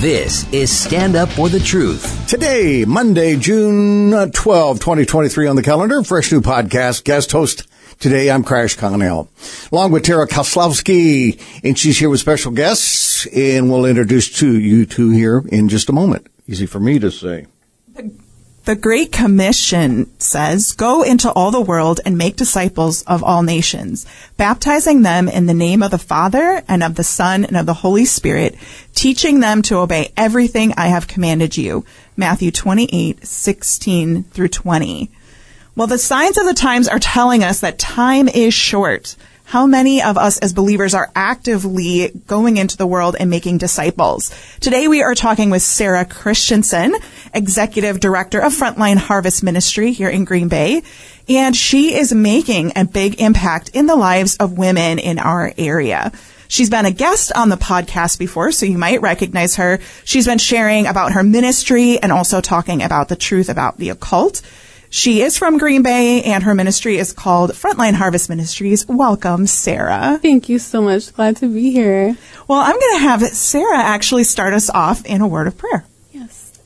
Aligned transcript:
This 0.00 0.48
is 0.52 0.70
Stand 0.70 1.16
Up 1.16 1.28
for 1.28 1.48
the 1.48 1.58
Truth. 1.58 2.28
Today, 2.28 2.84
Monday, 2.84 3.34
June 3.34 4.14
uh, 4.14 4.26
12, 4.32 4.78
2023 4.78 5.48
on 5.48 5.56
the 5.56 5.62
calendar, 5.64 6.04
fresh 6.04 6.30
new 6.30 6.40
podcast, 6.40 7.02
guest 7.02 7.32
host. 7.32 7.66
Today, 7.98 8.30
I'm 8.30 8.44
Crash 8.44 8.76
Connell, 8.76 9.28
along 9.72 9.90
with 9.90 10.04
Tara 10.04 10.28
Koslowski, 10.28 11.42
and 11.64 11.76
she's 11.76 11.98
here 11.98 12.10
with 12.10 12.20
special 12.20 12.52
guests, 12.52 13.26
and 13.34 13.72
we'll 13.72 13.86
introduce 13.86 14.38
to 14.38 14.56
you 14.56 14.86
two 14.86 15.10
here 15.10 15.42
in 15.48 15.68
just 15.68 15.88
a 15.88 15.92
moment. 15.92 16.28
Easy 16.46 16.66
for 16.66 16.78
me 16.78 17.00
to 17.00 17.10
say. 17.10 17.46
The 18.68 18.76
Great 18.76 19.12
Commission 19.12 20.12
says, 20.20 20.72
Go 20.72 21.02
into 21.02 21.32
all 21.32 21.50
the 21.50 21.58
world 21.58 22.02
and 22.04 22.18
make 22.18 22.36
disciples 22.36 23.00
of 23.04 23.24
all 23.24 23.42
nations, 23.42 24.04
baptizing 24.36 25.00
them 25.00 25.26
in 25.26 25.46
the 25.46 25.54
name 25.54 25.82
of 25.82 25.90
the 25.90 25.96
Father 25.96 26.62
and 26.68 26.82
of 26.82 26.94
the 26.94 27.02
Son 27.02 27.46
and 27.46 27.56
of 27.56 27.64
the 27.64 27.72
Holy 27.72 28.04
Spirit, 28.04 28.56
teaching 28.94 29.40
them 29.40 29.62
to 29.62 29.78
obey 29.78 30.12
everything 30.18 30.74
I 30.76 30.88
have 30.88 31.08
commanded 31.08 31.56
you. 31.56 31.86
Matthew 32.14 32.50
28, 32.50 33.26
16 33.26 34.24
through 34.24 34.48
20. 34.48 35.10
Well, 35.74 35.86
the 35.86 35.96
signs 35.96 36.36
of 36.36 36.44
the 36.44 36.52
times 36.52 36.88
are 36.88 36.98
telling 36.98 37.42
us 37.42 37.60
that 37.60 37.78
time 37.78 38.28
is 38.28 38.52
short. 38.52 39.16
How 39.48 39.64
many 39.64 40.02
of 40.02 40.18
us 40.18 40.36
as 40.40 40.52
believers 40.52 40.92
are 40.92 41.10
actively 41.16 42.10
going 42.26 42.58
into 42.58 42.76
the 42.76 42.86
world 42.86 43.16
and 43.18 43.30
making 43.30 43.56
disciples? 43.56 44.30
Today 44.60 44.88
we 44.88 45.02
are 45.02 45.14
talking 45.14 45.48
with 45.48 45.62
Sarah 45.62 46.04
Christensen, 46.04 46.94
Executive 47.32 47.98
Director 47.98 48.40
of 48.40 48.52
Frontline 48.52 48.98
Harvest 48.98 49.42
Ministry 49.42 49.92
here 49.92 50.10
in 50.10 50.26
Green 50.26 50.48
Bay. 50.48 50.82
And 51.30 51.56
she 51.56 51.94
is 51.94 52.12
making 52.12 52.72
a 52.76 52.84
big 52.84 53.22
impact 53.22 53.70
in 53.72 53.86
the 53.86 53.96
lives 53.96 54.36
of 54.36 54.58
women 54.58 54.98
in 54.98 55.18
our 55.18 55.50
area. 55.56 56.12
She's 56.48 56.68
been 56.68 56.84
a 56.84 56.90
guest 56.90 57.32
on 57.34 57.48
the 57.48 57.56
podcast 57.56 58.18
before, 58.18 58.52
so 58.52 58.66
you 58.66 58.76
might 58.76 59.00
recognize 59.00 59.56
her. 59.56 59.78
She's 60.04 60.26
been 60.26 60.36
sharing 60.36 60.86
about 60.86 61.12
her 61.12 61.22
ministry 61.22 61.98
and 61.98 62.12
also 62.12 62.42
talking 62.42 62.82
about 62.82 63.08
the 63.08 63.16
truth 63.16 63.48
about 63.48 63.78
the 63.78 63.88
occult. 63.88 64.42
She 64.90 65.20
is 65.20 65.36
from 65.36 65.58
Green 65.58 65.82
Bay 65.82 66.22
and 66.22 66.44
her 66.44 66.54
ministry 66.54 66.96
is 66.96 67.12
called 67.12 67.50
Frontline 67.50 67.92
Harvest 67.92 68.30
Ministries. 68.30 68.88
Welcome, 68.88 69.46
Sarah. 69.46 70.18
Thank 70.22 70.48
you 70.48 70.58
so 70.58 70.80
much. 70.80 71.12
Glad 71.12 71.36
to 71.36 71.52
be 71.52 71.70
here. 71.70 72.16
Well, 72.46 72.60
I'm 72.60 72.78
going 72.78 72.98
to 72.98 73.02
have 73.02 73.22
Sarah 73.22 73.78
actually 73.78 74.24
start 74.24 74.54
us 74.54 74.70
off 74.70 75.04
in 75.04 75.20
a 75.20 75.28
word 75.28 75.46
of 75.46 75.58
prayer. 75.58 75.84
Yes. 76.10 76.58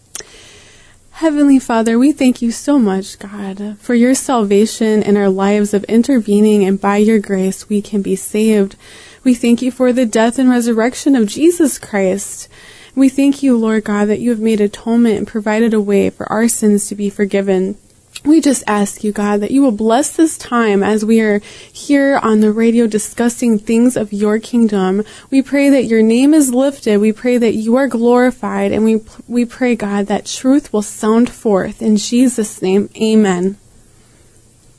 Heavenly 1.10 1.58
Father, 1.58 1.98
we 1.98 2.12
thank 2.12 2.40
you 2.40 2.52
so 2.52 2.78
much, 2.78 3.18
God, 3.18 3.76
for 3.80 3.94
your 3.94 4.14
salvation 4.14 5.02
in 5.02 5.16
our 5.16 5.28
lives 5.28 5.74
of 5.74 5.82
intervening, 5.84 6.64
and 6.64 6.80
by 6.80 6.98
your 6.98 7.18
grace 7.18 7.68
we 7.68 7.82
can 7.82 8.02
be 8.02 8.14
saved. 8.14 8.76
We 9.24 9.34
thank 9.34 9.62
you 9.62 9.72
for 9.72 9.92
the 9.92 10.06
death 10.06 10.38
and 10.38 10.48
resurrection 10.48 11.16
of 11.16 11.26
Jesus 11.26 11.76
Christ. 11.78 12.48
We 12.94 13.08
thank 13.08 13.42
you, 13.42 13.56
Lord 13.56 13.84
God, 13.84 14.06
that 14.06 14.20
you 14.20 14.30
have 14.30 14.40
made 14.40 14.60
atonement 14.60 15.18
and 15.18 15.26
provided 15.26 15.74
a 15.74 15.80
way 15.80 16.08
for 16.10 16.30
our 16.30 16.46
sins 16.46 16.86
to 16.88 16.94
be 16.94 17.10
forgiven. 17.10 17.76
We 18.24 18.40
just 18.40 18.62
ask 18.66 19.02
you, 19.02 19.10
God, 19.10 19.40
that 19.40 19.50
you 19.50 19.62
will 19.62 19.72
bless 19.72 20.16
this 20.16 20.38
time 20.38 20.82
as 20.82 21.04
we 21.04 21.20
are 21.20 21.40
here 21.72 22.18
on 22.22 22.40
the 22.40 22.52
radio 22.52 22.86
discussing 22.86 23.58
things 23.58 23.96
of 23.96 24.12
your 24.12 24.38
kingdom. 24.38 25.04
We 25.30 25.42
pray 25.42 25.70
that 25.70 25.84
your 25.84 26.02
name 26.02 26.32
is 26.32 26.54
lifted. 26.54 26.98
We 26.98 27.12
pray 27.12 27.38
that 27.38 27.54
you 27.54 27.74
are 27.76 27.88
glorified. 27.88 28.70
And 28.70 28.84
we, 28.84 29.00
we 29.26 29.44
pray, 29.44 29.74
God, 29.74 30.06
that 30.06 30.26
truth 30.26 30.72
will 30.72 30.82
sound 30.82 31.30
forth. 31.30 31.82
In 31.82 31.96
Jesus' 31.96 32.62
name, 32.62 32.90
amen. 32.96 33.58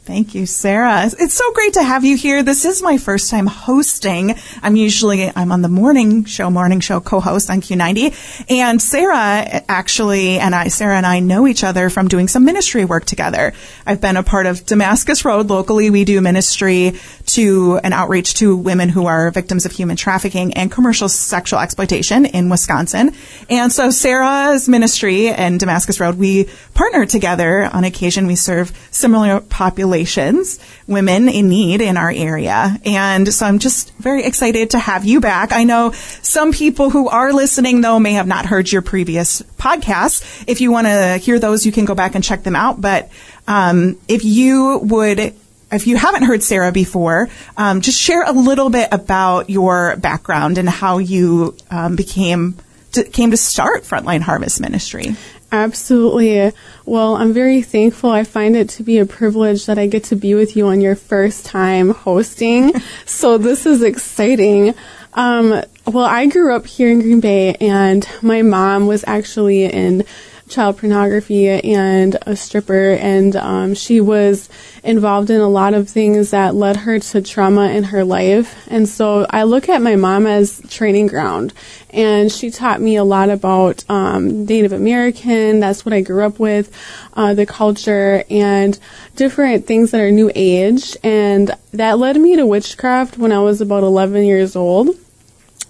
Thank 0.06 0.36
you, 0.36 0.46
Sarah. 0.46 1.06
It's 1.06 1.34
so 1.34 1.54
great 1.54 1.76
to 1.76 1.84
have 1.84 2.04
you 2.04 2.18
here. 2.18 2.44
This 2.44 2.66
is 2.66 2.84
my 2.84 2.98
first 2.98 3.32
time 3.32 3.48
hosting. 3.48 4.36
I'm 4.62 4.76
usually, 4.76 5.32
I'm 5.34 5.54
on 5.54 5.62
the 5.62 5.70
morning 5.70 6.26
show, 6.26 6.50
morning 6.50 6.82
show 6.82 7.00
co-host 7.00 7.50
on 7.50 7.62
Q90. 7.62 8.52
And 8.52 8.82
Sarah 8.82 9.64
actually, 9.70 10.40
and 10.40 10.54
I, 10.54 10.68
Sarah 10.68 10.98
and 10.98 11.06
I 11.06 11.22
know 11.22 11.48
each 11.48 11.64
other 11.64 11.90
from 11.90 12.10
doing 12.10 12.28
some 12.28 12.44
ministry 12.44 12.84
work 12.84 13.06
together. 13.06 13.54
I've 13.86 14.02
been 14.02 14.18
a 14.18 14.24
part 14.24 14.46
of 14.46 14.66
Damascus 14.66 15.24
Road. 15.24 15.50
Locally, 15.50 15.90
we 15.90 16.04
do 16.04 16.20
ministry 16.20 17.00
to 17.34 17.80
an 17.84 17.94
outreach 17.94 18.36
to 18.36 18.56
women 18.56 18.90
who 18.90 19.06
are 19.06 19.32
victims 19.32 19.66
of 19.66 19.72
human 19.72 19.96
trafficking 19.96 20.54
and 20.54 20.72
commercial 20.72 21.10
sexual 21.10 21.60
exploitation 21.60 22.26
in 22.26 22.50
Wisconsin. 22.50 23.14
And 23.50 23.72
so 23.72 23.90
Sarah's 23.90 24.70
ministry 24.70 25.30
and 25.30 25.60
Damascus 25.60 26.00
Road, 26.00 26.16
we 26.16 26.48
partner 26.74 27.06
together 27.06 27.70
on 27.72 27.84
occasion. 27.84 28.28
We 28.28 28.36
serve 28.36 28.72
similar 28.92 29.40
populations 29.40 30.60
women 30.88 31.30
in 31.30 31.50
need 31.50 31.82
in 31.82 31.98
our 31.98 32.12
area. 32.12 32.78
And 32.86 33.34
so 33.34 33.46
I'm 33.46 33.60
just 33.60 33.94
very 33.96 34.24
excited 34.24 34.72
to 34.72 34.80
have 34.80 35.06
you 35.06 35.20
back. 35.20 35.52
I 35.52 35.64
know 35.64 35.92
some 35.92 36.52
people 36.52 36.90
who 36.90 37.08
are 37.10 37.34
listening 37.34 37.82
though 37.82 38.00
may 38.00 38.14
have 38.14 38.28
not 38.28 38.46
heard 38.46 38.72
your 38.72 38.82
previous 38.82 39.42
podcasts. 39.58 40.44
If 40.48 40.62
you 40.62 40.72
want 40.72 40.88
to 40.88 41.18
hear 41.18 41.40
those, 41.40 41.66
you 41.66 41.72
can 41.72 41.86
go 41.86 41.96
back 41.96 42.16
and 42.16 42.24
check 42.24 42.44
them 42.44 42.56
out. 42.56 42.80
But 42.82 43.10
um, 43.48 44.00
if 44.08 44.24
you 44.24 44.80
would 44.84 45.36
if 45.74 45.88
you 45.88 45.98
haven't 45.98 46.24
heard 46.24 46.44
Sarah 46.44 46.72
before, 46.72 47.30
um, 47.58 47.82
just 47.82 48.00
share 48.00 48.24
a 48.24 48.32
little 48.32 48.70
bit 48.70 48.90
about 48.92 49.50
your 49.50 49.96
background 49.98 50.58
and 50.58 50.70
how 50.70 51.00
you 51.00 51.56
um, 51.70 51.96
became 51.96 52.56
to, 52.94 53.04
came 53.04 53.32
to 53.32 53.38
start 53.38 53.84
Frontline 53.84 54.22
Harvest 54.22 54.62
Ministry. 54.62 55.16
Absolutely. 55.52 56.52
Well, 56.86 57.16
I'm 57.16 57.34
very 57.34 57.62
thankful. 57.62 58.10
I 58.10 58.24
find 58.24 58.56
it 58.56 58.70
to 58.70 58.84
be 58.84 58.98
a 58.98 59.06
privilege 59.06 59.68
that 59.68 59.78
I 59.78 59.86
get 59.86 60.06
to 60.06 60.16
be 60.16 60.34
with 60.34 60.56
you 60.56 60.68
on 60.68 60.82
your 60.82 60.96
first 60.96 61.46
time 61.46 61.92
hosting. 61.92 62.74
so 63.06 63.38
this 63.38 63.66
is 63.66 63.84
exciting. 63.84 64.74
Um, 65.14 65.64
well, 65.86 66.06
I 66.06 66.26
grew 66.26 66.56
up 66.56 66.66
here 66.66 66.90
in 66.90 67.02
Green 67.02 67.20
Bay 67.20 67.54
and 67.56 68.08
my 68.22 68.42
mom 68.42 68.88
was 68.88 69.04
actually 69.06 69.66
in 69.66 70.06
child 70.54 70.78
pornography 70.78 71.50
and 71.50 72.18
a 72.22 72.36
stripper, 72.36 72.92
and 72.94 73.36
um, 73.36 73.74
she 73.74 74.00
was 74.00 74.50
involved 74.84 75.30
in 75.30 75.42
a 75.42 75.48
lot 75.48 75.74
of 75.74 75.90
things 75.90 76.32
that 76.32 76.56
led 76.56 76.78
her 76.78 77.00
to 77.00 77.22
trauma 77.22 77.70
in 77.70 77.86
her 77.86 78.04
life. 78.04 78.56
And 78.70 78.88
so 78.88 79.26
I 79.30 79.44
look 79.44 79.68
at 79.68 79.82
my 79.82 79.96
mom 79.96 80.28
as 80.28 80.62
training 80.70 81.08
ground, 81.08 81.54
and 81.90 82.32
she 82.32 82.52
taught 82.52 82.82
me 82.82 82.96
a 82.96 83.04
lot 83.04 83.30
about 83.30 83.84
um, 83.90 84.46
Native 84.46 84.74
American. 84.74 85.60
That's 85.60 85.86
what 85.86 85.94
I 85.94 86.02
grew 86.02 86.24
up 86.24 86.40
with, 86.40 86.72
uh, 87.14 87.34
the 87.34 87.46
culture, 87.46 88.24
and 88.30 88.78
different 89.16 89.66
things 89.66 89.92
that 89.92 90.02
are 90.02 90.12
new 90.12 90.32
age. 90.36 90.96
And 91.04 91.52
that 91.72 91.98
led 91.98 92.18
me 92.18 92.36
to 92.36 92.46
witchcraft 92.46 93.18
when 93.18 93.32
I 93.32 93.40
was 93.40 93.62
about 93.62 93.84
11 93.84 94.24
years 94.24 94.56
old. 94.56 94.90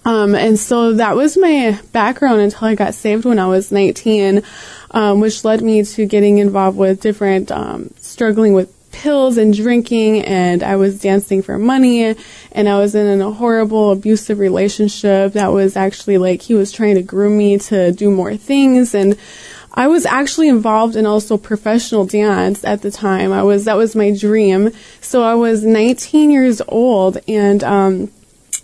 Um, 0.04 0.34
and 0.34 0.58
so 0.58 0.94
that 0.94 1.16
was 1.16 1.36
my 1.36 1.78
background 1.92 2.40
until 2.40 2.68
I 2.68 2.74
got 2.74 2.94
saved 2.94 3.24
when 3.24 3.38
I 3.38 3.46
was 3.46 3.72
19, 3.72 4.42
um, 4.90 5.20
which 5.20 5.44
led 5.44 5.62
me 5.62 5.82
to 5.82 6.06
getting 6.06 6.38
involved 6.38 6.76
with 6.76 7.00
different, 7.00 7.50
um, 7.50 7.90
struggling 7.98 8.52
with 8.52 8.70
pills 8.92 9.38
and 9.38 9.54
drinking, 9.54 10.22
and 10.22 10.62
I 10.62 10.76
was 10.76 11.00
dancing 11.00 11.42
for 11.42 11.58
money, 11.58 12.16
and 12.52 12.68
I 12.68 12.78
was 12.78 12.94
in 12.94 13.20
a 13.20 13.30
horrible 13.30 13.90
abusive 13.92 14.38
relationship 14.38 15.32
that 15.32 15.52
was 15.52 15.76
actually 15.76 16.18
like 16.18 16.42
he 16.42 16.54
was 16.54 16.70
trying 16.70 16.94
to 16.94 17.02
groom 17.02 17.36
me 17.36 17.58
to 17.58 17.92
do 17.92 18.10
more 18.10 18.36
things, 18.36 18.94
and 18.94 19.16
I 19.76 19.88
was 19.88 20.06
actually 20.06 20.48
involved 20.48 20.94
in 20.94 21.04
also 21.04 21.36
professional 21.36 22.06
dance 22.06 22.64
at 22.64 22.82
the 22.82 22.92
time. 22.92 23.32
I 23.32 23.42
was 23.42 23.64
that 23.64 23.76
was 23.76 23.96
my 23.96 24.16
dream. 24.16 24.70
So 25.00 25.24
I 25.24 25.34
was 25.34 25.64
19 25.64 26.30
years 26.30 26.62
old, 26.68 27.18
and 27.26 27.64
um, 27.64 28.10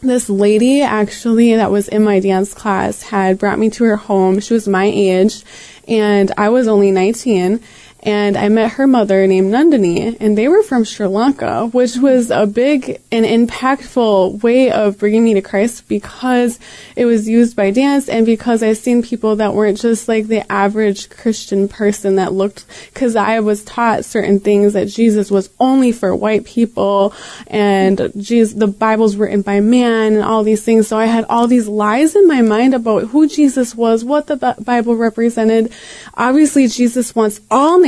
this 0.02 0.28
lady 0.30 0.82
actually 0.82 1.54
that 1.54 1.70
was 1.70 1.88
in 1.88 2.02
my 2.02 2.20
dance 2.20 2.54
class 2.54 3.02
had 3.02 3.38
brought 3.38 3.58
me 3.58 3.70
to 3.70 3.84
her 3.84 3.96
home. 3.96 4.40
She 4.40 4.54
was 4.54 4.66
my 4.66 4.84
age 4.84 5.44
and 5.86 6.32
I 6.36 6.48
was 6.48 6.68
only 6.68 6.90
19 6.90 7.60
and 8.02 8.36
I 8.36 8.48
met 8.48 8.72
her 8.72 8.86
mother 8.86 9.26
named 9.26 9.52
Nandini, 9.52 10.16
and 10.20 10.36
they 10.36 10.48
were 10.48 10.62
from 10.62 10.84
Sri 10.84 11.06
Lanka, 11.06 11.66
which 11.66 11.96
was 11.96 12.30
a 12.30 12.46
big 12.46 13.00
and 13.12 13.26
impactful 13.26 14.42
way 14.42 14.70
of 14.70 14.98
bringing 14.98 15.24
me 15.24 15.34
to 15.34 15.42
Christ 15.42 15.86
because 15.86 16.58
it 16.96 17.04
was 17.04 17.28
used 17.28 17.56
by 17.56 17.70
dance 17.70 18.08
and 18.08 18.24
because 18.24 18.62
I've 18.62 18.78
seen 18.78 19.02
people 19.02 19.36
that 19.36 19.54
weren't 19.54 19.78
just 19.78 20.08
like 20.08 20.28
the 20.28 20.50
average 20.50 21.10
Christian 21.10 21.68
person 21.68 22.16
that 22.16 22.32
looked, 22.32 22.64
because 22.92 23.16
I 23.16 23.40
was 23.40 23.64
taught 23.64 24.04
certain 24.04 24.40
things 24.40 24.72
that 24.72 24.88
Jesus 24.88 25.30
was 25.30 25.50
only 25.60 25.92
for 25.92 26.14
white 26.14 26.44
people 26.44 27.12
and 27.48 28.10
Jesus, 28.16 28.54
the 28.54 28.66
Bible's 28.66 29.16
written 29.16 29.42
by 29.42 29.60
man 29.60 30.14
and 30.14 30.22
all 30.22 30.42
these 30.42 30.62
things. 30.62 30.88
So 30.88 30.98
I 30.98 31.06
had 31.06 31.24
all 31.24 31.46
these 31.46 31.68
lies 31.68 32.16
in 32.16 32.26
my 32.26 32.40
mind 32.40 32.74
about 32.74 33.04
who 33.08 33.28
Jesus 33.28 33.74
was, 33.74 34.04
what 34.04 34.26
the 34.26 34.56
Bible 34.64 34.96
represented. 34.96 35.72
Obviously, 36.14 36.66
Jesus 36.66 37.14
wants 37.14 37.40
all 37.50 37.78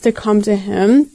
to 0.00 0.12
come 0.12 0.42
to 0.42 0.54
him 0.56 1.10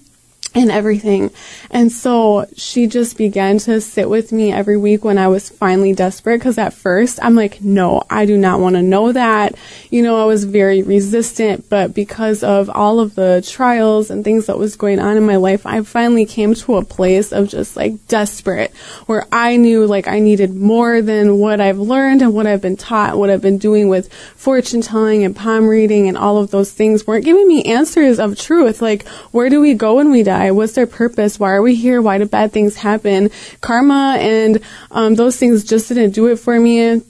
and 0.56 0.72
everything. 0.72 1.31
And 1.69 1.92
so 1.92 2.48
she 2.56 2.88
just 2.88 3.18
began 3.18 3.60
to 3.60 3.81
sit 3.81 4.10
with 4.10 4.31
me 4.31 4.54
every 4.54 4.78
week 4.78 5.04
when 5.04 5.18
I 5.18 5.28
was 5.28 5.50
finally 5.50 5.94
desperate. 5.94 6.42
Cause 6.42 6.57
at 6.57 6.74
first 6.74 7.19
I'm 7.22 7.36
like, 7.36 7.62
no, 7.62 8.04
I 8.10 8.25
do 8.25 8.38
not 8.38 8.62
want 8.62 8.75
to 8.78 8.81
know 8.81 9.12
that. 9.12 9.56
You 9.90 10.02
know, 10.02 10.19
I 10.22 10.25
was 10.25 10.46
very 10.46 10.81
resistant, 10.81 11.69
but 11.69 11.94
because 11.94 12.42
of 12.42 12.69
all 12.69 13.02
of 13.02 13.16
the 13.16 13.46
trials 13.46 14.10
and 14.10 14.24
things 14.24 14.46
that 14.46 14.57
was 14.57 14.78
going 14.78 15.00
on 15.00 15.18
in 15.18 15.25
my 15.25 15.36
life, 15.36 15.66
I 15.66 15.81
finally 15.84 16.25
came 16.25 16.56
to 16.56 16.78
a 16.78 16.86
place 16.86 17.34
of 17.34 17.50
just 17.50 17.75
like 17.75 18.07
desperate 18.07 18.74
where 19.07 19.28
I 19.31 19.57
knew 19.57 19.86
like 19.86 20.07
I 20.07 20.19
needed 20.19 20.56
more 20.56 21.02
than 21.02 21.38
what 21.38 21.60
I've 21.60 21.80
learned 21.80 22.22
and 22.22 22.34
what 22.34 22.48
I've 22.48 22.62
been 22.62 22.78
taught, 22.78 23.18
what 23.18 23.30
I've 23.30 23.42
been 23.42 23.57
doing 23.57 23.90
with 23.90 24.12
fortune 24.13 24.81
telling 24.81 25.25
and 25.25 25.36
palm 25.36 25.68
reading 25.68 26.07
and 26.07 26.18
all 26.18 26.38
of 26.38 26.52
those 26.52 26.72
things 26.72 27.06
weren't 27.06 27.25
giving 27.25 27.48
me 27.48 27.63
answers 27.63 28.19
of 28.19 28.40
truth. 28.40 28.81
Like, 28.81 29.06
where 29.31 29.50
do 29.50 29.60
we 29.60 29.74
go 29.74 29.96
when 29.96 30.12
we 30.12 30.24
die? 30.24 30.44
What's 30.51 30.74
their 30.74 30.88
purpose? 30.88 31.39
Why 31.39 31.51
are 31.51 31.62
we 31.62 31.75
here? 31.75 32.01
Why 32.01 32.18
do 32.18 32.25
bad 32.25 32.51
things 32.51 32.75
happen? 32.75 33.31
Karma 33.62 34.18
and 34.19 34.62
um, 34.92 35.15
those 35.15 35.38
things 35.38 35.63
just 35.63 35.89
didn't 35.89 36.12
do 36.12 36.27
it 36.27 36.38
for 36.38 36.59
me. 36.59 37.01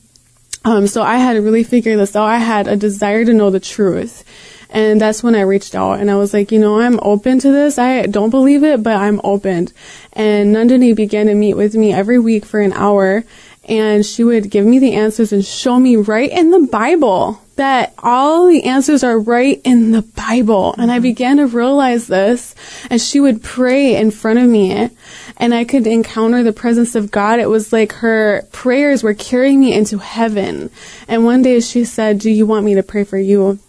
Um, 0.64 0.88
so 0.88 1.04
I 1.04 1.18
had 1.18 1.34
to 1.34 1.42
really 1.42 1.64
figure 1.64 1.96
this 1.96 2.16
out. 2.16 2.26
I 2.26 2.40
had 2.40 2.68
a 2.68 2.76
desire 2.76 3.24
to 3.24 3.34
know 3.34 3.52
the 3.52 3.60
truth. 3.60 4.24
And 4.70 5.00
that's 5.00 5.24
when 5.24 5.36
I 5.36 5.42
reached 5.42 5.76
out 5.76 6.00
and 6.00 6.10
I 6.10 6.16
was 6.16 6.34
like, 6.34 6.52
you 6.52 6.60
know, 6.60 6.80
I'm 6.80 7.00
open 7.02 7.40
to 7.40 7.52
this. 7.52 7.78
I 7.78 8.08
don't 8.08 8.32
believe 8.32 8.64
it, 8.64 8.84
but 8.84 8.98
I'm 8.98 9.22
open. 9.24 9.70
And 10.14 10.56
Nandini 10.56 10.96
began 10.96 11.28
to 11.28 11.36
meet 11.36 11.54
with 11.54 11.76
me 11.76 11.94
every 11.94 12.20
week 12.20 12.46
for 12.46 12.60
an 12.60 12.74
hour 12.74 13.24
and 13.68 14.06
she 14.06 14.24
would 14.24 14.50
give 14.50 14.66
me 14.66 14.80
the 14.80 14.94
answers 14.94 15.32
and 15.32 15.46
show 15.46 15.80
me 15.80 15.96
right 15.96 16.30
in 16.30 16.52
the 16.52 16.68
Bible 16.68 17.42
that 17.56 17.94
all 18.00 18.48
the 18.48 18.64
answers 18.64 19.04
are 19.04 19.18
right 19.18 19.62
in 19.64 19.92
the 19.92 20.02
Bible. 20.02 20.76
And 20.78 20.92
I 20.92 20.96
mm-hmm. 20.96 21.04
began 21.04 21.38
to 21.38 21.48
realize 21.48 22.08
this 22.08 22.56
and 22.90 23.02
she 23.02 23.20
would 23.20 23.44
pray 23.44 23.96
in 23.96 24.12
front 24.12 24.40
of 24.40 24.46
me 24.46 24.90
and 25.38 25.54
I 25.54 25.64
could 25.64 25.88
encounter 25.88 26.44
the 26.44 26.54
presence 26.54 26.96
of 26.96 27.12
God. 27.12 27.40
It 27.40 27.50
was 27.50 27.72
like 27.72 27.94
her 27.94 28.44
prayers 28.52 29.04
were 29.04 29.14
carrying 29.14 29.60
me 29.60 29.74
into 29.74 29.98
heaven. 29.98 30.70
And 31.08 31.26
one 31.26 31.42
day 31.42 31.60
she 31.60 31.86
said, 31.86 32.20
do 32.20 32.30
you 32.30 32.46
want 32.46 32.66
me 32.66 32.76
to 32.76 32.84
pray 32.84 33.04
for 33.04 33.18
you? 33.18 33.60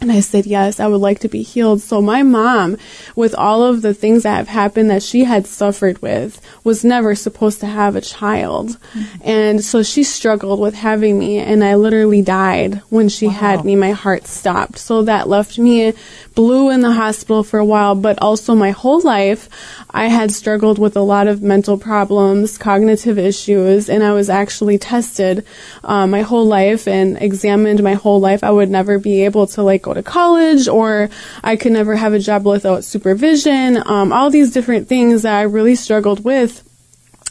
And 0.00 0.12
I 0.12 0.20
said, 0.20 0.46
yes, 0.46 0.78
I 0.78 0.86
would 0.86 1.00
like 1.00 1.18
to 1.20 1.28
be 1.28 1.42
healed. 1.42 1.80
So 1.80 2.00
my 2.00 2.22
mom, 2.22 2.76
with 3.16 3.34
all 3.34 3.64
of 3.64 3.82
the 3.82 3.94
things 3.94 4.22
that 4.22 4.36
have 4.36 4.48
happened 4.48 4.90
that 4.90 5.02
she 5.02 5.24
had 5.24 5.46
suffered 5.46 6.00
with, 6.00 6.40
was 6.62 6.84
never 6.84 7.14
supposed 7.14 7.60
to 7.60 7.66
have 7.66 7.96
a 7.96 8.00
child. 8.00 8.78
Mm-hmm. 8.92 9.22
And 9.24 9.64
so 9.64 9.82
she 9.82 10.04
struggled 10.04 10.60
with 10.60 10.74
having 10.74 11.18
me 11.18 11.38
and 11.38 11.64
I 11.64 11.74
literally 11.74 12.22
died 12.22 12.76
when 12.90 13.08
she 13.08 13.26
wow. 13.26 13.32
had 13.32 13.64
me. 13.64 13.74
My 13.74 13.90
heart 13.90 14.26
stopped. 14.26 14.78
So 14.78 15.02
that 15.02 15.28
left 15.28 15.58
me 15.58 15.94
blue 16.38 16.70
in 16.70 16.82
the 16.82 16.92
hospital 16.92 17.42
for 17.42 17.58
a 17.58 17.64
while, 17.64 17.96
but 17.96 18.16
also 18.22 18.54
my 18.54 18.70
whole 18.70 19.00
life, 19.00 19.48
I 19.90 20.06
had 20.06 20.30
struggled 20.30 20.78
with 20.78 20.96
a 20.96 21.00
lot 21.00 21.26
of 21.26 21.42
mental 21.42 21.76
problems, 21.76 22.56
cognitive 22.56 23.18
issues, 23.18 23.90
and 23.90 24.04
I 24.04 24.12
was 24.12 24.30
actually 24.30 24.78
tested 24.78 25.44
uh, 25.82 26.06
my 26.06 26.22
whole 26.22 26.46
life 26.46 26.86
and 26.86 27.20
examined 27.20 27.82
my 27.82 27.94
whole 27.94 28.20
life. 28.20 28.44
I 28.44 28.52
would 28.52 28.70
never 28.70 29.00
be 29.00 29.24
able 29.24 29.48
to 29.48 29.64
like 29.64 29.82
go 29.82 29.94
to 29.94 30.02
college 30.04 30.68
or 30.68 31.10
I 31.42 31.56
could 31.56 31.72
never 31.72 31.96
have 31.96 32.12
a 32.12 32.20
job 32.20 32.46
without 32.46 32.84
supervision, 32.84 33.82
um, 33.84 34.12
all 34.12 34.30
these 34.30 34.52
different 34.52 34.86
things 34.86 35.22
that 35.22 35.34
I 35.34 35.42
really 35.42 35.74
struggled 35.74 36.22
with. 36.22 36.62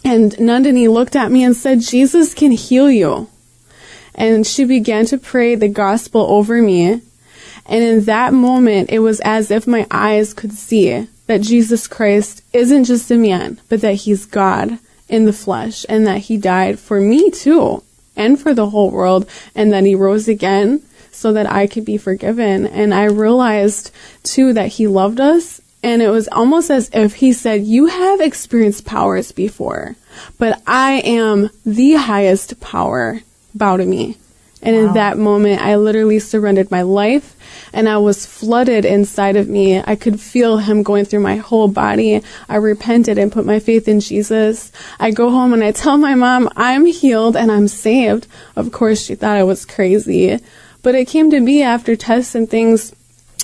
And 0.03 0.33
Nandini 0.33 0.91
looked 0.91 1.15
at 1.15 1.31
me 1.31 1.45
and 1.45 1.55
said, 1.55 1.79
Jesus 1.79 2.33
can 2.33 2.51
heal 2.51 2.91
you. 2.91 3.29
And 4.15 4.45
she 4.45 4.65
began 4.65 5.05
to 5.05 5.17
pray 5.17 5.55
the 5.55 5.69
gospel 5.69 6.23
over 6.23 6.61
me. 6.61 7.03
And 7.67 7.83
in 7.83 8.05
that 8.05 8.33
moment, 8.33 8.89
it 8.89 8.99
was 8.99 9.19
as 9.21 9.51
if 9.51 9.67
my 9.67 9.85
eyes 9.91 10.33
could 10.33 10.53
see 10.53 11.07
that 11.27 11.41
Jesus 11.41 11.87
Christ 11.87 12.43
isn't 12.53 12.85
just 12.85 13.11
a 13.11 13.15
man, 13.15 13.59
but 13.69 13.81
that 13.81 13.95
he's 13.95 14.25
God 14.25 14.79
in 15.09 15.25
the 15.25 15.33
flesh 15.33 15.85
and 15.87 16.07
that 16.07 16.19
he 16.19 16.37
died 16.37 16.79
for 16.79 16.99
me 16.99 17.29
too 17.29 17.83
and 18.15 18.39
for 18.39 18.53
the 18.53 18.69
whole 18.69 18.89
world 18.89 19.29
and 19.55 19.71
then 19.71 19.85
he 19.85 19.95
rose 19.95 20.27
again 20.27 20.81
so 21.11 21.33
that 21.33 21.49
I 21.51 21.67
could 21.67 21.85
be 21.85 21.97
forgiven. 21.97 22.67
And 22.67 22.93
I 22.93 23.05
realized 23.05 23.91
too 24.23 24.53
that 24.53 24.67
he 24.67 24.87
loved 24.87 25.19
us. 25.19 25.61
And 25.83 26.01
it 26.01 26.09
was 26.09 26.27
almost 26.31 26.69
as 26.69 26.89
if 26.93 27.15
he 27.15 27.33
said, 27.33 27.63
you 27.63 27.85
have 27.85 28.19
experienced 28.19 28.85
powers 28.85 29.31
before, 29.31 29.95
but 30.37 30.61
I 30.65 31.01
am 31.05 31.49
the 31.65 31.93
highest 31.93 32.59
power. 32.59 33.21
Bow 33.53 33.77
to 33.77 33.85
me. 33.85 34.17
And 34.61 34.75
wow. 34.75 34.87
in 34.87 34.93
that 34.93 35.17
moment, 35.17 35.61
I 35.61 35.75
literally 35.75 36.19
surrendered 36.19 36.71
my 36.71 36.81
life 36.81 37.35
and 37.73 37.87
I 37.87 37.97
was 37.97 38.25
flooded 38.25 38.85
inside 38.85 39.35
of 39.35 39.47
me. 39.47 39.79
I 39.79 39.95
could 39.95 40.19
feel 40.19 40.57
him 40.57 40.83
going 40.83 41.05
through 41.05 41.19
my 41.19 41.35
whole 41.35 41.67
body. 41.67 42.23
I 42.49 42.55
repented 42.55 43.17
and 43.17 43.31
put 43.31 43.45
my 43.45 43.59
faith 43.59 43.87
in 43.87 43.99
Jesus. 43.99 44.71
I 44.99 45.11
go 45.11 45.29
home 45.29 45.53
and 45.53 45.63
I 45.63 45.71
tell 45.71 45.97
my 45.97 46.15
mom 46.15 46.49
I'm 46.55 46.85
healed 46.85 47.35
and 47.35 47.51
I'm 47.51 47.67
saved. 47.67 48.27
Of 48.55 48.71
course, 48.71 49.03
she 49.03 49.15
thought 49.15 49.37
I 49.37 49.43
was 49.43 49.65
crazy. 49.65 50.39
But 50.81 50.95
it 50.95 51.07
came 51.07 51.29
to 51.31 51.43
be 51.43 51.61
after 51.61 51.95
tests 51.95 52.33
and 52.33 52.49
things, 52.49 52.95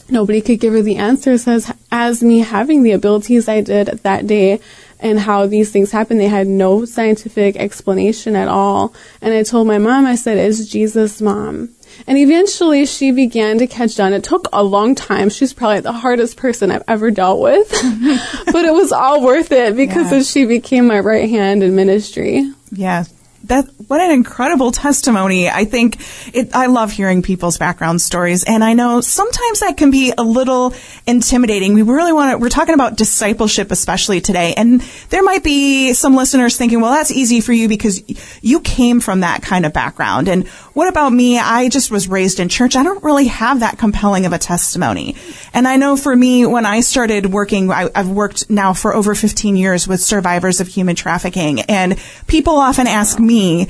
nobody 0.10 0.42
could 0.42 0.60
give 0.60 0.74
her 0.74 0.82
the 0.82 0.96
answers 0.96 1.48
as, 1.48 1.72
as 1.92 2.24
me 2.24 2.40
having 2.40 2.84
the 2.84 2.92
abilities 2.92 3.48
I 3.48 3.62
did 3.62 3.88
that 3.88 4.28
day 4.28 4.60
and 5.04 5.20
how 5.20 5.46
these 5.46 5.70
things 5.70 5.92
happen. 5.92 6.18
They 6.18 6.30
had 6.30 6.48
no 6.48 6.86
scientific 6.86 7.58
explanation 7.58 8.36
at 8.36 8.48
all. 8.48 8.96
And 9.22 9.34
I 9.34 9.44
told 9.44 9.68
my 9.68 9.78
mom, 9.78 10.06
I 10.06 10.16
said, 10.16 10.38
is 10.38 10.70
Jesus 10.70 11.22
mom? 11.22 11.70
And 12.08 12.18
eventually 12.18 12.86
she 12.88 13.12
began 13.12 13.60
to 13.60 13.68
catch 13.68 14.00
on. 14.00 14.14
It 14.14 14.24
took 14.24 14.48
a 14.52 14.64
long 14.64 14.96
time. 14.96 15.30
She's 15.30 15.54
probably 15.54 15.82
the 15.82 15.92
hardest 15.92 16.38
person 16.38 16.72
I've 16.72 16.84
ever 16.88 17.12
dealt 17.12 17.42
with. 17.42 17.70
but 18.52 18.66
it 18.66 18.74
was 18.74 18.92
all 18.92 19.24
worth 19.24 19.52
it 19.52 19.76
because 19.76 20.12
yeah. 20.12 20.22
she 20.24 20.46
became 20.46 20.88
my 20.88 21.02
right 21.02 21.30
hand 21.30 21.62
in 21.62 21.76
ministry. 21.76 22.50
Yeah 22.72 23.04
that 23.46 23.68
what 23.88 24.00
an 24.00 24.12
incredible 24.12 24.72
testimony. 24.72 25.50
I 25.50 25.66
think 25.66 25.98
it, 26.34 26.56
I 26.56 26.68
love 26.68 26.92
hearing 26.92 27.22
people's 27.22 27.58
background 27.58 28.02
stories 28.02 28.44
and 28.44 28.64
I 28.64 28.74
know 28.74 29.02
sometimes 29.02 29.60
that 29.60 29.76
can 29.76 29.92
be 29.92 30.14
a 30.18 30.24
little 30.24 30.74
intimidating. 31.06 31.74
We 31.74 31.82
really 31.82 32.14
want 32.14 32.32
to, 32.32 32.38
we're 32.38 32.50
talking 32.50 32.74
about 32.74 32.96
discipleship 32.96 33.72
especially 33.72 34.22
today 34.22 34.54
and 34.56 34.82
there 35.10 35.24
might 35.24 35.44
be 35.44 35.94
some 35.94 36.16
listeners 36.16 36.56
thinking, 36.56 36.80
well, 36.80 36.92
that's 36.92 37.12
easy 37.12 37.42
for 37.42 37.52
you 37.52 37.68
because 37.68 38.02
you 38.42 38.62
came 38.62 39.02
from 39.02 39.20
that 39.22 39.42
kind 39.42 39.66
of 39.66 39.74
background. 39.74 40.30
And 40.30 40.48
what 40.74 40.88
about 40.88 41.12
me? 41.12 41.38
I 41.38 41.68
just 41.68 41.92
was 41.92 42.08
raised 42.08 42.40
in 42.40 42.48
church. 42.48 42.76
I 42.76 42.84
don't 42.84 43.04
really 43.04 43.28
have 43.28 43.60
that 43.60 43.78
compelling 43.78 44.26
of 44.26 44.32
a 44.32 44.38
testimony. 44.38 45.18
And 45.54 45.68
I 45.68 45.76
know 45.76 45.98
for 45.98 46.16
me, 46.16 46.46
when 46.46 46.66
I 46.66 46.80
started 46.80 47.26
working, 47.26 47.72
I, 47.72 47.90
I've 47.94 48.10
worked 48.10 48.50
now 48.50 48.74
for 48.74 48.96
over 48.96 49.16
15 49.16 49.58
years 49.58 49.88
with 49.88 50.02
survivors 50.02 50.62
of 50.62 50.68
human 50.68 50.96
trafficking 50.96 51.62
and 51.62 52.00
people 52.28 52.54
often 52.56 52.88
ask 52.88 53.20
me 53.20 53.33
me, 53.34 53.68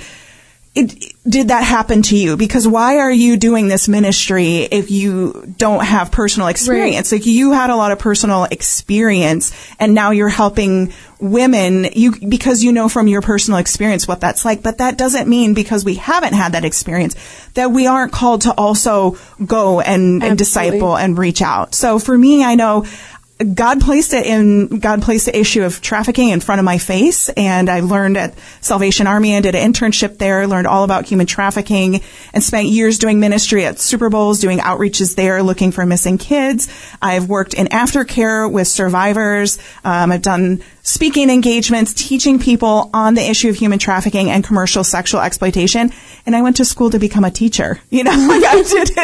it, 0.75 1.13
did 1.27 1.49
that 1.49 1.63
happen 1.63 2.01
to 2.01 2.17
you? 2.17 2.35
Because 2.35 2.67
why 2.67 2.97
are 2.97 3.11
you 3.11 3.37
doing 3.37 3.67
this 3.67 3.87
ministry 3.87 4.57
if 4.57 4.89
you 4.89 5.53
don't 5.57 5.85
have 5.85 6.11
personal 6.11 6.47
experience? 6.47 7.11
Right. 7.11 7.19
Like 7.19 7.27
you 7.27 7.51
had 7.51 7.69
a 7.69 7.75
lot 7.75 7.91
of 7.91 7.99
personal 7.99 8.45
experience 8.45 9.53
and 9.79 9.93
now 9.93 10.11
you're 10.11 10.29
helping 10.29 10.91
women 11.19 11.85
you, 11.93 12.13
because 12.27 12.63
you 12.63 12.73
know 12.73 12.89
from 12.89 13.07
your 13.07 13.21
personal 13.21 13.59
experience 13.59 14.07
what 14.07 14.19
that's 14.19 14.45
like. 14.45 14.63
But 14.63 14.79
that 14.79 14.97
doesn't 14.97 15.29
mean 15.29 15.53
because 15.53 15.85
we 15.85 15.93
haven't 15.93 16.33
had 16.33 16.53
that 16.53 16.65
experience 16.65 17.15
that 17.53 17.71
we 17.71 17.85
aren't 17.85 18.11
called 18.11 18.41
to 18.41 18.51
also 18.51 19.17
go 19.45 19.79
and, 19.79 20.23
and 20.23 20.37
disciple 20.39 20.97
and 20.97 21.17
reach 21.19 21.43
out. 21.43 21.75
So 21.75 21.99
for 21.99 22.17
me, 22.17 22.43
I 22.43 22.55
know 22.55 22.87
God 23.39 23.81
placed 23.81 24.13
it 24.13 24.27
in, 24.27 24.79
God 24.79 25.01
placed 25.01 25.25
the 25.25 25.37
issue 25.37 25.63
of 25.63 25.81
trafficking 25.81 26.29
in 26.29 26.39
front 26.39 26.59
of 26.59 26.65
my 26.65 26.77
face. 26.77 27.29
And 27.29 27.67
I 27.69 27.79
learned 27.79 28.15
at 28.15 28.37
Salvation 28.61 29.07
Army 29.07 29.33
and 29.33 29.43
did 29.43 29.55
an 29.55 29.73
internship 29.73 30.17
there, 30.17 30.47
learned 30.47 30.67
all 30.67 30.83
about 30.83 31.05
human 31.05 31.25
trafficking 31.25 32.01
and 32.33 32.43
spent 32.43 32.67
years 32.67 32.99
doing 32.99 33.19
ministry 33.19 33.65
at 33.65 33.79
Super 33.79 34.09
Bowls, 34.09 34.39
doing 34.39 34.59
outreaches 34.59 35.15
there, 35.15 35.41
looking 35.41 35.71
for 35.71 35.85
missing 35.85 36.17
kids. 36.17 36.69
I've 37.01 37.27
worked 37.27 37.55
in 37.55 37.67
aftercare 37.67 38.49
with 38.49 38.67
survivors. 38.67 39.57
Um, 39.83 40.11
I've 40.11 40.21
done 40.21 40.61
speaking 40.83 41.29
engagements, 41.29 41.93
teaching 41.93 42.39
people 42.39 42.89
on 42.93 43.15
the 43.15 43.27
issue 43.27 43.49
of 43.49 43.55
human 43.55 43.79
trafficking 43.79 44.29
and 44.29 44.43
commercial 44.43 44.83
sexual 44.83 45.21
exploitation. 45.21 45.91
And 46.25 46.35
I 46.35 46.41
went 46.41 46.57
to 46.57 46.65
school 46.65 46.91
to 46.91 46.99
become 46.99 47.23
a 47.23 47.31
teacher. 47.31 47.79
You 47.93 48.03
know, 48.03 48.11
like 48.11 48.43
I 48.43 48.63
didn't, 48.63 48.97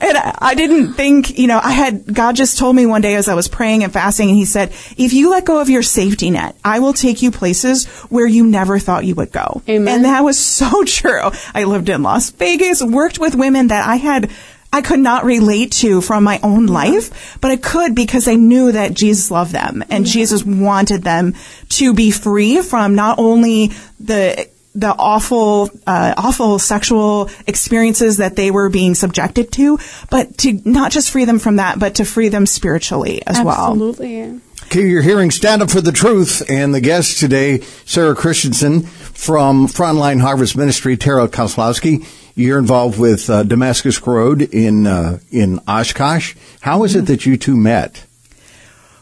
and 0.00 0.18
I 0.38 0.54
didn't 0.54 0.94
think, 0.94 1.38
you 1.38 1.48
know, 1.48 1.60
I 1.60 1.72
had, 1.72 2.14
God 2.14 2.36
just 2.36 2.56
told 2.56 2.76
me 2.76 2.86
one 2.86 3.00
day 3.00 3.16
as 3.16 3.28
I 3.28 3.34
was 3.34 3.48
praying 3.48 3.67
and 3.68 3.92
fasting 3.92 4.28
and 4.28 4.36
he 4.36 4.44
said, 4.44 4.70
if 4.96 5.12
you 5.12 5.30
let 5.30 5.44
go 5.44 5.60
of 5.60 5.68
your 5.68 5.82
safety 5.82 6.30
net, 6.30 6.56
I 6.64 6.80
will 6.80 6.92
take 6.92 7.22
you 7.22 7.30
places 7.30 7.86
where 8.08 8.26
you 8.26 8.46
never 8.46 8.78
thought 8.78 9.04
you 9.04 9.14
would 9.14 9.32
go. 9.32 9.62
Amen. 9.68 9.96
And 9.96 10.04
that 10.04 10.24
was 10.24 10.38
so 10.38 10.84
true. 10.86 11.30
I 11.54 11.64
lived 11.64 11.88
in 11.88 12.02
Las 12.02 12.30
Vegas, 12.30 12.82
worked 12.82 13.18
with 13.18 13.34
women 13.34 13.68
that 13.68 13.88
I 13.88 13.96
had 13.96 14.30
I 14.70 14.82
could 14.82 15.00
not 15.00 15.24
relate 15.24 15.72
to 15.72 16.02
from 16.02 16.24
my 16.24 16.38
own 16.42 16.66
life, 16.66 17.38
but 17.40 17.50
I 17.50 17.56
could 17.56 17.94
because 17.94 18.28
I 18.28 18.34
knew 18.34 18.72
that 18.72 18.92
Jesus 18.92 19.30
loved 19.30 19.52
them 19.52 19.82
and 19.88 20.04
Jesus 20.04 20.44
wanted 20.44 21.02
them 21.02 21.34
to 21.70 21.94
be 21.94 22.10
free 22.10 22.60
from 22.60 22.94
not 22.94 23.18
only 23.18 23.72
the 23.98 24.46
the 24.74 24.94
awful, 24.96 25.70
uh, 25.86 26.14
awful 26.16 26.58
sexual 26.58 27.30
experiences 27.46 28.18
that 28.18 28.36
they 28.36 28.50
were 28.50 28.68
being 28.68 28.94
subjected 28.94 29.50
to, 29.52 29.78
but 30.10 30.38
to 30.38 30.60
not 30.64 30.92
just 30.92 31.10
free 31.10 31.24
them 31.24 31.38
from 31.38 31.56
that, 31.56 31.78
but 31.78 31.96
to 31.96 32.04
free 32.04 32.28
them 32.28 32.46
spiritually 32.46 33.22
as 33.26 33.40
well. 33.42 33.72
Absolutely. 33.72 34.40
Okay, 34.64 34.86
you're 34.86 35.02
hearing 35.02 35.30
Stand 35.30 35.62
Up 35.62 35.70
for 35.70 35.80
the 35.80 35.92
Truth, 35.92 36.42
and 36.50 36.74
the 36.74 36.80
guest 36.82 37.18
today, 37.18 37.60
Sarah 37.86 38.14
Christensen 38.14 38.82
from 38.82 39.66
Frontline 39.66 40.20
Harvest 40.20 40.56
Ministry, 40.58 40.96
Tara 40.98 41.26
Kozlowski. 41.26 42.06
You're 42.34 42.58
involved 42.58 43.00
with 43.00 43.30
uh, 43.30 43.44
Damascus 43.44 44.06
Road 44.06 44.42
in 44.42 44.86
uh, 44.86 45.20
in 45.30 45.58
Oshkosh. 45.66 46.36
How 46.60 46.84
is 46.84 46.94
it 46.94 47.06
that 47.06 47.24
you 47.24 47.38
two 47.38 47.56
met? 47.56 48.04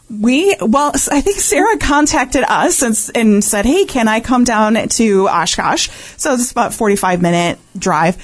We, 0.09 0.55
well, 0.61 0.91
I 1.11 1.19
think 1.21 1.37
Sarah 1.39 1.77
contacted 1.77 2.43
us 2.47 2.81
and, 2.81 2.97
and 3.15 3.43
said, 3.43 3.65
Hey, 3.65 3.85
can 3.85 4.07
I 4.07 4.21
come 4.21 4.43
down 4.45 4.75
to 4.89 5.27
Oshkosh? 5.27 5.89
So 6.15 6.33
it's 6.33 6.51
about 6.51 6.73
45 6.73 7.21
minute 7.21 7.59
drive 7.77 8.17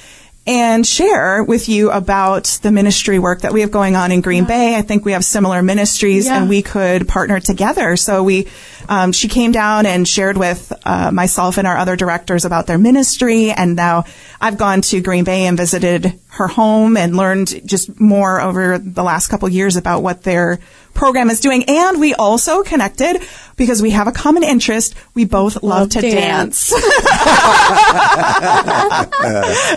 and 0.46 0.86
share 0.86 1.42
with 1.42 1.70
you 1.70 1.90
about 1.90 2.44
the 2.62 2.70
ministry 2.70 3.18
work 3.18 3.40
that 3.42 3.52
we 3.54 3.62
have 3.62 3.70
going 3.70 3.96
on 3.96 4.12
in 4.12 4.20
Green 4.20 4.44
Bay. 4.44 4.76
I 4.76 4.82
think 4.82 5.04
we 5.04 5.12
have 5.12 5.24
similar 5.24 5.62
ministries 5.62 6.26
Yeah. 6.26 6.38
and 6.38 6.50
we 6.50 6.60
could 6.60 7.08
partner 7.08 7.40
together. 7.40 7.96
So 7.96 8.22
we, 8.22 8.48
um, 8.86 9.12
she 9.12 9.28
came 9.28 9.52
down 9.52 9.86
and 9.86 10.06
shared 10.06 10.36
with 10.36 10.70
uh, 10.84 11.10
myself 11.10 11.56
and 11.56 11.66
our 11.66 11.78
other 11.78 11.96
directors 11.96 12.44
about 12.44 12.66
their 12.66 12.76
ministry. 12.76 13.52
And 13.52 13.74
now 13.74 14.04
I've 14.38 14.58
gone 14.58 14.82
to 14.82 15.00
Green 15.00 15.24
Bay 15.24 15.46
and 15.46 15.56
visited 15.56 16.12
her 16.28 16.46
home 16.48 16.98
and 16.98 17.16
learned 17.16 17.66
just 17.66 17.98
more 17.98 18.38
over 18.40 18.76
the 18.78 19.02
last 19.02 19.28
couple 19.28 19.48
years 19.48 19.76
about 19.76 20.02
what 20.02 20.24
their 20.24 20.58
program 20.94 21.30
is 21.30 21.40
doing. 21.40 21.64
And 21.64 22.00
we 22.00 22.14
also 22.14 22.62
connected 22.62 23.22
because 23.56 23.82
we 23.82 23.90
have 23.90 24.06
a 24.06 24.12
common 24.12 24.42
interest. 24.42 24.94
We 25.14 25.24
both 25.24 25.62
love, 25.62 25.80
Love 25.80 25.90
to 25.90 26.00
dance. 26.00 26.70
dance. 26.70 26.72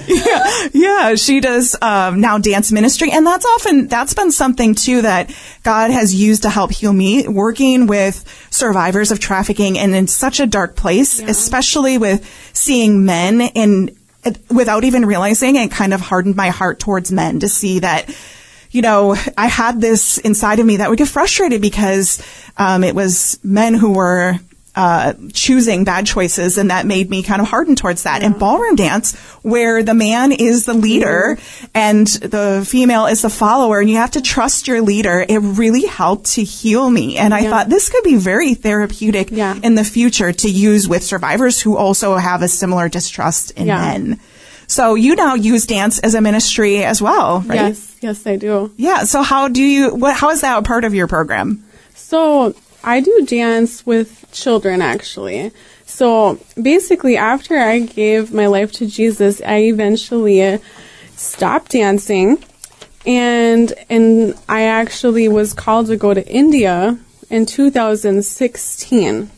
yeah, 0.08 0.68
yeah, 0.74 1.16
she 1.16 1.40
does 1.40 1.76
um, 1.82 2.22
now 2.22 2.38
dance 2.38 2.72
ministry, 2.72 3.12
and 3.12 3.26
that's 3.26 3.46
often 3.46 3.88
that's 3.88 4.14
been 4.14 4.32
something 4.32 4.76
too 4.76 5.02
that 5.02 5.34
God 5.64 5.92
has 5.92 6.16
used 6.16 6.44
to 6.44 6.50
help 6.50 6.72
heal 6.72 6.94
me, 6.94 7.28
working 7.28 7.88
with 7.88 8.24
survivors 8.50 9.12
of 9.12 9.20
trafficking, 9.20 9.78
and 9.78 9.96
in 9.96 10.08
such 10.08 10.40
a 10.40 10.48
dark 10.48 10.76
place, 10.76 11.20
especially 11.20 11.98
with 11.98 12.28
seeing 12.54 13.06
men 13.06 13.42
in 13.42 13.96
without 14.50 14.84
even 14.84 15.06
realizing, 15.06 15.56
it 15.56 15.72
kind 15.72 15.94
of 15.94 16.02
hardened 16.02 16.36
my 16.36 16.50
heart 16.50 16.80
towards 16.80 17.12
men 17.12 17.40
to 17.40 17.48
see 17.48 17.80
that. 17.80 18.10
You 18.72 18.82
know, 18.82 19.16
I 19.38 19.48
had 19.48 19.80
this 19.82 20.18
inside 20.20 20.60
of 20.60 20.66
me 20.66 20.78
that 20.78 20.90
would 20.90 20.98
get 21.00 21.08
frustrated 21.08 21.62
because 21.62 22.22
um, 22.58 22.84
it 22.84 22.96
was 22.96 23.40
men 23.44 23.74
who 23.74 23.92
were 23.94 24.36
uh, 24.76 25.14
choosing 25.34 25.84
bad 25.86 26.06
choices, 26.06 26.56
and 26.60 26.70
that 26.70 26.86
made 26.86 27.10
me 27.10 27.24
kind 27.24 27.42
of 27.42 27.48
harden 27.48 27.76
towards 27.76 28.04
that. 28.04 28.22
And 28.22 28.38
ballroom 28.38 28.76
dance, 28.76 29.16
where 29.42 29.82
the 29.82 29.96
man 29.96 30.32
is 30.32 30.66
the 30.66 30.76
leader 30.76 31.40
and 31.74 32.06
the 32.06 32.64
female 32.68 33.08
is 33.08 33.24
the 33.24 33.30
follower, 33.32 33.80
and 33.80 33.90
you 33.90 33.96
have 33.96 34.12
to 34.12 34.22
trust 34.22 34.68
your 34.68 34.82
leader, 34.82 35.26
it 35.28 35.40
really 35.40 35.88
helped 35.88 36.26
to 36.34 36.44
heal 36.44 36.88
me. 36.92 37.18
And 37.18 37.34
I 37.34 37.40
Yeah. 37.40 37.50
thought 37.50 37.70
this 37.70 37.90
could 37.90 38.04
be 38.04 38.18
very 38.18 38.54
therapeutic 38.54 39.30
Yeah. 39.32 39.56
in 39.64 39.74
the 39.74 39.84
future 39.84 40.32
to 40.32 40.48
use 40.50 40.88
with 40.88 41.02
survivors 41.04 41.60
who 41.60 41.76
also 41.76 42.16
have 42.18 42.44
a 42.44 42.48
similar 42.48 42.88
distrust 42.88 43.50
in 43.56 43.66
Yeah. 43.68 43.80
men. 43.82 44.20
So 44.68 44.96
you 44.96 45.16
now 45.16 45.36
use 45.36 45.66
dance 45.66 45.98
as 46.00 46.14
a 46.14 46.22
ministry 46.22 46.84
as 46.84 47.02
well, 47.02 47.40
right? 47.42 47.56
Yes, 47.56 47.96
yes, 48.02 48.28
I 48.28 48.36
do. 48.36 48.72
Yeah. 48.76 49.06
So 49.06 49.24
how 49.24 49.48
do 49.48 49.64
you? 49.64 49.96
What? 49.96 50.16
How 50.16 50.30
is 50.30 50.42
that 50.42 50.58
a 50.58 50.62
part 50.62 50.84
of 50.84 50.94
your 50.94 51.08
program? 51.08 51.64
So 51.96 52.54
I 52.84 53.00
do 53.00 53.26
dance 53.26 53.86
with 53.86 54.26
children 54.32 54.82
actually. 54.82 55.52
So 55.86 56.40
basically, 56.62 57.16
after 57.16 57.58
I 57.58 57.80
gave 57.80 58.34
my 58.34 58.48
life 58.48 58.74
to 58.74 58.86
Jesus, 58.88 59.42
I 59.42 59.64
eventually 59.64 60.60
stopped 61.16 61.72
dancing, 61.72 62.44
and 63.06 63.74
and 63.90 64.36
I 64.50 64.64
actually 64.64 65.30
was 65.30 65.54
called 65.54 65.88
to 65.88 65.96
go 65.96 66.14
to 66.14 66.28
India 66.28 67.00
in 67.30 67.46
2016. 67.46 69.32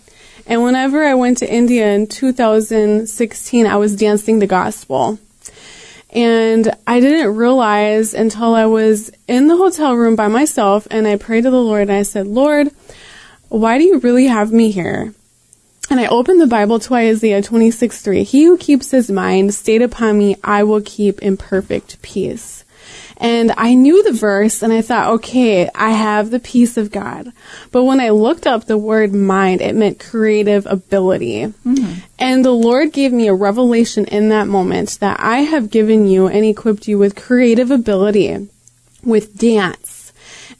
And 0.49 0.63
whenever 0.63 1.05
I 1.05 1.13
went 1.13 1.37
to 1.37 1.53
India 1.53 1.93
in 1.93 2.07
2016, 2.07 3.67
I 3.67 3.75
was 3.75 3.95
dancing 3.95 4.39
the 4.39 4.47
gospel. 4.47 5.19
And 6.09 6.71
I 6.87 6.99
didn't 6.99 7.35
realize 7.35 8.15
until 8.15 8.55
I 8.55 8.65
was 8.65 9.11
in 9.27 9.45
the 9.45 9.57
hotel 9.57 9.95
room 9.95 10.15
by 10.15 10.27
myself 10.27 10.87
and 10.89 11.07
I 11.07 11.17
prayed 11.17 11.43
to 11.43 11.51
the 11.51 11.61
Lord 11.61 11.83
and 11.83 11.91
I 11.91 12.01
said, 12.01 12.25
Lord, 12.25 12.71
why 13.49 13.77
do 13.77 13.83
you 13.83 13.99
really 13.99 14.25
have 14.25 14.51
me 14.51 14.71
here? 14.71 15.13
And 15.87 15.99
I 15.99 16.07
opened 16.07 16.41
the 16.41 16.47
Bible 16.47 16.79
to 16.79 16.95
Isaiah 16.95 17.43
26 17.43 18.01
3. 18.01 18.23
He 18.23 18.45
who 18.45 18.57
keeps 18.57 18.89
his 18.89 19.11
mind 19.11 19.53
stayed 19.53 19.83
upon 19.83 20.17
me, 20.17 20.35
I 20.43 20.63
will 20.63 20.81
keep 20.81 21.21
in 21.21 21.37
perfect 21.37 22.01
peace. 22.01 22.63
And 23.19 23.51
I 23.57 23.73
knew 23.73 24.01
the 24.03 24.13
verse 24.13 24.63
and 24.63 24.71
I 24.71 24.81
thought, 24.81 25.11
okay, 25.15 25.69
I 25.75 25.91
have 25.91 26.31
the 26.31 26.39
peace 26.39 26.77
of 26.77 26.89
God. 26.89 27.33
But 27.71 27.83
when 27.83 27.99
I 27.99 28.09
looked 28.09 28.47
up 28.47 28.65
the 28.65 28.77
word 28.77 29.13
mind, 29.13 29.61
it 29.61 29.75
meant 29.75 29.99
creative 29.99 30.65
ability. 30.65 31.47
Mm-hmm. 31.47 31.93
And 32.17 32.45
the 32.45 32.51
Lord 32.51 32.93
gave 32.93 33.11
me 33.11 33.27
a 33.27 33.33
revelation 33.33 34.05
in 34.05 34.29
that 34.29 34.47
moment 34.47 34.99
that 35.01 35.19
I 35.19 35.39
have 35.39 35.69
given 35.69 36.07
you 36.07 36.27
and 36.27 36.45
equipped 36.45 36.87
you 36.87 36.97
with 36.97 37.15
creative 37.15 37.71
ability 37.71 38.47
with 39.03 39.37
dance. 39.37 39.98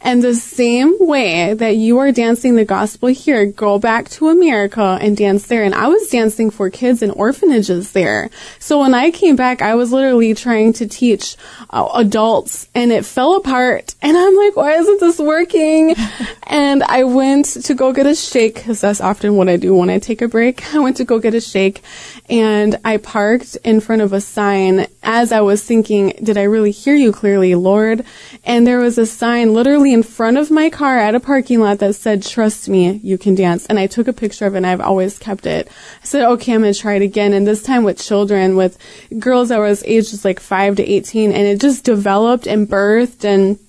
And 0.01 0.23
the 0.23 0.35
same 0.35 0.95
way 0.99 1.53
that 1.53 1.75
you 1.75 1.97
are 1.97 2.11
dancing 2.11 2.55
the 2.55 2.63
gospel 2.63 3.09
here, 3.09 3.45
go 3.45 3.77
back 3.79 4.07
to 4.09 4.29
America 4.29 4.97
and 5.01 5.17
dance 5.17 5.47
there. 5.47 5.63
And 5.63 5.75
I 5.75 5.87
was 5.87 6.07
dancing 6.07 6.51
for 6.51 6.69
kids 6.69 7.01
in 7.01 7.11
orphanages 7.11 7.91
there. 7.91 8.29
So 8.59 8.79
when 8.79 8.93
I 8.93 9.11
came 9.11 9.35
back, 9.35 9.61
I 9.61 9.75
was 9.75 9.91
literally 9.91 10.33
trying 10.33 10.71
to 10.73 10.87
teach 10.87 11.35
uh, 11.69 11.89
adults 11.95 12.69
and 12.73 12.93
it 12.93 13.05
fell 13.05 13.35
apart. 13.35 13.93
And 14.01 14.15
I'm 14.15 14.35
like, 14.37 14.55
why 14.55 14.73
isn't 14.75 14.99
this 15.01 15.19
working? 15.19 15.95
and 16.43 16.81
I 16.83 17.03
went 17.03 17.45
to 17.45 17.73
go 17.73 17.91
get 17.91 18.07
a 18.07 18.15
shake 18.15 18.55
because 18.55 18.79
that's 18.79 19.01
often 19.01 19.35
what 19.35 19.49
I 19.49 19.57
do 19.57 19.75
when 19.75 19.89
I 19.89 19.99
take 19.99 20.21
a 20.21 20.29
break. 20.29 20.73
I 20.73 20.79
went 20.79 20.97
to 20.97 21.03
go 21.03 21.19
get 21.19 21.33
a 21.33 21.41
shake 21.41 21.81
and 22.29 22.77
I 22.85 22.97
parked 22.97 23.57
in 23.65 23.81
front 23.81 24.01
of 24.01 24.13
a 24.13 24.21
sign 24.21 24.87
as 25.03 25.31
I 25.31 25.41
was 25.41 25.63
thinking, 25.63 26.13
did 26.23 26.37
I 26.37 26.43
really 26.43 26.71
hear 26.71 26.95
you 26.95 27.11
clearly, 27.11 27.55
Lord? 27.55 28.05
And 28.45 28.65
there 28.65 28.79
was 28.79 28.97
a 28.97 29.05
sign 29.05 29.53
literally 29.53 29.88
in 29.91 30.03
front 30.03 30.37
of 30.37 30.51
my 30.51 30.69
car 30.69 30.97
at 30.97 31.15
a 31.15 31.19
parking 31.19 31.59
lot 31.59 31.79
that 31.79 31.95
said, 31.95 32.23
trust 32.23 32.69
me, 32.69 32.99
you 33.03 33.17
can 33.17 33.35
dance. 33.35 33.65
And 33.65 33.79
I 33.79 33.87
took 33.87 34.07
a 34.07 34.13
picture 34.13 34.45
of 34.45 34.53
it 34.53 34.57
and 34.57 34.67
I've 34.67 34.81
always 34.81 35.17
kept 35.19 35.45
it. 35.45 35.67
I 36.01 36.05
said, 36.05 36.25
okay, 36.25 36.53
I'm 36.53 36.61
going 36.61 36.73
to 36.73 36.79
try 36.79 36.93
it 36.95 37.01
again. 37.01 37.33
And 37.33 37.45
this 37.45 37.63
time 37.63 37.83
with 37.83 37.97
children, 37.97 38.55
with 38.55 38.77
girls 39.19 39.49
that 39.49 39.59
was 39.59 39.83
ages 39.83 40.23
like 40.23 40.39
5 40.39 40.77
to 40.77 40.83
18. 40.83 41.31
And 41.31 41.47
it 41.47 41.59
just 41.59 41.83
developed 41.83 42.47
and 42.47 42.67
birthed 42.67 43.25
and 43.25 43.59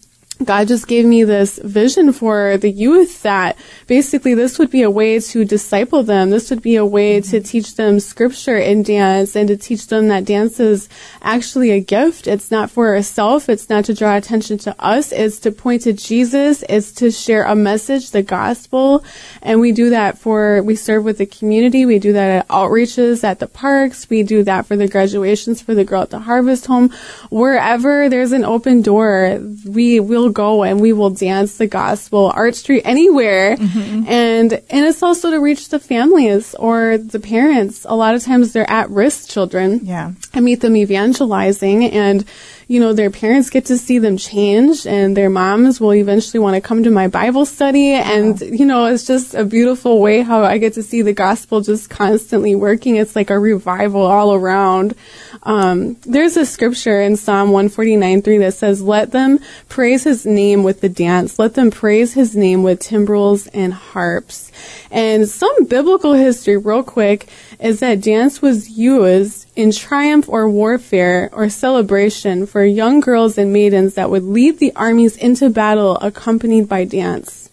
God 0.43 0.69
just 0.69 0.89
gave 0.89 1.05
me 1.05 1.25
this 1.25 1.59
vision 1.59 2.13
for 2.13 2.57
the 2.57 2.71
youth 2.71 3.23
that 3.23 3.59
basically 3.87 4.33
this 4.33 4.59
would 4.59 4.71
be 4.71 4.83
a 4.83 4.91
way 4.91 5.21
to 5.21 5.45
disciple 5.45 6.03
them. 6.03 6.31
This 6.31 6.49
would 6.49 6.63
be 6.63 6.77
a 6.77 6.85
way 6.85 7.21
to 7.21 7.37
mm-hmm. 7.37 7.45
teach 7.45 7.75
them 7.77 8.01
scripture 8.01 8.57
in 8.57 8.83
dance 8.83 9.37
and 9.37 9.49
to 9.49 9.57
teach 9.57 9.89
them 9.89 10.09
that 10.09 10.25
dance 10.25 10.59
is 10.59 10.89
actually 11.21 11.71
a 11.71 11.81
gift. 11.81 12.27
It's 12.27 12.51
not 12.51 12.71
for 12.71 12.95
ourselves. 12.95 13.49
It's 13.51 13.69
not 13.69 13.85
to 13.87 13.95
draw 13.95 14.17
attention 14.17 14.57
to 14.59 14.75
us. 14.83 15.13
It's 15.13 15.39
to 15.41 15.53
point 15.53 15.83
to 15.83 15.93
Jesus. 15.93 16.65
It's 16.69 16.93
to 16.93 17.11
share 17.11 17.45
a 17.45 17.55
message, 17.55 18.11
the 18.11 18.23
gospel. 18.23 19.05
And 19.43 19.61
we 19.61 19.73
do 19.73 19.91
that 19.91 20.17
for, 20.17 20.63
we 20.63 20.75
serve 20.75 21.05
with 21.05 21.19
the 21.19 21.27
community. 21.27 21.85
We 21.85 21.99
do 21.99 22.15
that 22.15 22.31
at 22.31 22.49
outreaches 22.49 23.25
at 23.25 23.41
the 23.41 23.47
parks. 23.47 24.09
We 24.09 24.23
do 24.23 24.43
that 24.45 24.65
for 24.65 24.77
the 24.77 24.89
graduations 24.89 25.61
for 25.61 25.75
the 25.75 25.85
girl 25.85 26.03
at 26.03 26.11
the 26.11 26.21
harvest 26.21 26.65
home. 26.67 26.91
Wherever 27.31 28.09
there's 28.09 28.33
an 28.33 28.45
open 28.45 28.81
door, 28.81 29.39
we 29.67 30.01
will 30.01 30.30
go 30.33 30.63
and 30.63 30.81
we 30.81 30.93
will 30.93 31.11
dance 31.11 31.59
the 31.59 31.67
gospel, 31.67 32.33
Art 32.35 32.55
Street, 32.55 32.83
anywhere. 32.85 33.57
Mm-hmm. 33.57 34.09
And, 34.09 34.53
and 34.53 34.87
it's 34.87 35.03
also 35.03 35.31
to 35.31 35.41
reach 35.41 35.69
the 35.69 35.79
families 35.79 36.55
or 36.55 36.99
the 36.99 37.21
parents. 37.21 37.87
A 37.89 37.95
lot 37.95 38.15
of 38.15 38.23
times 38.23 38.53
they're 38.53 38.71
at 38.71 38.91
risk 38.91 39.29
children. 39.29 39.81
Yeah. 39.85 40.13
I 40.35 40.41
meet 40.41 40.61
them 40.61 40.77
evangelizing 40.77 41.85
and, 41.85 42.25
you 42.71 42.79
know, 42.79 42.93
their 42.93 43.11
parents 43.11 43.51
get 43.51 43.65
to 43.65 43.77
see 43.77 43.99
them 43.99 44.17
change 44.17 44.87
and 44.87 45.17
their 45.17 45.29
moms 45.29 45.81
will 45.81 45.93
eventually 45.93 46.39
want 46.39 46.55
to 46.55 46.61
come 46.61 46.85
to 46.85 46.91
my 46.93 47.09
Bible 47.09 47.45
study. 47.45 47.95
And, 47.95 48.41
you 48.41 48.65
know, 48.65 48.85
it's 48.85 49.05
just 49.05 49.35
a 49.35 49.45
beautiful 49.45 50.01
way 50.01 50.23
how 50.23 50.45
I 50.45 50.59
get 50.59 50.75
to 50.75 50.83
see 50.85 51.03
the 51.03 51.13
gospel 51.13 51.63
just 51.63 51.91
constantly 51.91 52.55
working. 52.55 52.95
It's 52.95 53.17
like 53.17 53.31
a 53.31 53.39
revival 53.41 54.03
all 54.03 54.35
around. 54.35 54.95
Um, 55.43 55.97
there's 56.03 56.37
a 56.37 56.47
scripture 56.47 57.01
in 57.01 57.17
Psalm 57.17 57.51
149 57.51 58.23
3 58.23 58.39
that 58.39 58.55
says, 58.55 58.81
Let 58.81 59.11
them 59.11 59.41
praise 59.69 60.05
his 60.05 60.25
name 60.25 60.63
with 60.63 60.81
the 60.81 60.89
dance. 60.89 61.41
Let 61.41 61.55
them 61.55 61.73
praise 61.73 62.13
his 62.13 62.37
name 62.37 62.63
with 62.63 62.79
timbrels 62.79 63.49
and 63.49 63.75
harps. 63.75 64.53
And 64.93 65.29
some 65.29 65.65
biblical 65.65 66.13
history, 66.13 66.57
real 66.57 66.85
quick, 66.85 67.29
is 67.61 67.81
that 67.81 68.01
dance 68.01 68.41
was 68.41 68.71
used 68.71 69.47
in 69.55 69.71
triumph 69.71 70.29
or 70.29 70.49
warfare 70.49 71.29
or 71.33 71.49
celebration 71.49 72.47
for 72.47 72.65
young 72.65 73.01
girls 73.01 73.37
and 73.37 73.53
maidens 73.53 73.95
that 73.95 74.11
would 74.11 74.25
lead 74.25 74.59
the 74.59 74.73
armies 74.75 75.17
into 75.17 75.51
battle 75.51 75.97
accompanied 75.99 76.69
by 76.69 76.85
dance. 76.85 77.51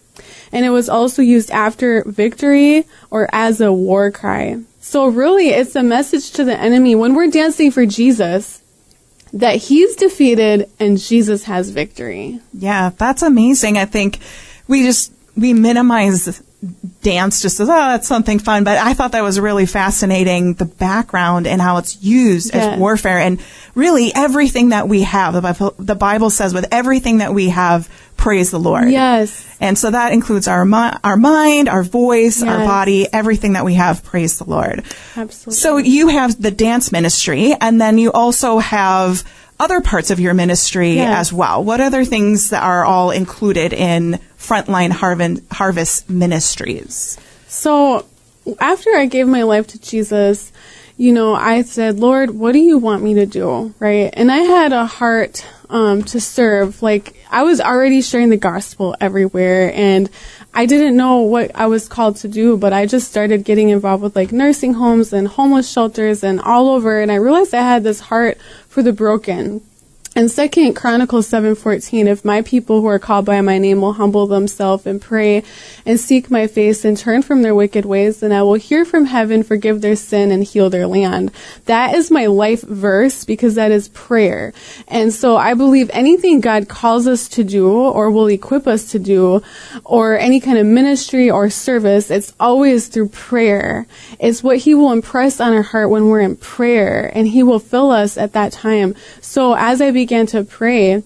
And 0.50 0.64
it 0.64 0.70
was 0.70 0.88
also 0.88 1.20
used 1.20 1.50
after 1.50 2.02
victory 2.04 2.86
or 3.10 3.28
as 3.32 3.60
a 3.60 3.72
war 3.72 4.10
cry. 4.10 4.58
So 4.80 5.08
really, 5.08 5.50
it's 5.50 5.76
a 5.76 5.82
message 5.82 6.30
to 6.32 6.44
the 6.44 6.58
enemy 6.58 6.94
when 6.94 7.14
we're 7.14 7.30
dancing 7.30 7.70
for 7.70 7.84
Jesus 7.84 8.62
that 9.34 9.56
he's 9.56 9.94
defeated 9.96 10.70
and 10.80 10.98
Jesus 10.98 11.44
has 11.44 11.68
victory. 11.68 12.40
Yeah, 12.54 12.92
that's 12.96 13.20
amazing. 13.20 13.76
I 13.76 13.84
think 13.84 14.18
we 14.66 14.84
just 14.84 15.12
we 15.36 15.52
minimize 15.52 16.42
dance 17.02 17.40
just 17.40 17.60
as 17.60 17.68
oh 17.68 17.72
that's 17.72 18.08
something 18.08 18.40
fun 18.40 18.64
but 18.64 18.78
i 18.78 18.92
thought 18.92 19.12
that 19.12 19.22
was 19.22 19.38
really 19.38 19.64
fascinating 19.64 20.54
the 20.54 20.64
background 20.64 21.46
and 21.46 21.62
how 21.62 21.76
it's 21.76 22.02
used 22.02 22.52
Yeah. 22.52 22.72
as 22.72 22.78
warfare 22.80 23.18
and 23.18 23.40
really 23.76 24.12
everything 24.12 24.70
that 24.70 24.88
we 24.88 25.02
have 25.02 25.34
the 25.34 25.40
bible, 25.40 25.74
the 25.78 25.94
bible 25.94 26.30
says 26.30 26.52
with 26.52 26.66
everything 26.72 27.18
that 27.18 27.32
we 27.32 27.50
have 27.50 27.88
praise 28.16 28.50
the 28.50 28.58
lord 28.58 28.90
Yes. 28.90 29.46
and 29.60 29.78
so 29.78 29.92
that 29.92 30.12
includes 30.12 30.48
our 30.48 30.64
mi- 30.64 30.96
our 31.04 31.16
mind 31.16 31.68
our 31.68 31.84
voice 31.84 32.42
our 32.42 32.58
body 32.66 33.06
everything 33.12 33.52
that 33.52 33.64
we 33.64 33.74
have 33.74 34.02
praise 34.02 34.38
the 34.38 34.44
lord 34.44 34.82
Absolutely. 35.16 35.60
so 35.60 35.76
you 35.76 36.08
have 36.08 36.42
the 36.42 36.50
dance 36.50 36.90
ministry 36.90 37.54
and 37.60 37.80
then 37.80 37.98
you 37.98 38.10
also 38.10 38.58
have 38.58 39.22
other 39.60 39.80
parts 39.80 40.10
of 40.10 40.20
your 40.20 40.34
ministry 40.34 40.94
Yes. 40.94 41.18
as 41.18 41.32
well. 41.32 41.64
What 41.64 41.80
other 41.80 42.04
things 42.04 42.50
that 42.50 42.62
are 42.62 42.84
all 42.84 43.10
included 43.10 43.72
in 43.72 44.20
Frontline 44.38 44.92
Harvest 45.50 46.08
Ministries? 46.08 47.18
So 47.48 48.06
after 48.60 48.94
I 48.94 49.06
gave 49.06 49.26
my 49.26 49.42
life 49.42 49.66
to 49.68 49.80
Jesus, 49.80 50.52
you 50.96 51.12
know, 51.12 51.34
I 51.34 51.62
said, 51.62 51.98
Lord, 51.98 52.30
what 52.30 52.52
do 52.52 52.58
you 52.58 52.78
want 52.78 53.02
me 53.02 53.14
to 53.14 53.26
do? 53.26 53.74
Right. 53.78 54.10
And 54.12 54.30
I 54.30 54.38
had 54.38 54.72
a 54.72 54.86
heart 54.86 55.44
um, 55.70 56.02
to 56.04 56.20
serve. 56.20 56.82
Like, 56.82 57.14
I 57.30 57.42
was 57.42 57.60
already 57.60 58.02
sharing 58.02 58.30
the 58.30 58.36
gospel 58.36 58.96
everywhere 59.00 59.72
and 59.74 60.08
I 60.54 60.66
didn't 60.66 60.96
know 60.96 61.18
what 61.18 61.54
I 61.54 61.66
was 61.66 61.88
called 61.88 62.16
to 62.16 62.28
do, 62.28 62.56
but 62.56 62.72
I 62.72 62.86
just 62.86 63.08
started 63.08 63.44
getting 63.44 63.68
involved 63.68 64.02
with 64.02 64.16
like 64.16 64.32
nursing 64.32 64.74
homes 64.74 65.12
and 65.12 65.28
homeless 65.28 65.70
shelters 65.70 66.24
and 66.24 66.40
all 66.40 66.68
over. 66.68 67.00
And 67.00 67.12
I 67.12 67.16
realized 67.16 67.54
I 67.54 67.62
had 67.62 67.84
this 67.84 68.00
heart 68.00 68.38
for 68.68 68.82
the 68.82 68.92
broken. 68.92 69.62
And 70.18 70.28
second 70.28 70.74
Chronicles 70.74 71.28
7:14 71.28 72.08
if 72.08 72.24
my 72.24 72.42
people 72.42 72.80
who 72.80 72.88
are 72.88 72.98
called 72.98 73.24
by 73.24 73.40
my 73.40 73.56
name 73.58 73.80
will 73.80 73.92
humble 73.92 74.26
themselves 74.26 74.84
and 74.84 75.00
pray 75.00 75.44
and 75.86 76.00
seek 76.00 76.28
my 76.28 76.48
face 76.48 76.84
and 76.84 76.96
turn 76.96 77.22
from 77.22 77.42
their 77.42 77.54
wicked 77.54 77.84
ways 77.84 78.18
then 78.18 78.32
I 78.32 78.42
will 78.42 78.54
hear 78.54 78.84
from 78.84 79.04
heaven 79.04 79.44
forgive 79.44 79.80
their 79.80 79.94
sin 79.94 80.32
and 80.32 80.42
heal 80.42 80.70
their 80.70 80.88
land. 80.88 81.30
That 81.66 81.94
is 81.94 82.10
my 82.10 82.26
life 82.26 82.62
verse 82.62 83.24
because 83.24 83.54
that 83.54 83.70
is 83.70 83.90
prayer. 83.90 84.52
And 84.88 85.14
so 85.14 85.36
I 85.36 85.54
believe 85.54 85.88
anything 85.92 86.40
God 86.40 86.68
calls 86.68 87.06
us 87.06 87.28
to 87.28 87.44
do 87.44 87.68
or 87.68 88.10
will 88.10 88.26
equip 88.26 88.66
us 88.66 88.90
to 88.90 88.98
do 88.98 89.40
or 89.84 90.18
any 90.18 90.40
kind 90.40 90.58
of 90.58 90.66
ministry 90.66 91.30
or 91.30 91.48
service 91.48 92.10
it's 92.10 92.32
always 92.40 92.88
through 92.88 93.10
prayer. 93.10 93.86
It's 94.18 94.42
what 94.42 94.56
he 94.56 94.74
will 94.74 94.90
impress 94.90 95.38
on 95.38 95.52
our 95.52 95.62
heart 95.62 95.90
when 95.90 96.08
we're 96.08 96.22
in 96.22 96.34
prayer 96.34 97.08
and 97.14 97.28
he 97.28 97.44
will 97.44 97.60
fill 97.60 97.92
us 97.92 98.18
at 98.18 98.32
that 98.32 98.50
time. 98.50 98.96
So 99.20 99.54
as 99.54 99.80
I 99.80 99.92
began 100.08 100.24
to 100.24 100.42
pray, 100.42 101.02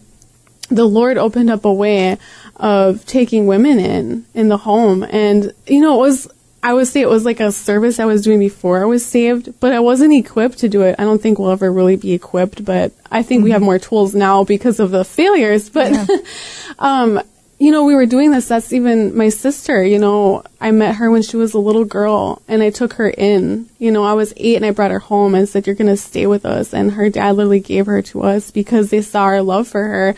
the 0.68 0.84
Lord 0.84 1.18
opened 1.18 1.50
up 1.50 1.64
a 1.64 1.72
way 1.72 2.18
of 2.54 3.04
taking 3.04 3.48
women 3.48 3.80
in 3.80 4.24
in 4.32 4.46
the 4.46 4.58
home. 4.58 5.02
And, 5.02 5.52
you 5.66 5.80
know, 5.80 5.96
it 5.96 6.06
was, 6.06 6.28
I 6.62 6.72
would 6.72 6.86
say 6.86 7.00
it 7.00 7.08
was 7.08 7.24
like 7.24 7.40
a 7.40 7.50
service 7.50 7.98
I 7.98 8.04
was 8.04 8.22
doing 8.22 8.38
before 8.38 8.80
I 8.80 8.84
was 8.84 9.04
saved, 9.04 9.58
but 9.58 9.72
I 9.72 9.80
wasn't 9.80 10.14
equipped 10.14 10.58
to 10.58 10.68
do 10.68 10.82
it. 10.82 10.94
I 11.00 11.02
don't 11.02 11.20
think 11.20 11.40
we'll 11.40 11.50
ever 11.50 11.72
really 11.72 11.96
be 11.96 12.12
equipped, 12.12 12.64
but 12.64 12.92
I 13.10 13.24
think 13.24 13.42
we 13.42 13.50
have 13.50 13.60
more 13.60 13.80
tools 13.80 14.14
now 14.14 14.44
because 14.44 14.78
of 14.78 14.92
the 14.92 15.04
failures. 15.04 15.68
But, 15.68 16.08
um, 16.78 17.20
you 17.62 17.70
know, 17.70 17.84
we 17.84 17.94
were 17.94 18.06
doing 18.06 18.32
this. 18.32 18.48
That's 18.48 18.72
even 18.72 19.16
my 19.16 19.28
sister. 19.28 19.84
You 19.84 20.00
know, 20.00 20.42
I 20.60 20.72
met 20.72 20.96
her 20.96 21.12
when 21.12 21.22
she 21.22 21.36
was 21.36 21.54
a 21.54 21.60
little 21.60 21.84
girl 21.84 22.42
and 22.48 22.60
I 22.60 22.70
took 22.70 22.94
her 22.94 23.08
in. 23.08 23.68
You 23.78 23.92
know, 23.92 24.02
I 24.02 24.14
was 24.14 24.34
eight 24.36 24.56
and 24.56 24.66
I 24.66 24.72
brought 24.72 24.90
her 24.90 24.98
home 24.98 25.36
and 25.36 25.48
said, 25.48 25.68
You're 25.68 25.76
going 25.76 25.86
to 25.86 25.96
stay 25.96 26.26
with 26.26 26.44
us. 26.44 26.74
And 26.74 26.90
her 26.90 27.08
dad 27.08 27.36
literally 27.36 27.60
gave 27.60 27.86
her 27.86 28.02
to 28.02 28.22
us 28.22 28.50
because 28.50 28.90
they 28.90 29.00
saw 29.00 29.22
our 29.22 29.42
love 29.42 29.68
for 29.68 29.84
her. 29.84 30.16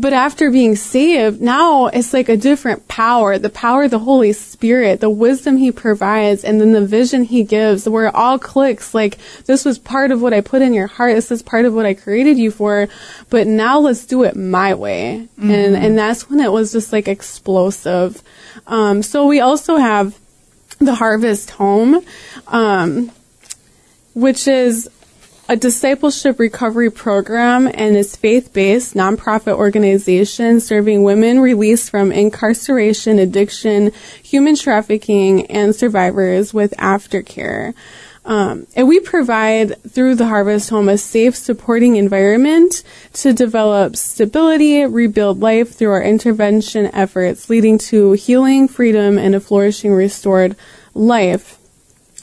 But 0.00 0.12
after 0.12 0.52
being 0.52 0.76
saved, 0.76 1.40
now 1.40 1.86
it's 1.86 2.12
like 2.12 2.28
a 2.28 2.36
different 2.36 2.86
power, 2.86 3.36
the 3.36 3.50
power 3.50 3.82
of 3.82 3.90
the 3.90 3.98
Holy 3.98 4.32
Spirit, 4.32 5.00
the 5.00 5.10
wisdom 5.10 5.56
He 5.56 5.72
provides, 5.72 6.44
and 6.44 6.60
then 6.60 6.70
the 6.70 6.86
vision 6.86 7.24
He 7.24 7.42
gives, 7.42 7.88
where 7.88 8.06
it 8.06 8.14
all 8.14 8.38
clicks. 8.38 8.94
Like, 8.94 9.18
this 9.46 9.64
was 9.64 9.76
part 9.76 10.12
of 10.12 10.22
what 10.22 10.32
I 10.32 10.40
put 10.40 10.62
in 10.62 10.72
your 10.72 10.86
heart. 10.86 11.16
This 11.16 11.32
is 11.32 11.42
part 11.42 11.64
of 11.64 11.74
what 11.74 11.84
I 11.84 11.94
created 11.94 12.38
you 12.38 12.52
for. 12.52 12.86
But 13.28 13.48
now 13.48 13.80
let's 13.80 14.06
do 14.06 14.22
it 14.22 14.36
my 14.36 14.72
way. 14.74 15.26
And, 15.36 15.76
and 15.76 15.98
that's 15.98 16.30
when 16.30 16.38
it 16.38 16.52
was 16.52 16.70
just 16.70 16.92
like 16.92 17.08
explosive. 17.08 18.22
Um, 18.68 19.02
so 19.02 19.26
we 19.26 19.40
also 19.40 19.78
have 19.78 20.16
the 20.78 20.94
Harvest 20.94 21.50
Home, 21.50 22.04
um, 22.46 23.10
which 24.14 24.46
is 24.46 24.88
a 25.48 25.56
discipleship 25.56 26.38
recovery 26.38 26.90
program 26.90 27.66
and 27.72 27.96
is 27.96 28.14
faith-based 28.14 28.94
nonprofit 28.94 29.54
organization 29.54 30.60
serving 30.60 31.02
women 31.02 31.40
released 31.40 31.90
from 31.90 32.12
incarceration, 32.12 33.18
addiction, 33.18 33.90
human 34.22 34.54
trafficking, 34.54 35.46
and 35.46 35.74
survivors 35.74 36.52
with 36.52 36.72
aftercare. 36.72 37.72
Um, 38.26 38.66
and 38.76 38.86
we 38.86 39.00
provide 39.00 39.82
through 39.84 40.16
the 40.16 40.26
Harvest 40.26 40.68
Home 40.68 40.90
a 40.90 40.98
safe, 40.98 41.34
supporting 41.34 41.96
environment 41.96 42.82
to 43.14 43.32
develop 43.32 43.96
stability, 43.96 44.84
rebuild 44.84 45.40
life 45.40 45.74
through 45.74 45.92
our 45.92 46.02
intervention 46.02 46.90
efforts, 46.92 47.48
leading 47.48 47.78
to 47.78 48.12
healing, 48.12 48.68
freedom, 48.68 49.16
and 49.16 49.34
a 49.34 49.40
flourishing, 49.40 49.94
restored 49.94 50.56
life. 50.92 51.57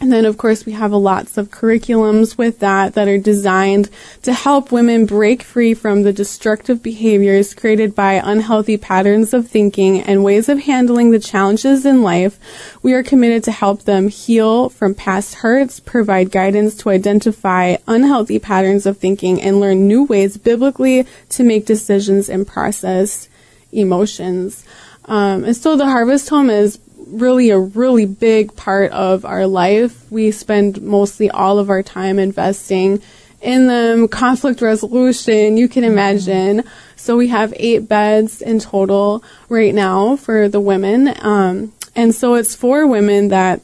And 0.02 0.12
then, 0.12 0.26
of 0.26 0.38
course, 0.38 0.66
we 0.66 0.74
have 0.74 0.92
lots 0.92 1.38
of 1.38 1.52
curriculums 1.52 2.38
with 2.38 2.60
that 2.60 2.96
that 2.96 3.08
are 3.08 3.18
designed 3.18 3.90
to 4.24 4.34
help 4.34 4.70
women 4.70 5.06
break 5.06 5.42
free 5.42 5.74
from 5.74 6.04
the 6.04 6.12
destructive 6.12 6.84
behaviors 6.84 7.54
created 7.54 7.96
by 7.96 8.22
unhealthy 8.22 8.76
patterns 8.76 9.34
of 9.34 9.48
thinking 9.48 10.02
and 10.02 10.22
ways 10.22 10.50
of 10.50 10.60
handling 10.60 11.12
the 11.12 11.20
challenges 11.20 11.86
in 11.86 12.02
life. 12.02 12.38
We 12.84 12.92
are 12.94 13.04
committed 13.04 13.46
to 13.46 13.54
help 13.54 13.84
them 13.84 14.10
heal 14.10 14.68
from 14.68 14.96
past 14.96 15.36
hurts, 15.36 15.80
provide 15.80 16.30
guidance 16.30 16.76
to 16.78 16.90
identify 16.90 17.78
unhealthy 17.88 18.38
patterns 18.38 18.86
of 18.86 18.98
thinking, 18.98 19.42
and 19.42 19.62
learn 19.62 19.88
new 19.88 20.04
ways 20.04 20.36
biblically 20.36 21.08
to 21.30 21.44
make 21.44 21.66
decisions 21.66 22.28
and 22.28 22.46
process 22.46 23.30
emotions. 23.72 24.66
Um, 25.06 25.46
and 25.46 25.56
so 25.56 25.78
the 25.78 25.86
Harvest 25.86 26.30
Home 26.30 26.50
is 26.50 26.80
really 27.06 27.50
a 27.50 27.60
really 27.60 28.06
big 28.06 28.56
part 28.56 28.92
of 28.92 29.26
our 29.26 29.48
life. 29.48 30.10
We 30.12 30.32
spend 30.32 30.82
mostly 30.82 31.30
all 31.30 31.60
of 31.60 31.70
our 31.70 31.84
time 31.84 32.20
investing 32.20 33.02
in 33.42 33.68
them, 33.68 34.08
conflict 34.08 34.62
resolution, 34.62 35.58
you 35.58 35.68
can 35.68 35.84
imagine. 35.84 36.64
So 36.96 37.16
we 37.16 37.28
have 37.28 37.54
eight 37.58 37.88
beds 37.88 38.42
in 38.42 38.60
total 38.60 39.24
right 39.50 39.74
now 39.74 40.16
for 40.16 40.50
the 40.50 40.60
women. 40.60 41.14
Um, 41.22 41.74
and 41.96 42.14
so 42.14 42.34
it's 42.34 42.56
for 42.56 42.88
women 42.88 43.28
that 43.30 43.62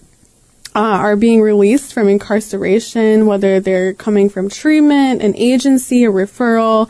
uh, 0.76 0.80
are 0.80 1.16
being 1.16 1.42
released 1.42 1.94
from 1.94 2.08
incarceration, 2.08 3.26
whether 3.26 3.60
they're 3.60 3.94
coming 3.94 4.30
from 4.30 4.50
treatment, 4.50 5.22
an 5.22 5.36
agency, 5.36 6.06
a 6.06 6.12
referral, 6.12 6.90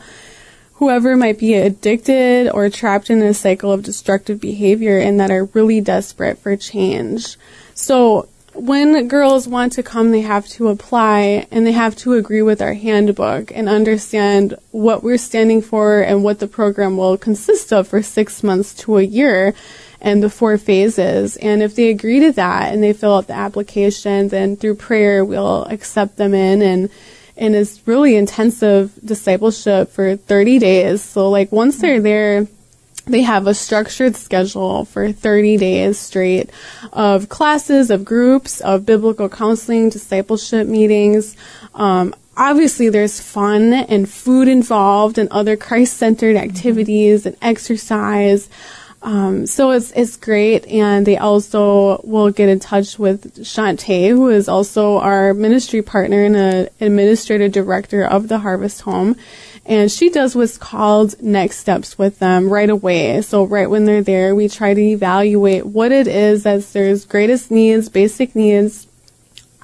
whoever 0.82 1.16
might 1.16 1.38
be 1.38 1.54
addicted 1.54 2.50
or 2.50 2.68
trapped 2.68 3.08
in 3.08 3.22
a 3.22 3.32
cycle 3.32 3.70
of 3.70 3.84
destructive 3.84 4.40
behavior 4.40 4.98
and 4.98 5.20
that 5.20 5.30
are 5.30 5.44
really 5.54 5.80
desperate 5.80 6.36
for 6.36 6.56
change. 6.56 7.36
So 7.72 8.28
when 8.52 9.06
girls 9.06 9.46
want 9.46 9.74
to 9.74 9.84
come, 9.84 10.10
they 10.10 10.22
have 10.22 10.48
to 10.48 10.66
apply 10.66 11.46
and 11.52 11.64
they 11.64 11.70
have 11.70 11.94
to 11.98 12.14
agree 12.14 12.42
with 12.42 12.60
our 12.60 12.74
handbook 12.74 13.52
and 13.52 13.68
understand 13.68 14.56
what 14.72 15.04
we're 15.04 15.18
standing 15.18 15.62
for 15.62 16.00
and 16.00 16.24
what 16.24 16.40
the 16.40 16.48
program 16.48 16.96
will 16.96 17.16
consist 17.16 17.72
of 17.72 17.86
for 17.86 18.02
six 18.02 18.42
months 18.42 18.74
to 18.74 18.96
a 18.96 19.02
year 19.02 19.54
and 20.00 20.20
the 20.20 20.28
four 20.28 20.58
phases. 20.58 21.36
And 21.36 21.62
if 21.62 21.76
they 21.76 21.90
agree 21.90 22.18
to 22.18 22.32
that 22.32 22.74
and 22.74 22.82
they 22.82 22.92
fill 22.92 23.14
out 23.14 23.28
the 23.28 23.34
application, 23.34 24.30
then 24.30 24.56
through 24.56 24.74
prayer, 24.74 25.24
we'll 25.24 25.62
accept 25.66 26.16
them 26.16 26.34
in 26.34 26.60
and 26.60 26.90
and 27.42 27.56
it's 27.56 27.84
really 27.88 28.14
intensive 28.14 28.92
discipleship 29.04 29.90
for 29.90 30.14
30 30.14 30.60
days. 30.60 31.02
So 31.02 31.28
like 31.28 31.50
once 31.50 31.78
they're 31.78 32.00
there, 32.00 32.46
they 33.06 33.22
have 33.22 33.48
a 33.48 33.54
structured 33.54 34.14
schedule 34.14 34.84
for 34.84 35.10
30 35.10 35.56
days 35.56 35.98
straight 35.98 36.50
of 36.92 37.28
classes, 37.28 37.90
of 37.90 38.04
groups, 38.04 38.60
of 38.60 38.86
biblical 38.86 39.28
counseling, 39.28 39.88
discipleship 39.88 40.68
meetings. 40.68 41.36
Um, 41.74 42.14
obviously, 42.36 42.88
there's 42.90 43.18
fun 43.18 43.72
and 43.72 44.08
food 44.08 44.46
involved 44.46 45.18
and 45.18 45.28
other 45.30 45.56
Christ 45.56 45.96
centered 45.96 46.36
activities 46.36 47.26
and 47.26 47.36
exercise. 47.42 48.48
Um, 49.02 49.46
so 49.46 49.72
it's 49.72 49.90
it's 49.92 50.16
great, 50.16 50.64
and 50.66 51.04
they 51.04 51.16
also 51.16 52.00
will 52.04 52.30
get 52.30 52.48
in 52.48 52.60
touch 52.60 53.00
with 53.00 53.36
Shantae, 53.38 54.10
who 54.10 54.28
is 54.28 54.48
also 54.48 54.98
our 54.98 55.34
ministry 55.34 55.82
partner 55.82 56.24
and 56.24 56.36
an 56.36 56.68
administrative 56.80 57.50
director 57.50 58.04
of 58.04 58.28
the 58.28 58.38
Harvest 58.38 58.82
Home, 58.82 59.16
and 59.66 59.90
she 59.90 60.08
does 60.08 60.36
what's 60.36 60.56
called 60.56 61.20
next 61.20 61.58
steps 61.58 61.98
with 61.98 62.20
them 62.20 62.48
right 62.48 62.70
away. 62.70 63.22
So 63.22 63.44
right 63.44 63.68
when 63.68 63.84
they're 63.86 64.02
there, 64.02 64.34
we 64.34 64.48
try 64.48 64.72
to 64.72 64.80
evaluate 64.80 65.66
what 65.66 65.90
it 65.90 66.06
is 66.06 66.46
as 66.46 66.72
there's 66.72 67.04
greatest 67.04 67.50
needs, 67.50 67.88
basic 67.88 68.36
needs, 68.36 68.86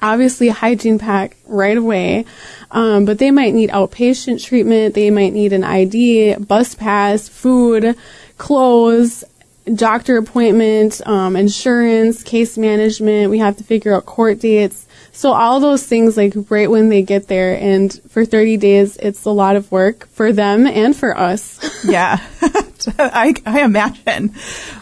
obviously 0.01 0.47
a 0.47 0.53
hygiene 0.53 0.99
pack 0.99 1.37
right 1.47 1.77
away. 1.77 2.25
Um, 2.71 3.05
but 3.05 3.19
they 3.19 3.31
might 3.31 3.53
need 3.53 3.71
outpatient 3.71 4.43
treatment. 4.43 4.95
They 4.95 5.09
might 5.09 5.33
need 5.33 5.53
an 5.53 5.63
ID, 5.63 6.35
bus 6.35 6.75
pass, 6.75 7.27
food, 7.27 7.97
clothes, 8.37 9.23
doctor 9.75 10.17
appointment, 10.17 11.05
um, 11.07 11.35
insurance, 11.35 12.23
case 12.23 12.57
management. 12.57 13.29
We 13.29 13.39
have 13.39 13.57
to 13.57 13.63
figure 13.63 13.95
out 13.95 14.05
court 14.05 14.39
dates. 14.39 14.87
So 15.11 15.33
all 15.33 15.59
those 15.59 15.85
things, 15.85 16.15
like 16.15 16.33
right 16.49 16.69
when 16.69 16.89
they 16.89 17.01
get 17.01 17.27
there, 17.27 17.57
and 17.59 17.91
for 18.09 18.23
30 18.23 18.57
days, 18.57 18.97
it's 18.97 19.25
a 19.25 19.31
lot 19.31 19.55
of 19.55 19.71
work 19.71 20.07
for 20.07 20.31
them 20.31 20.65
and 20.65 20.95
for 20.95 21.17
us. 21.17 21.59
Yeah, 21.89 22.19
I, 22.99 23.33
I 23.45 23.61
imagine. 23.61 24.35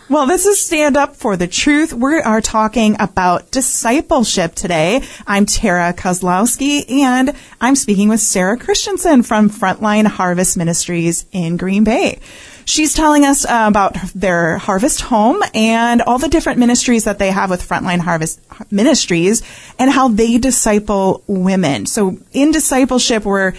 Well, 0.09 0.25
this 0.25 0.47
is 0.47 0.59
Stand 0.59 0.97
Up 0.97 1.15
for 1.15 1.37
the 1.37 1.47
Truth. 1.47 1.93
We 1.93 2.19
are 2.19 2.41
talking 2.41 2.95
about 2.99 3.51
discipleship 3.51 4.55
today. 4.55 5.03
I'm 5.27 5.45
Tara 5.45 5.93
Kozlowski, 5.93 6.89
and 6.89 7.33
I'm 7.61 7.75
speaking 7.75 8.09
with 8.09 8.19
Sarah 8.19 8.57
Christensen 8.57 9.21
from 9.21 9.51
Frontline 9.51 10.07
Harvest 10.07 10.57
Ministries 10.57 11.25
in 11.31 11.55
Green 11.55 11.83
Bay. 11.83 12.19
She's 12.67 12.93
telling 12.93 13.23
us 13.23 13.45
uh, 13.45 13.63
about 13.67 13.95
their 14.13 14.57
harvest 14.57 14.99
home 14.99 15.41
and 15.53 16.01
all 16.01 16.17
the 16.19 16.27
different 16.27 16.59
ministries 16.59 17.05
that 17.05 17.17
they 17.17 17.31
have 17.31 17.49
with 17.49 17.65
Frontline 17.67 17.99
Harvest 17.99 18.41
Ministries 18.69 19.41
and 19.79 19.89
how 19.89 20.09
they 20.09 20.37
disciple 20.37 21.23
women. 21.27 21.85
So 21.85 22.17
in 22.33 22.51
discipleship, 22.51 23.23
we're 23.23 23.53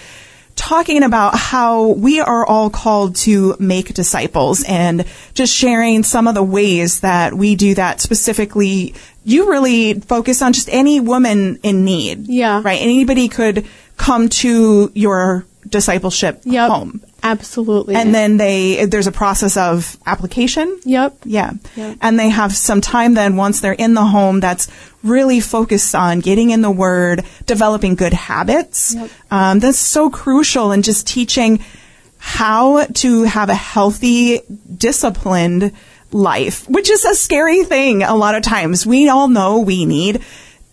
talking 0.57 1.03
about 1.05 1.37
how 1.37 1.87
we 1.87 2.21
are 2.21 2.45
all 2.45 2.69
called 2.69 3.17
to 3.17 3.57
make 3.59 3.95
disciples 3.95 4.63
and 4.69 5.07
just 5.33 5.55
sharing 5.55 6.03
some 6.03 6.29
of 6.29 6.35
the 6.35 6.43
ways 6.43 7.01
that 7.01 7.33
we 7.33 7.55
do 7.55 7.75
that 7.77 8.03
specifically. 8.03 8.95
You 9.25 9.49
really 9.49 9.95
focus 10.01 10.43
on 10.43 10.53
just 10.53 10.69
any 10.71 11.01
woman 11.01 11.61
in 11.63 11.83
need. 11.87 12.27
Yeah. 12.29 12.61
Right? 12.63 12.81
Anybody 12.83 13.29
could 13.29 13.67
come 13.97 14.29
to 14.29 14.93
your 14.95 15.47
discipleship 15.67 16.43
Yep. 16.45 16.71
home. 16.71 17.01
Absolutely. 17.23 17.95
And 17.95 18.15
then 18.15 18.37
they, 18.37 18.85
there's 18.87 19.07
a 19.07 19.13
process 19.13 19.57
of 19.57 19.97
application. 20.07 20.79
Yep. 20.85 21.19
Yeah. 21.25 21.53
Yep. 21.77 21.99
And 22.01 22.19
they 22.19 22.29
have 22.29 22.55
some 22.55 22.81
time 22.81 23.15
then 23.15 23.37
once 23.37 23.61
they're 23.61 23.73
in 23.73 23.95
the 23.95 24.05
home 24.05 24.41
that's 24.41 24.69
really 25.03 25.41
focused 25.41 25.95
on 25.95 26.21
getting 26.21 26.51
in 26.51 26.63
the 26.63 26.71
word, 26.71 27.25
developing 27.47 27.95
good 27.95 28.13
habits. 28.13 28.95
Yep. 28.95 29.11
Um, 29.31 29.59
that's 29.59 29.79
so 29.79 30.11
crucial 30.11 30.73
in 30.73 30.83
just 30.83 31.07
teaching 31.07 31.65
how 32.19 32.85
to 32.85 33.23
have 33.25 33.49
a 33.49 33.55
healthy, 33.55 34.41
disciplined 34.77 35.73
life, 36.11 36.69
which 36.69 36.91
is 36.91 37.05
a 37.05 37.15
scary 37.15 37.65
thing 37.65 38.03
a 38.03 38.15
lot 38.15 38.35
of 38.35 38.43
times. 38.43 38.87
We 38.87 39.09
all 39.09 39.29
know 39.29 39.61
we 39.61 39.85
need 39.85 40.23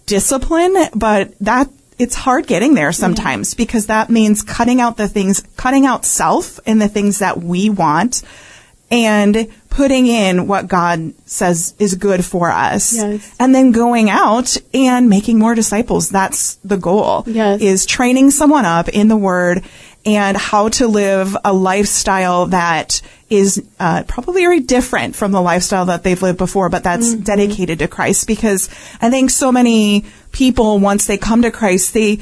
discipline, 0.05 0.75
but 0.95 1.37
that 1.39 1.69
it's 1.97 2.15
hard 2.15 2.47
getting 2.47 2.73
there 2.73 2.91
sometimes 2.91 3.53
because 3.53 3.87
that 3.87 4.09
means 4.09 4.41
cutting 4.41 4.81
out 4.81 4.97
the 4.97 5.07
things, 5.07 5.43
cutting 5.55 5.85
out 5.85 6.05
self 6.05 6.59
and 6.65 6.81
the 6.81 6.89
things 6.89 7.19
that 7.19 7.41
we 7.41 7.69
want 7.69 8.21
and 8.91 9.47
putting 9.69 10.07
in 10.07 10.47
what 10.47 10.67
God 10.67 11.13
says 11.25 11.73
is 11.79 11.95
good 11.95 12.23
for 12.23 12.49
us. 12.49 12.95
Yes. 12.95 13.35
And 13.39 13.53
then 13.53 13.71
going 13.71 14.09
out 14.09 14.55
and 14.73 15.09
making 15.09 15.39
more 15.39 15.55
disciples. 15.55 16.09
That's 16.09 16.55
the 16.55 16.77
goal. 16.77 17.23
Yes. 17.27 17.61
Is 17.61 17.85
training 17.85 18.31
someone 18.31 18.65
up 18.65 18.87
in 18.89 19.07
the 19.07 19.17
word 19.17 19.63
and 20.05 20.37
how 20.37 20.69
to 20.69 20.87
live 20.87 21.35
a 21.43 21.51
lifestyle 21.51 22.45
that 22.47 23.01
is 23.29 23.63
uh, 23.79 24.03
probably 24.07 24.41
very 24.41 24.59
different 24.59 25.15
from 25.15 25.31
the 25.31 25.41
lifestyle 25.41 25.85
that 25.85 26.03
they've 26.03 26.21
lived 26.21 26.37
before, 26.37 26.69
but 26.69 26.83
that's 26.83 27.13
Mm-hmm. 27.13 27.23
dedicated 27.23 27.79
to 27.79 27.87
Christ. 27.87 28.27
Because 28.27 28.69
I 29.01 29.09
think 29.09 29.29
so 29.31 29.51
many 29.51 30.05
people, 30.31 30.79
once 30.79 31.07
they 31.07 31.17
come 31.17 31.41
to 31.41 31.51
Christ, 31.51 31.93
they 31.93 32.19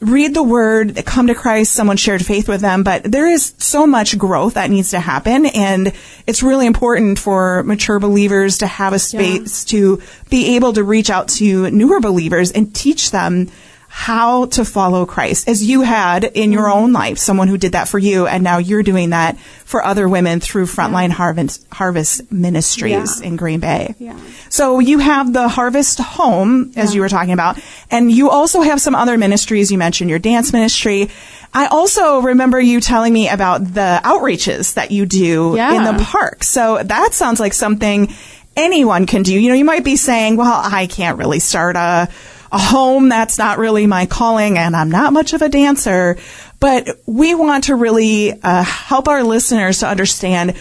read 0.00 0.34
the 0.34 0.42
word, 0.42 0.96
they 0.96 1.02
come 1.02 1.28
to 1.28 1.34
Christ, 1.34 1.72
someone 1.72 1.96
shared 1.96 2.26
faith 2.26 2.48
with 2.48 2.60
them, 2.60 2.82
but 2.82 3.04
there 3.04 3.28
is 3.28 3.54
so 3.58 3.86
much 3.86 4.18
growth 4.18 4.54
that 4.54 4.68
needs 4.68 4.90
to 4.90 4.98
happen. 4.98 5.46
And 5.46 5.92
it's 6.26 6.42
really 6.42 6.66
important 6.66 7.20
for 7.20 7.62
mature 7.62 8.00
believers 8.00 8.58
to 8.58 8.66
have 8.66 8.92
a 8.94 8.98
space 8.98 9.64
to 9.66 10.02
be 10.28 10.56
able 10.56 10.72
to 10.72 10.82
reach 10.82 11.08
out 11.08 11.28
to 11.28 11.70
newer 11.70 12.00
believers 12.00 12.50
and 12.50 12.74
teach 12.74 13.12
them 13.12 13.48
how 13.94 14.46
to 14.46 14.64
follow 14.64 15.04
Christ 15.04 15.46
as 15.46 15.62
you 15.62 15.82
had 15.82 16.24
in 16.24 16.50
your 16.50 16.62
Mm-hmm. 16.62 16.78
own 16.78 16.92
life, 16.94 17.18
someone 17.18 17.46
who 17.48 17.58
did 17.58 17.72
that 17.72 17.88
for 17.88 17.98
you. 17.98 18.26
And 18.26 18.42
now 18.42 18.56
you're 18.56 18.82
doing 18.82 19.10
that 19.10 19.38
for 19.66 19.84
other 19.84 20.08
women 20.08 20.40
through 20.40 20.64
Frontline 20.64 21.10
Harvest, 21.10 21.62
Harvest 21.70 22.32
Ministries 22.32 23.20
Yeah. 23.20 23.26
in 23.28 23.36
Green 23.36 23.60
Bay. 23.60 23.94
Yeah. 23.98 24.16
So 24.48 24.78
you 24.78 24.98
have 24.98 25.34
the 25.34 25.46
Harvest 25.46 25.98
Home, 25.98 26.72
as 26.74 26.90
Yeah. 26.90 26.94
you 26.96 27.00
were 27.02 27.10
talking 27.10 27.34
about, 27.34 27.58
and 27.90 28.10
you 28.10 28.30
also 28.30 28.62
have 28.62 28.80
some 28.80 28.94
other 28.94 29.18
ministries. 29.18 29.70
You 29.70 29.76
mentioned 29.76 30.08
your 30.08 30.18
dance 30.18 30.54
ministry. 30.54 31.10
I 31.52 31.66
also 31.66 32.22
remember 32.22 32.58
you 32.58 32.80
telling 32.80 33.12
me 33.12 33.28
about 33.28 33.74
the 33.74 34.00
outreaches 34.04 34.72
that 34.74 34.90
you 34.90 35.04
do 35.04 35.52
Yeah. 35.54 35.74
in 35.74 35.84
the 35.84 36.02
park. 36.02 36.44
So 36.44 36.80
that 36.82 37.12
sounds 37.12 37.40
like 37.40 37.52
something 37.52 38.08
anyone 38.56 39.04
can 39.04 39.22
do. 39.22 39.32
You 39.38 39.50
know, 39.50 39.54
you 39.54 39.66
might 39.66 39.84
be 39.84 39.96
saying, 39.96 40.36
well, 40.36 40.62
I 40.64 40.86
can't 40.86 41.18
really 41.18 41.40
start 41.40 41.76
a, 41.76 42.08
a 42.52 42.58
home. 42.58 43.08
That's 43.08 43.38
not 43.38 43.58
really 43.58 43.86
my 43.86 44.06
calling 44.06 44.58
and 44.58 44.76
I'm 44.76 44.90
not 44.90 45.12
much 45.12 45.32
of 45.32 45.42
a 45.42 45.48
dancer. 45.48 46.18
But 46.60 46.88
we 47.06 47.34
want 47.34 47.64
to 47.64 47.74
really 47.74 48.32
uh, 48.40 48.62
help 48.62 49.08
our 49.08 49.24
listeners 49.24 49.80
to 49.80 49.88
understand 49.88 50.54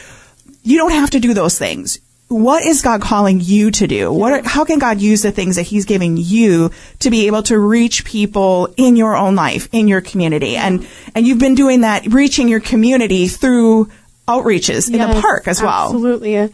you 0.64 0.78
don't 0.78 0.92
have 0.92 1.12
to 1.12 1.20
do 1.20 1.34
those 1.34 1.60
things. 1.60 2.00
What 2.28 2.66
is 2.66 2.82
God 2.82 3.02
calling 3.02 3.42
you 3.42 3.72
to 3.72 3.88
do? 3.88 4.12
What 4.12 4.32
are, 4.32 4.42
how 4.48 4.64
can 4.64 4.80
God 4.80 5.02
use 5.02 5.22
the 5.22 5.34
things 5.34 5.58
that 5.58 5.64
he's 5.64 5.84
giving 5.84 6.16
you 6.16 6.72
to 7.00 7.10
be 7.10 7.28
able 7.28 7.44
to 7.44 7.60
reach 7.60 8.06
people 8.06 8.74
in 8.78 8.96
your 8.96 9.18
own 9.18 9.36
life, 9.36 9.68
in 9.74 9.90
your 9.90 10.00
community? 10.00 10.56
And, 10.56 10.88
and 11.14 11.28
you've 11.28 11.40
been 11.40 11.56
doing 11.56 11.82
that, 11.82 12.08
reaching 12.08 12.48
your 12.48 12.62
community 12.62 13.28
through 13.28 13.92
outreaches 14.30 14.90
in 14.90 15.00
the 15.00 15.20
park 15.20 15.48
as 15.50 15.62
well. 15.62 15.88
Absolutely. 15.88 16.50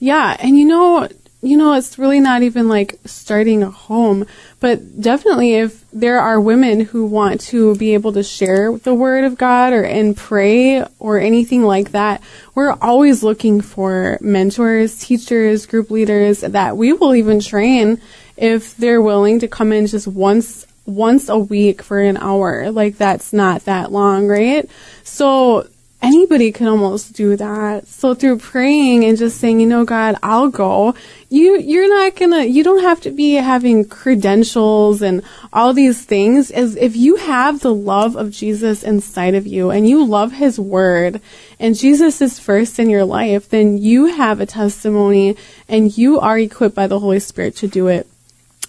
Yeah. 0.00 0.36
And 0.38 0.58
you 0.58 0.66
know, 0.66 1.08
you 1.42 1.56
know, 1.56 1.72
it's 1.74 1.98
really 1.98 2.20
not 2.20 2.42
even 2.42 2.68
like 2.68 3.00
starting 3.04 3.64
a 3.64 3.70
home, 3.70 4.26
but 4.60 5.00
definitely 5.00 5.54
if 5.54 5.84
there 5.90 6.20
are 6.20 6.40
women 6.40 6.80
who 6.80 7.04
want 7.04 7.40
to 7.40 7.74
be 7.76 7.94
able 7.94 8.12
to 8.12 8.22
share 8.22 8.78
the 8.78 8.94
word 8.94 9.24
of 9.24 9.36
God 9.36 9.72
or 9.72 9.82
and 9.82 10.16
pray 10.16 10.84
or 11.00 11.18
anything 11.18 11.64
like 11.64 11.90
that, 11.90 12.22
we're 12.54 12.72
always 12.80 13.24
looking 13.24 13.60
for 13.60 14.18
mentors, 14.20 14.96
teachers, 15.00 15.66
group 15.66 15.90
leaders 15.90 16.42
that 16.42 16.76
we 16.76 16.92
will 16.92 17.14
even 17.14 17.40
train 17.40 18.00
if 18.36 18.76
they're 18.76 19.02
willing 19.02 19.40
to 19.40 19.48
come 19.48 19.72
in 19.72 19.88
just 19.88 20.06
once 20.06 20.64
once 20.86 21.28
a 21.28 21.38
week 21.38 21.82
for 21.82 22.00
an 22.00 22.16
hour. 22.16 22.70
Like 22.70 22.98
that's 22.98 23.32
not 23.32 23.64
that 23.64 23.90
long, 23.90 24.28
right? 24.28 24.68
So 25.02 25.66
anybody 26.02 26.50
can 26.50 26.66
almost 26.66 27.12
do 27.12 27.36
that. 27.36 27.86
So 27.86 28.12
through 28.12 28.38
praying 28.38 29.04
and 29.04 29.16
just 29.16 29.38
saying, 29.38 29.60
you 29.60 29.66
know, 29.66 29.84
God, 29.84 30.16
I'll 30.22 30.48
go. 30.48 30.94
You 31.30 31.58
you're 31.58 31.88
not 31.88 32.16
gonna 32.16 32.44
you 32.44 32.62
don't 32.62 32.82
have 32.82 33.00
to 33.02 33.10
be 33.10 33.34
having 33.34 33.86
credentials 33.86 35.00
and 35.00 35.22
all 35.52 35.72
these 35.72 36.04
things. 36.04 36.50
As 36.50 36.76
if 36.76 36.96
you 36.96 37.16
have 37.16 37.60
the 37.60 37.72
love 37.72 38.16
of 38.16 38.32
Jesus 38.32 38.82
inside 38.82 39.34
of 39.34 39.46
you 39.46 39.70
and 39.70 39.88
you 39.88 40.04
love 40.04 40.32
his 40.32 40.58
word 40.58 41.20
and 41.58 41.78
Jesus 41.78 42.20
is 42.20 42.38
first 42.38 42.78
in 42.78 42.90
your 42.90 43.04
life, 43.04 43.48
then 43.48 43.78
you 43.78 44.06
have 44.06 44.40
a 44.40 44.46
testimony 44.46 45.36
and 45.68 45.96
you 45.96 46.18
are 46.18 46.38
equipped 46.38 46.74
by 46.74 46.88
the 46.88 46.98
Holy 46.98 47.20
Spirit 47.20 47.56
to 47.56 47.68
do 47.68 47.86
it. 47.86 48.06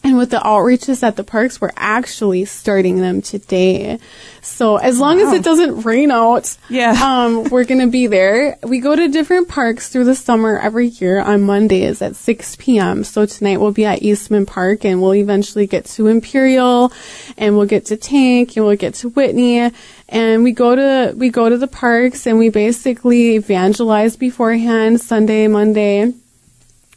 And 0.06 0.18
with 0.18 0.32
the 0.32 0.38
outreaches 0.40 1.02
at 1.02 1.16
the 1.16 1.24
parks, 1.24 1.62
we're 1.62 1.72
actually 1.78 2.44
starting 2.44 2.98
them 2.98 3.22
today. 3.22 4.00
So 4.42 4.76
as 4.76 5.00
long 5.00 5.22
as 5.22 5.32
it 5.32 5.44
doesn't 5.44 5.84
rain 5.84 6.12
out, 6.12 6.58
Yeah. 6.70 6.92
um, 7.02 7.44
we're 7.50 7.64
gonna 7.64 7.88
be 7.88 8.08
there. 8.08 8.58
We 8.64 8.80
go 8.82 8.94
to 8.98 9.08
different 9.08 9.48
parks 9.48 9.88
through 9.88 10.04
the 10.04 10.16
summer 10.16 10.60
every 10.60 10.88
year 10.88 11.22
on 11.22 11.44
Mondays 11.44 12.02
at 12.02 12.18
6 12.18 12.58
p.m. 12.58 13.06
So 13.06 13.26
tonight 13.26 13.62
we'll 13.62 13.72
be 13.72 13.86
at 13.86 14.04
Eastman 14.04 14.46
Park 14.46 14.84
and 14.84 15.02
we'll 15.02 15.16
eventually 15.16 15.68
get 15.68 15.86
to 15.86 16.08
Imperial 16.08 16.92
and 17.38 17.56
we'll 17.56 17.66
get 17.68 17.86
to 17.86 17.96
Tank 17.96 18.58
and 18.58 18.66
we'll 18.66 18.76
get 18.76 18.96
to 18.96 19.10
Whitney 19.10 19.72
and 20.10 20.44
we 20.44 20.52
go 20.52 20.76
to, 20.76 21.14
we 21.16 21.30
go 21.30 21.48
to 21.48 21.58
the 21.58 21.68
parks 21.68 22.28
and 22.28 22.38
we 22.38 22.50
basically 22.50 23.36
evangelize 23.36 24.18
beforehand 24.18 25.00
Sunday, 25.00 25.48
Monday 25.48 26.12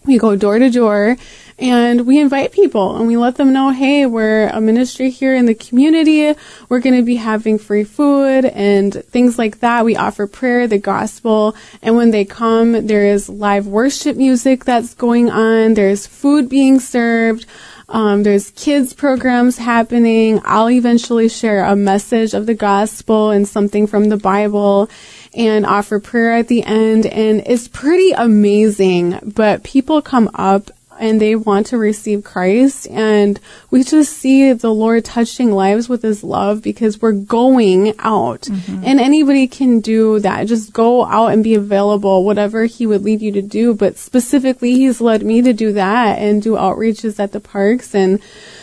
we 0.04 0.18
go 0.18 0.36
door 0.36 0.56
to 0.58 0.70
door 0.70 1.16
and 1.58 2.06
we 2.06 2.20
invite 2.20 2.52
people 2.52 2.96
and 2.96 3.06
we 3.06 3.16
let 3.16 3.36
them 3.36 3.52
know, 3.52 3.70
hey, 3.70 4.04
we're 4.04 4.48
a 4.48 4.60
ministry 4.60 5.08
here 5.08 5.34
in 5.34 5.46
the 5.46 5.54
community. 5.54 6.34
We're 6.68 6.80
going 6.80 6.96
to 6.96 7.02
be 7.02 7.16
having 7.16 7.58
free 7.58 7.84
food 7.84 8.44
and 8.44 8.92
things 8.92 9.38
like 9.38 9.60
that. 9.60 9.86
We 9.86 9.96
offer 9.96 10.26
prayer, 10.26 10.66
the 10.66 10.78
gospel. 10.78 11.56
And 11.80 11.96
when 11.96 12.10
they 12.10 12.26
come, 12.26 12.86
there 12.86 13.06
is 13.06 13.30
live 13.30 13.66
worship 13.66 14.18
music 14.18 14.66
that's 14.66 14.92
going 14.94 15.30
on. 15.30 15.74
There's 15.74 16.06
food 16.06 16.50
being 16.50 16.78
served. 16.78 17.46
Um, 17.88 18.24
there's 18.24 18.50
kids 18.50 18.92
programs 18.92 19.56
happening. 19.56 20.40
I'll 20.44 20.68
eventually 20.68 21.28
share 21.28 21.64
a 21.64 21.76
message 21.76 22.34
of 22.34 22.46
the 22.46 22.54
gospel 22.54 23.30
and 23.30 23.46
something 23.46 23.86
from 23.86 24.08
the 24.08 24.16
Bible 24.16 24.90
and 25.34 25.64
offer 25.64 26.00
prayer 26.00 26.32
at 26.32 26.48
the 26.48 26.64
end. 26.64 27.06
And 27.06 27.44
it's 27.46 27.68
pretty 27.68 28.10
amazing, 28.10 29.32
but 29.34 29.62
people 29.62 30.02
come 30.02 30.30
up 30.34 30.70
and 30.98 31.20
they 31.20 31.34
want 31.34 31.66
to 31.66 31.78
receive 31.78 32.24
Christ. 32.24 32.88
And 32.88 33.40
we 33.70 33.84
just 33.84 34.12
see 34.12 34.52
the 34.52 34.72
Lord 34.72 35.04
touching 35.04 35.52
lives 35.52 35.88
with 35.88 36.02
his 36.02 36.22
love 36.22 36.62
because 36.62 37.00
we're 37.00 37.12
going 37.12 37.94
out 37.98 38.42
mm-hmm. 38.42 38.82
and 38.84 39.00
anybody 39.00 39.46
can 39.46 39.80
do 39.80 40.18
that. 40.20 40.46
Just 40.46 40.72
go 40.72 41.04
out 41.04 41.28
and 41.28 41.42
be 41.44 41.54
available, 41.54 42.24
whatever 42.24 42.64
he 42.64 42.86
would 42.86 43.02
lead 43.02 43.20
you 43.20 43.32
to 43.32 43.42
do. 43.42 43.74
But 43.74 43.96
specifically, 43.96 44.72
he's 44.72 45.00
led 45.00 45.22
me 45.22 45.42
to 45.42 45.52
do 45.52 45.72
that 45.72 46.18
and 46.18 46.42
do 46.42 46.52
outreaches 46.52 47.18
at 47.18 47.32
the 47.32 47.40
parks. 47.40 47.94
And 47.94 48.20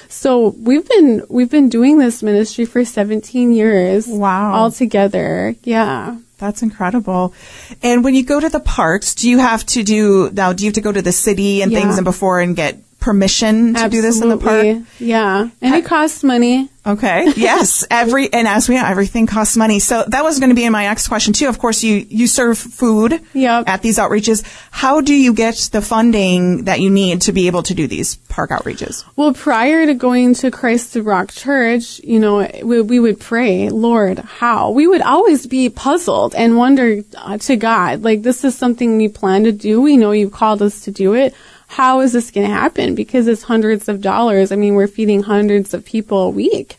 so 0.09 0.49
we've 0.49 0.87
been, 0.87 1.25
we've 1.29 1.49
been 1.49 1.69
doing 1.69 1.97
this 1.97 2.21
ministry 2.21 2.65
for 2.65 2.85
17 2.85 3.51
years. 3.51 4.07
Wow. 4.07 4.53
All 4.53 4.71
together. 4.71 5.55
Yeah. 5.63 6.17
That's 6.43 6.61
incredible. 6.61 7.33
And 7.81 8.03
when 8.03 8.15
you 8.15 8.23
go 8.25 8.37
to 8.41 8.49
the 8.49 8.59
parks, 8.59 9.15
do 9.15 9.29
you 9.29 9.37
have 9.39 9.65
to 9.67 9.81
do 9.81 10.29
now? 10.33 10.51
Do 10.51 10.65
you 10.65 10.67
have 10.67 10.73
to 10.75 10.81
go 10.81 10.91
to 10.91 11.01
the 11.01 11.13
city 11.13 11.61
and 11.61 11.71
Yeah. 11.71 11.79
things 11.79 11.97
and 11.97 12.03
before 12.03 12.41
and 12.41 12.53
get 12.53 12.79
permission 12.99 13.73
to 13.75 13.87
do 13.87 14.01
this 14.01 14.19
in 14.19 14.27
the 14.27 14.35
park? 14.37 14.77
Yeah. 14.99 15.47
And 15.61 15.75
it 15.75 15.85
costs 15.85 16.21
money. 16.21 16.69
Okay. 16.85 17.31
Yes. 17.37 17.85
Every 17.89 18.31
and 18.33 18.47
as 18.47 18.67
we 18.67 18.75
know, 18.75 18.85
everything 18.85 19.25
costs 19.25 19.55
money. 19.55 19.79
So 19.79 20.03
that 20.07 20.23
was 20.23 20.39
going 20.39 20.49
to 20.49 20.55
be 20.55 20.65
in 20.65 20.71
my 20.73 20.83
next 20.83 21.07
question 21.07 21.31
too. 21.33 21.47
Of 21.47 21.57
course, 21.57 21.81
you 21.83 22.05
you 22.09 22.27
serve 22.27 22.57
food 22.57 23.21
Yep. 23.33 23.67
at 23.67 23.81
these 23.81 23.97
outreaches. 23.97 24.43
How 24.71 24.99
do 24.99 25.13
you 25.15 25.33
get 25.33 25.69
the 25.71 25.81
funding 25.81 26.65
that 26.65 26.81
you 26.81 26.89
need 26.89 27.21
to 27.21 27.31
be 27.31 27.47
able 27.47 27.63
to 27.63 27.73
do 27.73 27.87
these 27.87 28.15
park 28.27 28.49
outreaches? 28.49 29.05
Well, 29.15 29.33
prior 29.33 29.85
to 29.85 29.93
going 29.93 30.33
to 30.35 30.51
Christ 30.51 30.93
the 30.93 31.03
Rock 31.03 31.31
Church, 31.31 31.99
you 31.99 32.19
know, 32.19 32.49
we, 32.63 32.81
we 32.81 32.99
would 32.99 33.19
pray, 33.19 33.69
Lord, 33.69 34.19
how? 34.19 34.71
We 34.71 34.85
would 34.87 35.01
always 35.01 35.47
be 35.47 35.69
puzzled 35.69 36.35
and 36.35 36.57
wonder 36.57 37.01
uh, 37.15 37.37
to 37.37 37.55
God, 37.55 38.01
like, 38.03 38.23
this 38.23 38.43
is 38.43 38.55
something 38.57 38.97
we 38.97 39.07
plan 39.07 39.45
to 39.45 39.51
do. 39.53 39.81
We 39.81 39.95
know 39.95 40.11
you've 40.11 40.31
called 40.33 40.61
us 40.61 40.81
to 40.81 40.91
do 40.91 41.13
it. 41.13 41.33
How 41.67 42.01
is 42.01 42.13
this 42.13 42.29
going 42.29 42.47
to 42.47 42.53
happen? 42.53 42.93
Because 42.93 43.27
it's 43.27 43.41
hundreds 43.41 43.89
of 43.89 43.99
dollars. 43.99 44.51
I 44.51 44.55
mean, 44.57 44.75
we're 44.75 44.87
feeding 44.87 45.23
hundreds 45.23 45.73
of 45.73 45.83
people 45.83 46.19
a 46.23 46.29
week. 46.29 46.72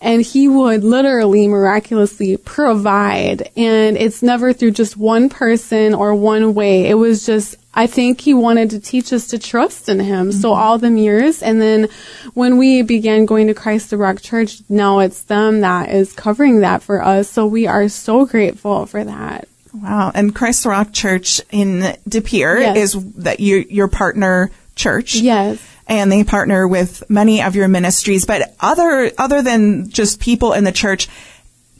And 0.00 0.20
he 0.20 0.48
would 0.48 0.84
literally 0.84 1.48
miraculously 1.48 2.36
provide. 2.36 3.50
And 3.56 3.96
it's 3.96 4.22
never 4.22 4.52
through 4.52 4.72
just 4.72 4.96
one 4.96 5.28
person 5.28 5.94
or 5.94 6.14
one 6.14 6.52
way. 6.52 6.88
It 6.88 6.94
was 6.94 7.24
just, 7.24 7.56
I 7.72 7.86
think 7.86 8.20
he 8.20 8.34
wanted 8.34 8.70
to 8.70 8.80
teach 8.80 9.12
us 9.12 9.28
to 9.28 9.38
trust 9.38 9.88
in 9.88 10.00
him. 10.00 10.30
So 10.30 10.50
mm-hmm. 10.50 10.60
all 10.60 10.78
them 10.78 10.98
years. 10.98 11.42
And 11.42 11.60
then 11.62 11.88
when 12.34 12.58
we 12.58 12.82
began 12.82 13.24
going 13.24 13.46
to 13.46 13.54
Christ 13.54 13.90
the 13.90 13.96
Rock 13.96 14.20
Church, 14.20 14.60
now 14.68 14.98
it's 14.98 15.22
them 15.22 15.60
that 15.60 15.90
is 15.90 16.12
covering 16.12 16.60
that 16.60 16.82
for 16.82 17.02
us. 17.02 17.30
So 17.30 17.46
we 17.46 17.66
are 17.66 17.88
so 17.88 18.26
grateful 18.26 18.84
for 18.86 19.04
that. 19.04 19.48
Wow. 19.72 20.12
And 20.14 20.34
Christ 20.34 20.64
the 20.64 20.68
Rock 20.68 20.92
Church 20.92 21.40
in 21.50 21.96
De 22.06 22.20
Pere 22.20 22.60
Yes. 22.60 22.76
is 22.76 23.14
that 23.14 23.40
you 23.40 23.64
your 23.68 23.88
partner 23.88 24.50
church. 24.76 25.16
Yes. 25.16 25.60
And 25.86 26.10
they 26.10 26.24
partner 26.24 26.66
with 26.66 27.02
many 27.08 27.42
of 27.42 27.56
your 27.56 27.68
ministries. 27.68 28.24
But 28.24 28.54
other 28.60 29.10
other 29.18 29.42
than 29.42 29.90
just 29.90 30.20
people 30.20 30.52
in 30.52 30.64
the 30.64 30.72
church, 30.72 31.08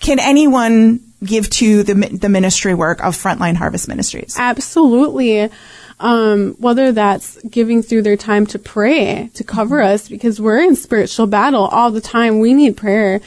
can 0.00 0.18
anyone 0.18 1.00
give 1.22 1.48
to 1.50 1.82
the 1.82 1.94
the 1.94 2.28
ministry 2.28 2.74
work 2.74 3.02
of 3.02 3.16
Frontline 3.16 3.56
Harvest 3.56 3.88
Ministries? 3.88 4.36
Absolutely. 4.38 5.50
Um, 6.00 6.56
whether 6.58 6.90
that's 6.90 7.40
giving 7.42 7.80
through 7.80 8.02
their 8.02 8.16
time 8.16 8.46
to 8.46 8.58
pray, 8.58 9.30
to 9.34 9.44
cover 9.44 9.80
us, 9.80 10.08
because 10.08 10.40
we're 10.40 10.58
in 10.58 10.74
spiritual 10.74 11.28
battle 11.28 11.66
all 11.66 11.92
the 11.92 12.00
time. 12.00 12.40
We 12.40 12.52
need 12.52 12.76
prayer. 12.76 13.20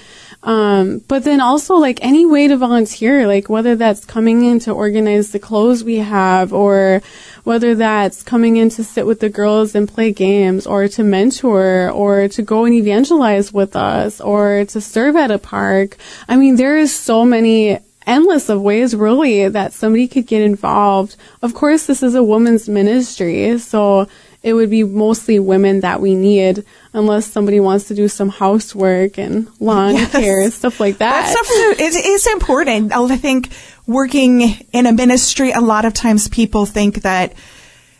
Um, 0.47 0.99
but 1.09 1.25
then 1.25 1.41
also 1.41 1.75
like 1.75 1.99
any 2.01 2.25
way 2.25 2.47
to 2.47 2.55
volunteer, 2.55 3.27
like 3.27 3.49
whether 3.49 3.75
that's 3.75 4.05
coming 4.05 4.45
in 4.45 4.59
to 4.59 4.71
organize 4.71 5.33
the 5.33 5.39
clothes 5.39 5.83
we 5.83 5.97
have 5.97 6.53
or 6.53 7.01
whether 7.43 7.75
that's 7.75 8.23
coming 8.23 8.55
in 8.55 8.69
to 8.69 8.83
sit 8.85 9.05
with 9.05 9.19
the 9.19 9.27
girls 9.27 9.75
and 9.75 9.89
play 9.89 10.13
games 10.13 10.65
or 10.65 10.87
to 10.87 11.03
mentor 11.03 11.91
or 11.91 12.29
to 12.29 12.41
go 12.41 12.63
and 12.63 12.73
evangelize 12.73 13.51
with 13.51 13.75
us 13.75 14.21
or 14.21 14.63
to 14.69 14.79
serve 14.79 15.17
at 15.17 15.31
a 15.31 15.37
park. 15.37 15.97
I 16.29 16.37
mean, 16.37 16.55
there 16.55 16.77
is 16.77 16.95
so 16.95 17.25
many 17.25 17.79
endless 18.05 18.47
of 18.47 18.61
ways 18.61 18.95
really 18.95 19.49
that 19.49 19.73
somebody 19.73 20.07
could 20.07 20.27
get 20.27 20.41
involved. 20.41 21.17
Of 21.41 21.55
course, 21.55 21.87
this 21.87 22.01
is 22.01 22.15
a 22.15 22.23
woman's 22.23 22.69
ministry, 22.69 23.59
so 23.59 24.07
it 24.47 24.53
would 24.53 24.69
be 24.69 24.85
mostly 24.85 25.39
women 25.39 25.81
that 25.81 25.99
we 25.99 26.15
need 26.15 26.63
unless 26.93 27.25
somebody 27.25 27.59
wants 27.59 27.89
to 27.89 27.93
do 27.93 28.07
some 28.07 28.29
housework 28.29 29.19
and 29.19 29.49
lawn 29.59 29.95
Yes. 29.95 30.11
care 30.13 30.39
and 30.39 30.53
stuff 30.53 30.79
like 30.79 30.99
that. 30.99 31.25
That 31.25 31.45
stuff 31.45 31.81
is, 31.81 31.97
is 31.97 32.27
important. 32.27 32.93
I 32.93 33.17
think 33.17 33.49
working 33.85 34.55
in 34.71 34.85
a 34.85 34.93
ministry, 34.93 35.51
a 35.51 35.59
lot 35.59 35.83
of 35.83 35.93
times 35.93 36.29
people 36.29 36.65
think 36.65 37.01
that 37.01 37.33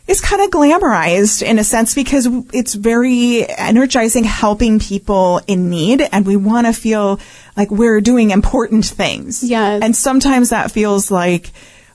it's 0.06 0.22
kind 0.22 0.40
of 0.40 0.48
glamorized 0.48 1.42
in 1.42 1.58
a 1.58 1.64
sense 1.64 1.94
because 1.94 2.26
it's 2.54 2.72
very 2.72 3.46
energizing 3.46 4.24
helping 4.24 4.78
people 4.78 5.42
in 5.46 5.68
need 5.68 6.00
and 6.00 6.24
we 6.24 6.36
want 6.36 6.66
to 6.66 6.72
feel 6.72 7.20
like 7.58 7.70
we're 7.70 8.00
doing 8.00 8.30
important 8.30 8.86
things. 8.86 9.44
Yes. 9.44 9.82
And 9.82 9.94
sometimes 9.94 10.48
that 10.48 10.70
feels 10.70 11.10
like, 11.10 11.50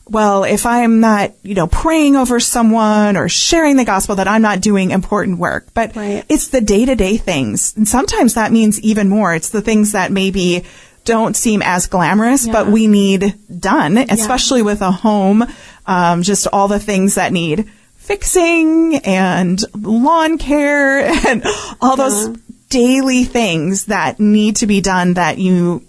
well, 0.09 0.43
if 0.43 0.65
I'm 0.65 0.99
not, 0.99 1.31
you 1.43 1.55
know, 1.55 1.67
praying 1.67 2.15
over 2.15 2.39
someone 2.39 3.15
or 3.15 3.29
sharing 3.29 3.77
the 3.77 3.85
gospel 3.85 4.15
that 4.15 4.27
I'm 4.27 4.41
not 4.41 4.61
doing 4.61 4.91
important 4.91 5.39
work. 5.39 5.67
But 5.73 5.95
Right. 5.95 6.23
it's 6.27 6.47
the 6.49 6.61
day 6.61 6.85
to 6.85 6.95
day 6.95 7.17
things. 7.17 7.73
And 7.77 7.87
sometimes 7.87 8.33
that 8.33 8.51
means 8.51 8.79
even 8.81 9.07
more. 9.09 9.33
It's 9.33 9.49
the 9.49 9.61
things 9.61 9.93
that 9.93 10.11
maybe 10.11 10.63
don't 11.05 11.35
seem 11.35 11.61
as 11.61 11.87
glamorous, 11.87 12.47
but 12.47 12.67
we 12.67 12.87
need 12.87 13.33
done, 13.59 13.97
especially 13.97 14.61
with 14.61 14.81
a 14.81 14.91
home, 14.91 15.45
um, 15.85 16.23
just 16.23 16.47
all 16.53 16.67
the 16.67 16.79
things 16.79 17.15
that 17.15 17.33
need 17.33 17.69
fixing 17.97 18.97
and 18.97 19.63
lawn 19.81 20.37
care 20.37 20.99
and 21.27 21.43
all 21.81 21.95
those 21.95 22.37
daily 22.69 23.23
things 23.23 23.85
that 23.85 24.19
need 24.19 24.57
to 24.57 24.67
be 24.67 24.81
done 24.81 25.13
that 25.15 25.37
you 25.37 25.83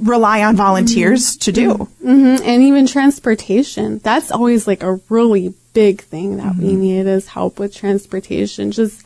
rely 0.00 0.42
on 0.42 0.56
volunteers 0.56 1.36
to 1.38 1.52
do. 1.52 1.74
hmm 2.02 2.36
And 2.42 2.62
even 2.62 2.86
transportation. 2.86 3.98
That's 3.98 4.30
always 4.30 4.66
like 4.66 4.82
a 4.82 5.00
really 5.08 5.54
big 5.72 6.02
thing 6.02 6.36
that 6.38 6.56
we 6.56 6.74
need 6.74 7.06
is 7.06 7.28
help 7.28 7.58
with 7.58 7.74
transportation. 7.74 8.70
Just, 8.72 9.04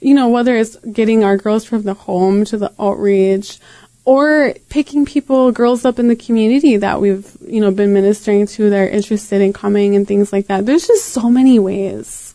you 0.00 0.14
know, 0.14 0.28
whether 0.28 0.56
it's 0.56 0.76
getting 0.76 1.24
our 1.24 1.36
girls 1.36 1.64
from 1.64 1.82
the 1.82 1.94
home 1.94 2.44
to 2.46 2.56
the 2.56 2.72
outreach 2.78 3.58
or 4.04 4.54
picking 4.70 5.04
people, 5.04 5.52
girls 5.52 5.84
up 5.84 5.98
in 5.98 6.08
the 6.08 6.16
community 6.16 6.76
that 6.76 7.00
we've, 7.00 7.36
you 7.46 7.60
know, 7.60 7.70
been 7.70 7.92
ministering 7.92 8.46
to 8.46 8.70
that 8.70 8.78
are 8.78 8.88
interested 8.88 9.40
in 9.40 9.52
coming 9.52 9.96
and 9.96 10.08
things 10.08 10.32
like 10.32 10.46
that. 10.46 10.66
There's 10.66 10.86
just 10.86 11.06
so 11.06 11.30
many 11.30 11.58
ways. 11.58 12.29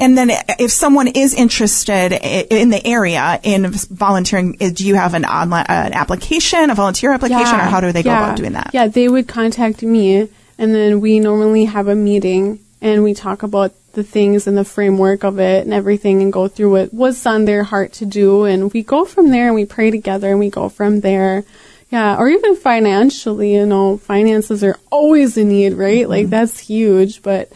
And 0.00 0.16
then 0.16 0.30
if 0.58 0.70
someone 0.70 1.08
is 1.08 1.34
interested 1.34 2.12
in 2.12 2.70
the 2.70 2.84
area 2.86 3.38
in 3.42 3.70
volunteering, 3.70 4.52
do 4.52 4.86
you 4.86 4.94
have 4.94 5.14
an 5.14 5.24
online, 5.24 5.66
an 5.68 5.92
application, 5.92 6.70
a 6.70 6.74
volunteer 6.74 7.12
application, 7.12 7.54
or 7.54 7.64
how 7.64 7.80
do 7.80 7.92
they 7.92 8.02
go 8.02 8.10
yeah. 8.10 8.24
about 8.24 8.36
doing 8.36 8.52
that? 8.52 8.70
Yeah, 8.72 8.88
they 8.88 9.08
would 9.08 9.28
contact 9.28 9.82
me, 9.82 10.28
and 10.58 10.74
then 10.74 11.00
we 11.00 11.20
normally 11.20 11.66
have 11.66 11.88
a 11.88 11.94
meeting 11.94 12.60
and 12.82 13.02
we 13.02 13.14
talk 13.14 13.42
about 13.42 13.72
the 13.92 14.02
things 14.02 14.46
and 14.46 14.56
the 14.56 14.64
framework 14.64 15.24
of 15.24 15.38
it 15.38 15.64
and 15.64 15.74
everything 15.74 16.22
and 16.22 16.32
go 16.32 16.48
through 16.48 16.70
what 16.70 16.94
what's 16.94 17.26
on 17.26 17.44
their 17.44 17.64
heart 17.64 17.92
to 17.94 18.06
do. 18.06 18.44
And 18.44 18.72
we 18.72 18.82
go 18.82 19.04
from 19.04 19.30
there 19.30 19.46
and 19.46 19.54
we 19.54 19.66
pray 19.66 19.90
together 19.90 20.30
and 20.30 20.38
we 20.38 20.50
go 20.50 20.68
from 20.68 21.00
there. 21.00 21.44
Yeah, 21.90 22.16
or 22.16 22.28
even 22.28 22.54
financially, 22.54 23.54
you 23.54 23.66
know, 23.66 23.96
finances 23.98 24.62
are 24.62 24.78
always 24.90 25.36
a 25.36 25.44
need, 25.44 25.74
right? 25.74 26.08
Like 26.08 26.26
Mm-hmm. 26.26 26.30
that's 26.30 26.58
huge. 26.58 27.20
But 27.22 27.50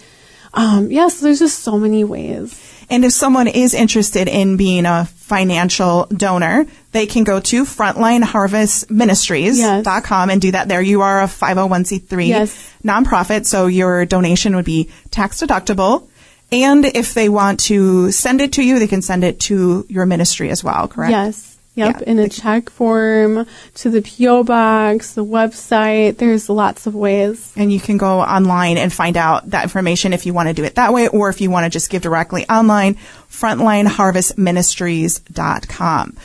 um, 0.55 0.91
yes, 0.91 0.93
yeah, 0.93 1.09
so 1.09 1.25
there's 1.27 1.39
just 1.41 1.59
so 1.61 1.79
many 1.79 2.05
ways. 2.05 2.61
And 2.91 3.05
if 3.05 3.13
someone 3.13 3.47
is 3.49 3.75
interested 3.75 4.29
in 4.29 4.57
being 4.57 4.87
a 4.87 5.07
financial 5.07 6.07
donor, 6.07 6.67
they 6.93 7.07
can 7.07 7.25
go 7.25 7.41
to 7.41 7.65
frontlineharvestministries.com 7.65 10.31
and 10.31 10.41
do 10.41 10.53
that 10.53 10.69
there. 10.69 10.83
You 10.83 11.03
are 11.03 11.23
a 11.23 11.27
501c3 11.27 12.29
Yes. 12.29 12.71
nonprofit, 12.85 13.47
so 13.47 13.67
your 13.67 14.05
donation 14.05 14.55
would 14.57 14.65
be 14.65 14.91
tax 15.11 15.43
deductible. 15.43 16.09
And 16.53 16.85
if 16.85 17.15
they 17.15 17.29
want 17.29 17.61
to 17.61 18.11
send 18.13 18.41
it 18.41 18.53
to 18.55 18.63
you, 18.63 18.79
they 18.79 18.87
can 18.87 19.03
send 19.03 19.25
it 19.25 19.41
to 19.41 19.85
your 19.89 20.07
ministry 20.07 20.51
as 20.51 20.63
well, 20.63 20.87
correct? 20.89 21.11
Yes. 21.11 21.54
Yep. 21.77 22.01
Yeah. 22.01 22.07
In 22.07 22.21
a 22.21 22.29
check 22.29 22.71
form, 22.71 23.49
to 23.75 23.91
the 23.91 24.01
P.O. 24.01 24.45
box, 24.45 25.15
the 25.15 25.25
website. 25.25 26.19
There's 26.19 26.49
lots 26.49 26.87
of 26.87 26.95
ways. 26.95 27.53
And 27.57 27.73
you 27.73 27.81
can 27.81 27.97
go 27.97 28.21
online 28.21 28.79
and 28.79 28.93
find 28.93 29.17
out 29.17 29.51
that 29.51 29.65
information 29.65 30.13
if 30.13 30.25
you 30.25 30.33
want 30.33 30.49
to 30.49 30.55
do 30.55 30.63
it 30.63 30.77
that 30.77 30.93
way, 30.93 31.09
or 31.09 31.31
if 31.31 31.41
you 31.41 31.51
want 31.51 31.65
to 31.65 31.71
just 31.71 31.91
give 31.91 32.03
directly 32.03 32.49
online, 32.49 32.95
frontlineharvestministries.com. 33.29 36.17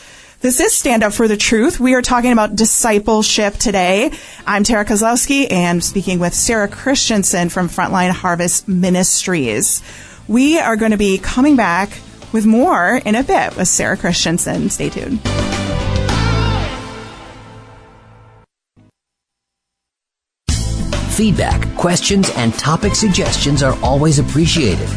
This 0.41 0.61
is 0.61 0.73
Stand 0.73 1.03
Up 1.03 1.11
for 1.11 1.27
the 1.27 1.35
Truth. 1.35 1.81
We 1.81 1.95
are 1.95 2.01
talking 2.01 2.31
about 2.31 2.55
discipleship 2.55 3.55
today. 3.55 4.11
I'm 4.47 4.63
Tara 4.63 4.85
Kozlowski 4.85 5.51
and 5.51 5.83
speaking 5.83 6.19
with 6.19 6.33
Sarah 6.33 6.69
Christensen 6.69 7.49
from 7.49 7.67
Frontline 7.67 8.11
Harvest 8.11 8.65
Ministries. 8.67 9.83
We 10.29 10.57
are 10.57 10.77
going 10.77 10.91
to 10.91 10.97
be 10.97 11.17
coming 11.17 11.57
back 11.57 11.89
with 12.31 12.45
more 12.45 13.01
in 13.05 13.15
a 13.15 13.23
bit 13.23 13.55
with 13.55 13.67
Sarah 13.67 13.97
Christensen. 13.97 14.69
Stay 14.69 14.89
tuned. 14.89 15.19
Feedback, 21.19 21.75
questions, 21.75 22.29
and 22.37 22.53
topic 22.53 22.95
suggestions 22.95 23.61
are 23.61 23.77
always 23.83 24.19
appreciated. 24.19 24.87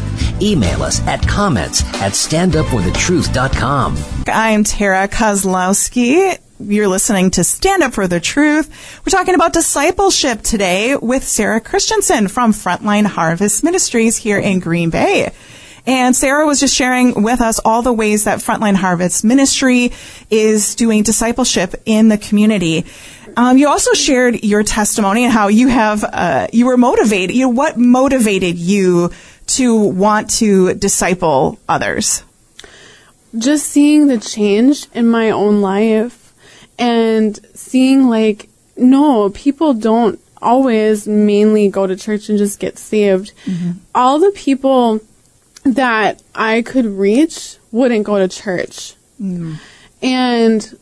email 0.41 0.81
us 0.83 1.05
at 1.05 1.27
comments 1.27 1.83
at 1.95 2.13
standupforthetruth.com. 2.13 3.97
I'm 4.27 4.63
Tara 4.63 5.09
Kozlowski. 5.09 6.37
You're 6.59 6.87
listening 6.87 7.31
to 7.31 7.43
Stand 7.43 7.83
Up 7.83 7.93
for 7.93 8.07
the 8.07 8.21
Truth. 8.21 9.01
We're 9.05 9.11
talking 9.11 9.35
about 9.35 9.51
discipleship 9.51 10.43
today 10.43 10.95
with 10.95 11.25
Sarah 11.25 11.59
Christensen 11.59 12.29
from 12.29 12.53
Frontline 12.53 13.05
Harvest 13.05 13.63
Ministries 13.63 14.15
here 14.15 14.39
in 14.39 14.59
Green 14.59 14.89
Bay. 14.89 15.33
And 15.85 16.15
Sarah 16.15 16.45
was 16.45 16.59
just 16.59 16.73
sharing 16.73 17.23
with 17.23 17.41
us 17.41 17.59
all 17.63 17.81
the 17.81 17.91
ways 17.91 18.23
that 18.23 18.39
Frontline 18.39 18.75
Harvest 18.75 19.23
Ministry 19.23 19.91
is 20.29 20.75
doing 20.75 21.03
discipleship 21.03 21.75
in 21.85 22.07
the 22.07 22.17
community. 22.17 22.85
Um, 23.35 23.57
you 23.57 23.67
also 23.67 23.93
shared 23.93 24.43
your 24.43 24.63
testimony 24.63 25.25
and 25.25 25.33
how 25.33 25.47
you 25.47 25.67
have 25.67 26.03
uh, 26.03 26.47
you 26.53 26.67
were 26.67 26.77
motivated. 26.77 27.35
You 27.35 27.43
know, 27.43 27.49
what 27.49 27.77
motivated 27.77 28.57
you 28.57 29.11
to 29.47 29.75
want 29.75 30.29
to 30.31 30.73
disciple 30.75 31.59
others? 31.67 32.23
Just 33.37 33.67
seeing 33.67 34.07
the 34.07 34.19
change 34.19 34.87
in 34.93 35.07
my 35.07 35.31
own 35.31 35.61
life 35.61 36.33
and 36.77 37.39
seeing 37.55 38.07
like 38.07 38.49
no, 38.77 39.29
people 39.31 39.73
don't 39.73 40.19
always 40.41 41.07
mainly 41.07 41.69
go 41.69 41.87
to 41.87 41.95
church 41.95 42.29
and 42.29 42.37
just 42.37 42.59
get 42.59 42.77
saved. 42.77 43.31
All 43.95 44.19
the 44.19 44.31
people 44.31 44.99
that 45.63 46.21
I 46.35 46.61
could 46.61 46.85
reach 46.85 47.57
wouldn't 47.71 48.05
go 48.05 48.19
to 48.19 48.27
church. 48.27 48.95
And 50.01 50.79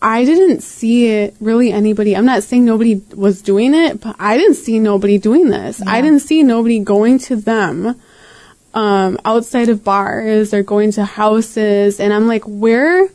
I 0.00 0.24
didn't 0.24 0.62
see 0.62 1.06
it 1.06 1.36
really 1.40 1.70
anybody. 1.70 2.16
I'm 2.16 2.24
not 2.24 2.42
saying 2.42 2.64
nobody 2.64 3.00
was 3.14 3.40
doing 3.40 3.72
it, 3.72 4.00
but 4.00 4.16
I 4.18 4.36
didn't 4.36 4.56
see 4.56 4.80
nobody 4.80 5.18
doing 5.18 5.48
this. 5.48 5.80
I 5.86 6.00
didn't 6.00 6.20
see 6.20 6.42
nobody 6.42 6.80
going 6.80 7.20
to 7.20 7.36
them 7.36 8.00
um, 8.74 9.18
outside 9.24 9.68
of 9.68 9.84
bars 9.84 10.52
or 10.52 10.62
going 10.62 10.92
to 10.92 11.04
houses. 11.04 12.00
And 12.00 12.12
I'm 12.12 12.26
like, 12.26 12.42
where 12.44 13.08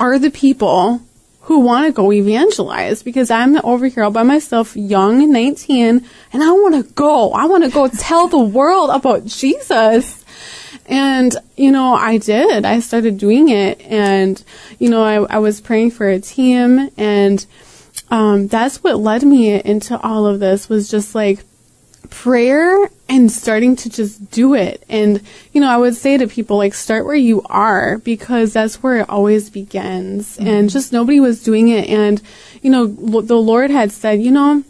are 0.00 0.18
the 0.18 0.30
people 0.30 1.02
who 1.42 1.60
want 1.60 1.86
to 1.86 1.92
go 1.92 2.10
evangelize? 2.10 3.02
Because 3.02 3.30
I'm 3.30 3.58
over 3.64 3.86
here 3.86 4.04
all 4.04 4.10
by 4.10 4.22
myself, 4.22 4.76
young, 4.76 5.30
19, 5.30 6.06
and 6.32 6.42
I 6.42 6.52
want 6.52 6.74
to 6.74 6.92
go. 6.94 7.32
I 7.32 7.46
want 7.46 7.64
to 7.64 7.70
go 7.70 7.88
tell 7.88 8.28
the 8.28 8.38
world 8.38 8.90
about 8.90 9.26
Jesus. 9.26 10.17
And, 10.88 11.36
you 11.56 11.70
know, 11.70 11.94
I 11.94 12.16
did. 12.16 12.64
I 12.64 12.80
started 12.80 13.18
doing 13.18 13.50
it. 13.50 13.80
And, 13.82 14.42
you 14.78 14.88
know, 14.88 15.04
I, 15.04 15.36
I 15.36 15.38
was 15.38 15.60
praying 15.60 15.90
for 15.90 16.08
a 16.08 16.18
team. 16.18 16.90
And 16.96 17.44
um, 18.10 18.48
that's 18.48 18.82
what 18.82 18.98
led 18.98 19.22
me 19.22 19.60
into 19.60 20.00
all 20.00 20.26
of 20.26 20.40
this 20.40 20.68
was 20.68 20.90
just 20.90 21.14
like 21.14 21.44
prayer 22.08 22.88
and 23.06 23.30
starting 23.30 23.76
to 23.76 23.90
just 23.90 24.30
do 24.30 24.54
it. 24.54 24.82
And, 24.88 25.22
you 25.52 25.60
know, 25.60 25.68
I 25.68 25.76
would 25.76 25.94
say 25.94 26.16
to 26.16 26.26
people, 26.26 26.56
like, 26.56 26.72
start 26.72 27.04
where 27.04 27.14
you 27.14 27.42
are 27.46 27.98
because 27.98 28.54
that's 28.54 28.82
where 28.82 28.96
it 29.00 29.10
always 29.10 29.50
begins. 29.50 30.38
And 30.38 30.70
just 30.70 30.92
nobody 30.92 31.20
was 31.20 31.42
doing 31.42 31.68
it. 31.68 31.86
And, 31.88 32.22
you 32.62 32.70
know, 32.70 32.86
the 32.86 33.36
Lord 33.36 33.70
had 33.70 33.92
said, 33.92 34.22
you 34.22 34.30
know, 34.30 34.64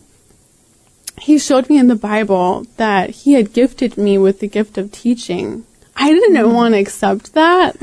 he 1.21 1.39
showed 1.39 1.69
me 1.69 1.79
in 1.79 1.89
the 1.89 1.97
Bible 1.97 2.67
that 2.77 3.11
he 3.11 3.35
had 3.35 3.53
gifted 3.53 3.97
me 3.97 4.19
with 4.19 4.41
the 4.41 4.49
gift 4.49 4.79
of 4.79 4.91
teaching. 4.93 5.65
I 6.01 6.13
didn't 6.13 6.55
want 6.55 6.75
to 6.75 6.81
accept 6.81 7.35
that. 7.35 7.77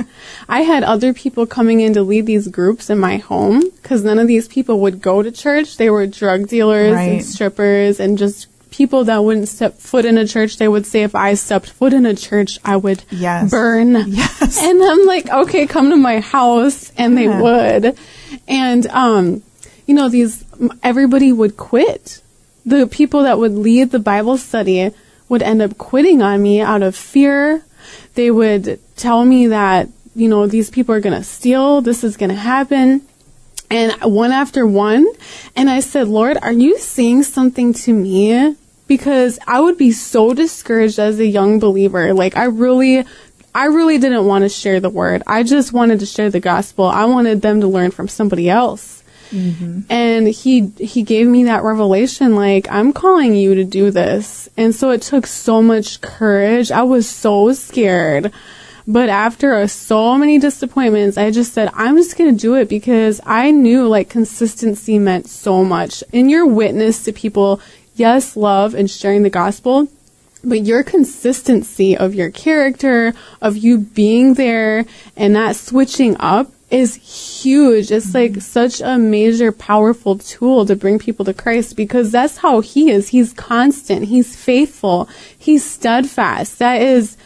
I 0.48 0.62
had 0.62 0.84
other 0.84 1.14
people 1.14 1.46
coming 1.46 1.82
in 1.82 1.94
to 1.94 2.02
lead 2.04 2.26
these 2.26 2.48
groups 2.48 2.90
in 2.90 2.98
my 2.98 3.18
home 3.18 3.62
because 3.82 4.04
none 4.04 4.20
of 4.20 4.28
these 4.28 4.48
people 4.48 4.80
would 4.82 5.02
go 5.02 5.22
to 5.22 5.32
church. 5.32 5.76
They 5.78 5.90
were 5.90 6.08
drug 6.08 6.48
dealers 6.48 6.94
Right. 6.94 7.12
and 7.12 7.24
strippers 7.26 8.00
and 8.00 8.18
just 8.18 8.48
people 8.72 9.04
that 9.06 9.24
wouldn't 9.24 9.48
step 9.50 9.78
foot 9.80 10.06
in 10.06 10.18
a 10.18 10.26
church. 10.28 10.58
They 10.58 10.68
would 10.68 10.86
say 10.86 11.04
if 11.04 11.14
I 11.16 11.34
stepped 11.34 11.70
foot 11.70 11.94
in 11.94 12.06
a 12.06 12.14
church, 12.16 12.60
I 12.64 12.78
would 12.78 13.04
Yes. 13.12 13.52
burn. 13.52 14.06
Yes. 14.08 14.62
And 14.62 14.82
I'm 14.82 15.06
like, 15.06 15.30
okay, 15.30 15.66
come 15.68 15.90
to 15.90 15.98
my 15.98 16.20
house. 16.20 16.92
And 16.98 17.18
they 17.18 17.26
Yeah. 17.26 17.42
would. 17.42 17.98
And, 18.48 18.88
um, 18.88 19.44
you 19.88 19.94
know, 19.96 20.08
these, 20.10 20.44
everybody 20.84 21.32
would 21.34 21.58
quit. 21.58 22.22
The 22.66 22.88
people 22.88 23.24
that 23.24 23.38
would 23.40 23.54
lead 23.54 23.92
the 23.92 24.00
Bible 24.00 24.38
study 24.38 24.92
would 25.30 25.42
end 25.42 25.62
up 25.62 25.78
quitting 25.78 26.22
on 26.22 26.42
me 26.42 26.62
out 26.62 26.82
of 26.84 26.96
fear. 26.96 27.62
They 28.14 28.32
would 28.32 28.80
tell 28.96 29.26
me 29.26 29.48
that, 29.48 29.90
you 30.16 30.30
know, 30.30 30.48
these 30.48 30.70
people 30.70 30.96
are 30.96 31.02
going 31.02 31.16
to 31.16 31.24
steal. 31.24 31.82
This 31.82 32.04
is 32.04 32.18
going 32.18 32.30
to 32.30 32.36
happen. 32.36 33.02
And 33.70 33.94
one 34.02 34.32
after 34.32 34.66
one. 34.66 35.08
And 35.56 35.70
I 35.70 35.80
said, 35.80 36.08
Lord, 36.08 36.38
are 36.42 36.52
you 36.52 36.78
saying 36.78 37.24
something 37.24 37.74
to 37.74 37.94
me? 37.94 38.56
Because 38.88 39.40
I 39.48 39.60
would 39.60 39.78
be 39.78 39.92
so 39.92 40.34
discouraged 40.34 41.00
as 41.00 41.20
a 41.20 41.26
young 41.26 41.60
believer. 41.60 42.14
Like, 42.14 42.38
I 42.38 42.46
really, 42.46 43.04
I 43.54 43.66
really 43.66 43.98
didn't 43.98 44.26
want 44.26 44.44
to 44.44 44.50
share 44.50 44.80
the 44.80 44.90
word. 44.90 45.24
I 45.26 45.44
just 45.44 45.74
wanted 45.74 46.00
to 46.02 46.06
share 46.06 46.30
the 46.30 46.40
gospel. 46.40 46.86
I 46.86 47.06
wanted 47.06 47.42
them 47.42 47.62
to 47.62 47.68
learn 47.68 47.92
from 47.92 48.08
somebody 48.08 48.50
else. 48.50 49.04
And 49.90 50.28
he 50.28 50.72
he 50.78 51.04
gave 51.04 51.28
me 51.28 51.46
that 51.46 51.64
revelation 51.64 52.36
like 52.36 52.68
I'm 52.70 52.94
calling 52.94 53.36
you 53.36 53.56
to 53.56 53.64
do 53.64 53.92
this. 53.92 54.50
And 54.58 54.74
so 54.74 54.92
it 54.92 55.02
took 55.02 55.26
so 55.28 55.62
much 55.62 56.02
courage. 56.02 56.72
I 56.72 56.84
was 56.84 57.10
so 57.10 57.54
scared. 57.54 58.32
But 58.88 59.10
after 59.10 59.56
uh, 59.56 59.68
so 59.68 60.16
many 60.16 60.38
disappointments, 60.38 61.18
I 61.18 61.32
just 61.32 61.54
said, 61.54 61.72
I'm 61.74 61.98
just 61.98 62.18
going 62.18 62.36
to 62.36 62.40
do 62.40 62.54
it 62.54 62.70
because 62.70 63.20
I 63.26 63.50
knew 63.50 63.88
like 63.88 64.10
consistency 64.10 65.00
meant 65.00 65.28
so 65.28 65.64
much. 65.64 66.04
In 66.12 66.30
your 66.30 66.46
witness 66.46 67.04
to 67.06 67.12
people, 67.12 67.62
yes, 67.96 68.38
love 68.38 68.76
and 68.76 68.90
sharing 68.90 69.24
the 69.24 69.32
gospel, 69.32 69.88
but 70.44 70.62
your 70.62 70.84
consistency 70.84 71.98
of 71.98 72.14
your 72.14 72.30
character, 72.30 73.16
of 73.42 73.58
you 73.58 73.80
being 73.80 74.36
there 74.36 74.86
and 75.18 75.34
not 75.34 75.56
switching 75.56 76.16
up 76.20 76.52
is 76.76 76.96
huge. 76.96 77.92
It's 77.92 78.14
like 78.14 78.32
mm-hmm. 78.32 78.40
such 78.42 78.82
a 78.82 78.98
major, 78.98 79.52
powerful 79.52 80.18
tool 80.18 80.66
to 80.66 80.76
bring 80.76 81.00
people 81.00 81.26
to 81.26 81.34
Christ 81.34 81.76
because 81.76 82.12
that's 82.12 82.38
how 82.38 82.60
He 82.60 82.92
is. 82.92 83.10
He's 83.10 83.34
constant. 83.34 84.06
He's 84.06 84.36
faithful. 84.36 85.10
He's 85.38 85.64
steadfast. 85.64 86.60
That 86.60 86.82
is, 86.82 87.18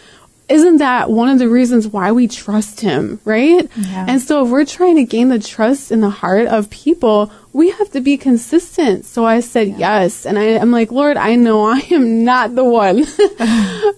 isn't 0.49 0.77
that 0.77 1.09
one 1.09 1.29
of 1.29 1.39
the 1.39 1.49
reasons 1.49 1.87
why 1.87 2.11
we 2.11 2.27
trust 2.27 2.81
Him, 2.81 3.19
right? 3.25 3.67
Yeah. 3.75 4.05
And 4.07 4.21
so 4.21 4.45
if 4.45 4.51
we're 4.51 4.65
trying 4.65 4.97
to 4.97 5.03
gain 5.03 5.29
the 5.29 5.39
trust 5.39 5.91
in 5.91 6.01
the 6.01 6.09
heart 6.09 6.47
of 6.47 6.69
people, 6.69 7.31
we 7.51 7.71
have 7.71 7.91
to 7.91 8.01
be 8.01 8.17
consistent. 8.17 9.05
So 9.05 9.25
I 9.25 9.39
said 9.39 9.69
yes. 9.69 10.25
And 10.25 10.37
I, 10.37 10.43
am 10.43 10.71
like, 10.71 10.91
Lord, 10.91 11.17
I 11.17 11.35
know 11.35 11.65
I 11.65 11.79
am 11.91 12.23
not 12.23 12.53
the 12.53 12.63
one, 12.63 13.05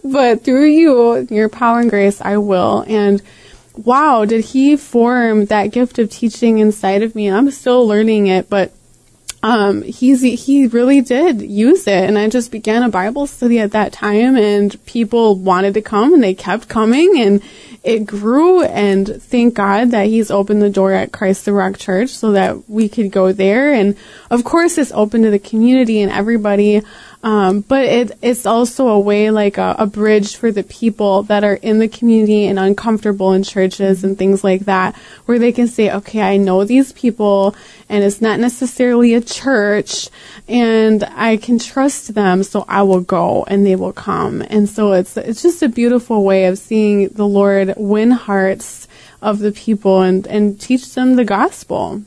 but 0.04 0.44
through 0.46 0.68
you, 0.68 1.28
your 1.30 1.50
power 1.50 1.80
and 1.80 1.90
grace, 1.90 2.22
I 2.22 2.38
will. 2.38 2.86
And 2.88 3.22
wow, 3.76 4.26
did 4.26 4.46
he 4.46 4.76
form 4.76 5.46
that 5.46 5.72
gift 5.72 6.00
of 6.00 6.10
teaching 6.10 6.60
inside 6.60 7.04
of 7.04 7.16
me? 7.16 7.30
I'm 7.30 7.50
still 7.52 7.88
learning 7.88 8.28
it, 8.28 8.50
but 8.50 8.74
um, 9.44 9.82
he's 9.82 10.22
he 10.22 10.68
really 10.68 11.02
did 11.02 11.42
use 11.42 11.88
it, 11.88 12.04
and 12.04 12.18
I 12.18 12.30
just 12.30 12.52
began 12.52 12.84
a 12.84 12.90
Bible 12.90 13.26
study 13.26 13.60
at 13.60 13.72
that 13.72 13.92
time, 13.92 14.38
and 14.38 14.84
people 14.86 15.36
wanted 15.36 15.74
to 15.74 15.82
come, 15.82 16.14
and 16.14 16.22
they 16.22 16.36
kept 16.36 16.68
coming, 16.68 17.20
and 17.20 17.42
it 17.84 18.06
grew. 18.06 18.62
And 18.64 19.08
thank 19.08 19.56
God 19.56 19.92
that 19.92 20.06
He's 20.06 20.30
opened 20.30 20.62
the 20.62 20.70
door 20.70 20.92
at 20.92 21.12
Christ 21.12 21.46
the 21.46 21.54
Rock 21.54 21.80
Church 21.80 22.12
so 22.12 22.34
that 22.34 22.70
we 22.70 22.88
could 22.88 23.12
go 23.12 23.32
there, 23.32 23.74
and 23.74 23.96
of 24.30 24.44
course 24.44 24.78
it's 24.78 24.92
open 24.92 25.24
to 25.24 25.32
the 25.32 25.40
community 25.40 26.02
and 26.02 26.12
everybody. 26.12 26.84
Um, 27.24 27.62
but 27.62 27.86
it, 27.86 28.12
it's 28.24 28.48
also 28.48 28.88
a 28.88 29.00
way, 29.00 29.30
like 29.30 29.60
a, 29.60 29.76
a 29.78 29.86
bridge 29.86 30.36
for 30.36 30.52
the 30.52 30.64
people 30.64 31.24
that 31.24 31.44
are 31.44 31.56
in 31.56 31.78
the 31.78 31.88
community 31.88 32.48
and 32.48 32.58
uncomfortable 32.58 33.34
in 33.34 33.44
churches 33.44 34.04
and 34.04 34.18
things 34.18 34.44
like 34.44 34.62
that, 34.62 34.96
where 35.26 35.38
they 35.38 35.52
can 35.52 35.68
say, 35.68 35.92
okay, 35.92 36.22
I 36.22 36.38
know 36.38 36.64
these 36.64 36.92
people 36.94 37.56
and 37.90 38.04
it's 38.04 38.22
not 38.22 38.40
necessarily 38.40 39.14
a 39.14 39.22
church 39.22 40.10
and 40.48 41.04
I 41.04 41.38
can 41.38 41.60
trust 41.60 42.16
them, 42.16 42.42
so 42.42 42.66
I 42.68 42.82
will 42.82 43.02
go 43.02 43.44
and 43.44 43.66
they 43.66 43.76
will 43.76 43.94
come. 43.94 44.42
And 44.42 44.68
so 44.68 44.94
it's, 44.94 45.16
it's 45.16 45.44
just 45.44 45.62
a 45.62 45.70
beautiful 45.70 46.24
way 46.24 46.46
of 46.46 46.58
seeing 46.58 47.10
the 47.10 47.28
Lord 47.28 47.76
win 47.78 48.12
hearts 48.12 48.88
of 49.22 49.40
the 49.40 49.52
people 49.52 50.02
and, 50.02 50.26
and 50.26 50.60
teach 50.60 50.96
them 50.96 51.16
the 51.16 51.26
gospel. 51.26 52.02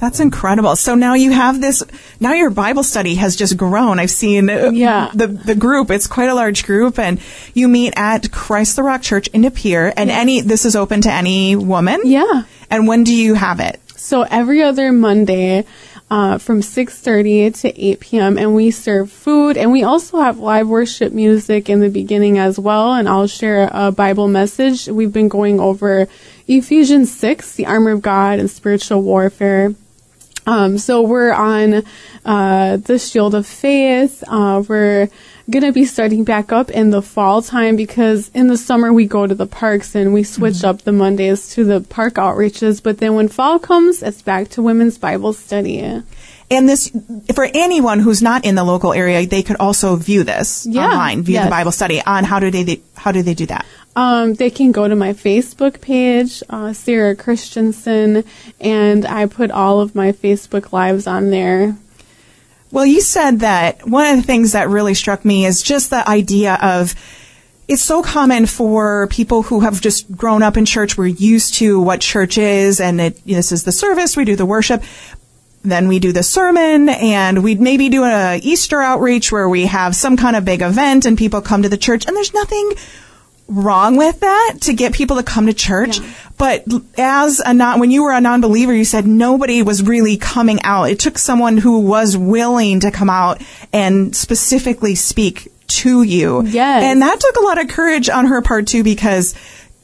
That's 0.00 0.18
incredible. 0.18 0.76
So 0.76 0.94
now 0.94 1.12
you 1.12 1.30
have 1.30 1.60
this, 1.60 1.84
now 2.20 2.32
your 2.32 2.48
Bible 2.48 2.82
study 2.82 3.16
has 3.16 3.36
just 3.36 3.56
grown. 3.58 3.98
I've 3.98 4.10
seen 4.10 4.48
Yeah. 4.48 5.10
the, 5.14 5.26
the 5.26 5.54
group. 5.54 5.90
It's 5.90 6.06
quite 6.06 6.30
a 6.30 6.34
large 6.34 6.64
group 6.64 6.98
and 6.98 7.20
you 7.52 7.68
meet 7.68 7.92
at 7.96 8.32
Christ 8.32 8.76
the 8.76 8.82
Rock 8.82 9.02
Church 9.02 9.28
in 9.28 9.42
De 9.42 9.50
Pere 9.50 9.92
and 9.96 10.10
any, 10.10 10.40
this 10.40 10.64
is 10.64 10.74
open 10.74 11.02
to 11.02 11.12
any 11.12 11.54
woman? 11.54 12.00
Yeah. 12.04 12.44
And 12.70 12.88
when 12.88 13.04
do 13.04 13.14
you 13.14 13.34
have 13.34 13.60
it? 13.60 13.78
So 13.94 14.22
every 14.22 14.62
other 14.62 14.90
Monday, 14.90 15.66
uh, 16.10 16.38
from 16.38 16.60
6.30 16.60 17.60
to 17.60 17.80
8 17.86 18.00
p.m. 18.00 18.38
and 18.38 18.54
we 18.54 18.70
serve 18.72 19.12
food 19.12 19.56
and 19.56 19.70
we 19.70 19.84
also 19.84 20.18
have 20.20 20.38
live 20.38 20.66
worship 20.66 21.12
music 21.12 21.68
in 21.68 21.78
the 21.80 21.88
beginning 21.88 22.36
as 22.38 22.58
well 22.58 22.94
and 22.94 23.08
I'll 23.08 23.28
share 23.28 23.68
a 23.70 23.92
Bible 23.92 24.26
message. 24.26 24.88
We've 24.88 25.12
been 25.12 25.28
going 25.28 25.60
over 25.60 26.08
Ephesians 26.48 27.14
6, 27.16 27.54
the 27.54 27.66
armor 27.66 27.92
of 27.92 28.02
God 28.02 28.38
and 28.40 28.50
spiritual 28.50 29.02
warfare. 29.02 29.74
Um, 30.50 30.78
so 30.78 31.02
we're 31.02 31.32
on 31.32 31.84
uh, 32.24 32.76
the 32.78 32.98
Shield 32.98 33.36
of 33.36 33.46
Faith. 33.46 34.24
Uh, 34.26 34.64
we're 34.66 35.08
going 35.48 35.62
to 35.62 35.72
be 35.72 35.84
starting 35.84 36.24
back 36.24 36.50
up 36.50 36.70
in 36.70 36.90
the 36.90 37.02
fall 37.02 37.40
time 37.40 37.76
because 37.76 38.30
in 38.34 38.48
the 38.48 38.56
summer 38.56 38.92
we 38.92 39.06
go 39.06 39.26
to 39.28 39.34
the 39.34 39.46
parks 39.46 39.94
and 39.94 40.12
we 40.12 40.24
switch 40.24 40.54
Mm-hmm. 40.54 40.66
up 40.66 40.82
the 40.82 40.92
Mondays 40.92 41.50
to 41.54 41.64
the 41.64 41.80
park 41.80 42.14
outreaches. 42.14 42.82
But 42.82 42.98
then 42.98 43.14
when 43.14 43.28
fall 43.28 43.60
comes, 43.60 44.02
it's 44.02 44.22
back 44.22 44.48
to 44.50 44.62
women's 44.62 44.98
Bible 44.98 45.32
study. 45.32 46.02
And 46.50 46.68
this, 46.68 46.90
for 47.34 47.46
anyone 47.54 48.00
who's 48.00 48.22
not 48.22 48.44
in 48.44 48.56
the 48.56 48.64
local 48.64 48.92
area, 48.92 49.24
they 49.24 49.42
could 49.42 49.56
also 49.60 49.94
view 49.94 50.24
this 50.24 50.66
Yeah, 50.68 50.86
online, 50.86 51.22
view 51.22 51.34
yes. 51.34 51.44
the 51.44 51.50
Bible 51.50 51.70
study. 51.70 52.02
On 52.02 52.24
how 52.24 52.40
do 52.40 52.50
they 52.50 52.80
how 52.96 53.12
do 53.12 53.22
they 53.22 53.34
do 53.34 53.46
that? 53.46 53.64
Um, 53.94 54.34
they 54.34 54.50
can 54.50 54.72
go 54.72 54.88
to 54.88 54.96
my 54.96 55.12
Facebook 55.12 55.80
page, 55.80 56.42
uh, 56.50 56.72
Sarah 56.72 57.14
Christensen, 57.16 58.24
and 58.60 59.06
I 59.06 59.26
put 59.26 59.50
all 59.50 59.80
of 59.80 59.94
my 59.94 60.12
Facebook 60.12 60.72
lives 60.72 61.06
on 61.06 61.30
there. 61.30 61.76
Well, 62.72 62.86
you 62.86 63.00
said 63.00 63.40
that 63.40 63.86
one 63.86 64.06
of 64.06 64.16
the 64.16 64.22
things 64.22 64.52
that 64.52 64.68
really 64.68 64.94
struck 64.94 65.24
me 65.24 65.44
is 65.44 65.62
just 65.62 65.90
the 65.90 66.08
idea 66.08 66.56
of 66.62 66.94
it's 67.66 67.82
so 67.82 68.02
common 68.02 68.46
for 68.46 69.06
people 69.08 69.42
who 69.42 69.60
have 69.60 69.80
just 69.80 70.10
grown 70.16 70.42
up 70.42 70.56
in 70.56 70.64
church. 70.64 70.98
We're 70.98 71.06
used 71.06 71.54
to 71.54 71.80
what 71.80 72.00
church 72.00 72.38
is, 72.38 72.80
and 72.80 73.00
it, 73.00 73.24
this 73.24 73.52
is 73.52 73.62
the 73.62 73.72
service. 73.72 74.16
We 74.16 74.24
do 74.24 74.34
the 74.34 74.46
worship. 74.46 74.82
Then 75.62 75.88
we 75.88 75.98
do 75.98 76.12
the 76.12 76.22
sermon, 76.22 76.88
and 76.88 77.44
we'd 77.44 77.60
maybe 77.60 77.90
do 77.90 78.04
a 78.04 78.40
Easter 78.42 78.80
outreach 78.80 79.30
where 79.30 79.48
we 79.48 79.66
have 79.66 79.94
some 79.94 80.16
kind 80.16 80.34
of 80.34 80.44
big 80.44 80.62
event, 80.62 81.04
and 81.04 81.18
people 81.18 81.42
come 81.42 81.62
to 81.62 81.68
the 81.68 81.76
church. 81.76 82.06
And 82.06 82.16
there's 82.16 82.32
nothing 82.32 82.72
wrong 83.46 83.96
with 83.96 84.20
that 84.20 84.58
to 84.60 84.72
get 84.72 84.94
people 84.94 85.16
to 85.16 85.22
come 85.22 85.46
to 85.46 85.52
church. 85.52 85.98
Yeah. 85.98 86.10
But 86.38 86.64
as 86.96 87.40
a 87.44 87.52
non, 87.52 87.80
when 87.80 87.90
you 87.90 88.04
were 88.04 88.12
a 88.12 88.20
non-believer, 88.20 88.74
you 88.74 88.86
said 88.86 89.06
nobody 89.06 89.62
was 89.62 89.82
really 89.82 90.16
coming 90.16 90.62
out. 90.62 90.84
It 90.84 90.98
took 90.98 91.18
someone 91.18 91.58
who 91.58 91.80
was 91.80 92.16
willing 92.16 92.80
to 92.80 92.90
come 92.90 93.10
out 93.10 93.42
and 93.72 94.16
specifically 94.16 94.94
speak 94.94 95.52
to 95.66 96.02
you. 96.02 96.42
Yes. 96.46 96.84
And 96.84 97.02
that 97.02 97.20
took 97.20 97.36
a 97.36 97.40
lot 97.44 97.60
of 97.60 97.68
courage 97.68 98.08
on 98.08 98.26
her 98.26 98.40
part 98.40 98.66
too, 98.66 98.82
because 98.82 99.34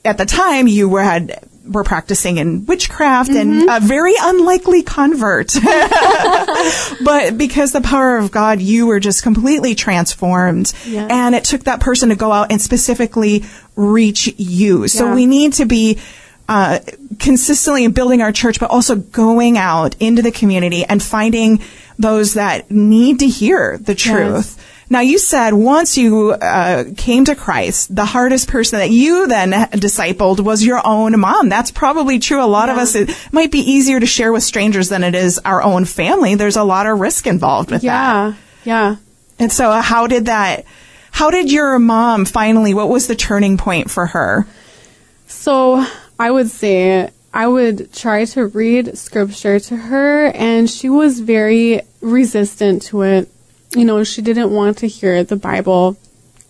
at 0.07 0.17
the 0.17 0.25
time 0.25 0.69
you 0.69 0.89
were 0.89 1.03
had 1.03 1.47
were 1.69 1.85
practicing 1.85 2.39
in 2.39 2.67
witchcraft 2.67 3.31
Mm-hmm. 3.31 3.69
and 3.69 3.71
a 3.71 3.81
very 3.87 4.15
unlikely 4.19 4.83
convert. 4.83 5.53
but 7.05 7.37
because 7.37 7.73
the 7.73 7.81
power 7.81 8.17
of 8.17 8.31
God, 8.31 8.61
you 8.61 8.87
were 8.87 9.01
just 9.01 9.23
completely 9.23 9.75
transformed. 9.75 10.73
Yes. 10.87 11.11
And 11.11 11.35
it 11.35 11.45
took 11.45 11.65
that 11.65 11.81
person 11.81 12.09
to 12.11 12.17
go 12.17 12.33
out 12.33 12.51
and 12.51 12.61
specifically 12.61 13.45
reach 13.75 14.33
you. 14.39 14.89
So 14.89 15.07
Yeah. 15.07 15.15
we 15.15 15.27
need 15.27 15.55
to 15.55 15.65
be 15.67 15.99
uh, 16.49 16.79
consistently 17.19 17.89
building 17.89 18.23
our 18.23 18.33
church, 18.33 18.61
but 18.61 18.71
also 18.71 18.95
going 18.97 19.59
out 19.59 19.97
into 20.01 20.23
the 20.23 20.31
community 20.31 20.85
and 20.85 21.03
finding 21.03 21.61
those 21.99 22.35
that 22.35 22.71
need 22.71 23.19
to 23.21 23.27
hear 23.27 23.79
the 23.79 23.95
truth. 23.95 24.63
Now, 24.89 25.01
you 25.01 25.19
said 25.19 25.53
once 25.53 25.99
you 25.99 26.31
uh, 26.31 26.85
came 26.97 27.25
to 27.25 27.35
Christ, 27.35 27.95
the 27.95 28.05
hardest 28.05 28.49
person 28.49 28.79
that 28.79 28.91
you 28.91 29.27
then 29.27 29.51
discipled 29.73 30.39
was 30.41 30.65
your 30.65 30.81
own 30.85 31.19
mom. 31.19 31.49
That's 31.49 31.73
probably 31.73 32.21
true. 32.21 32.43
A 32.43 32.47
lot 32.47 32.69
of 32.69 32.77
us, 32.77 32.95
it 32.95 33.11
might 33.33 33.51
be 33.51 33.59
easier 33.59 33.99
to 33.99 34.07
share 34.07 34.33
with 34.33 34.45
strangers 34.45 34.89
than 34.89 35.03
it 35.03 35.17
is 35.17 35.41
our 35.45 35.61
own 35.61 35.87
family. 35.87 36.37
There's 36.37 36.57
a 36.57 36.63
lot 36.63 36.87
of 36.87 37.01
risk 37.01 37.27
involved 37.27 37.73
with 37.73 37.83
that. 37.83 37.87
Yeah, 37.87 38.35
yeah. 38.65 38.97
And 39.41 39.53
so, 39.53 39.71
uh, 39.71 39.83
how 39.83 40.07
did 40.07 40.27
that? 40.27 40.65
How 41.11 41.31
did 41.31 41.51
your 41.51 41.79
mom 41.79 42.25
finally? 42.25 42.73
What 42.73 42.89
was 42.89 43.09
the 43.09 43.17
turning 43.17 43.57
point 43.57 43.91
for 43.91 44.07
her? 44.07 44.47
So 45.27 45.85
I 46.19 46.31
would 46.31 46.49
say 46.49 47.11
I 47.35 47.47
would 47.49 47.93
try 47.93 48.25
to 48.27 48.47
read 48.47 48.97
scripture 48.97 49.59
to 49.59 49.77
her, 49.77 50.27
and 50.29 50.71
she 50.71 50.89
was 50.89 51.21
very 51.21 51.83
resistant 52.01 52.83
to 52.83 53.03
it. 53.03 53.29
You 53.77 53.85
know, 53.85 54.03
she 54.05 54.23
didn't 54.23 54.51
want 54.51 54.79
to 54.79 54.89
hear 54.89 55.23
the 55.23 55.37
Bible. 55.37 55.99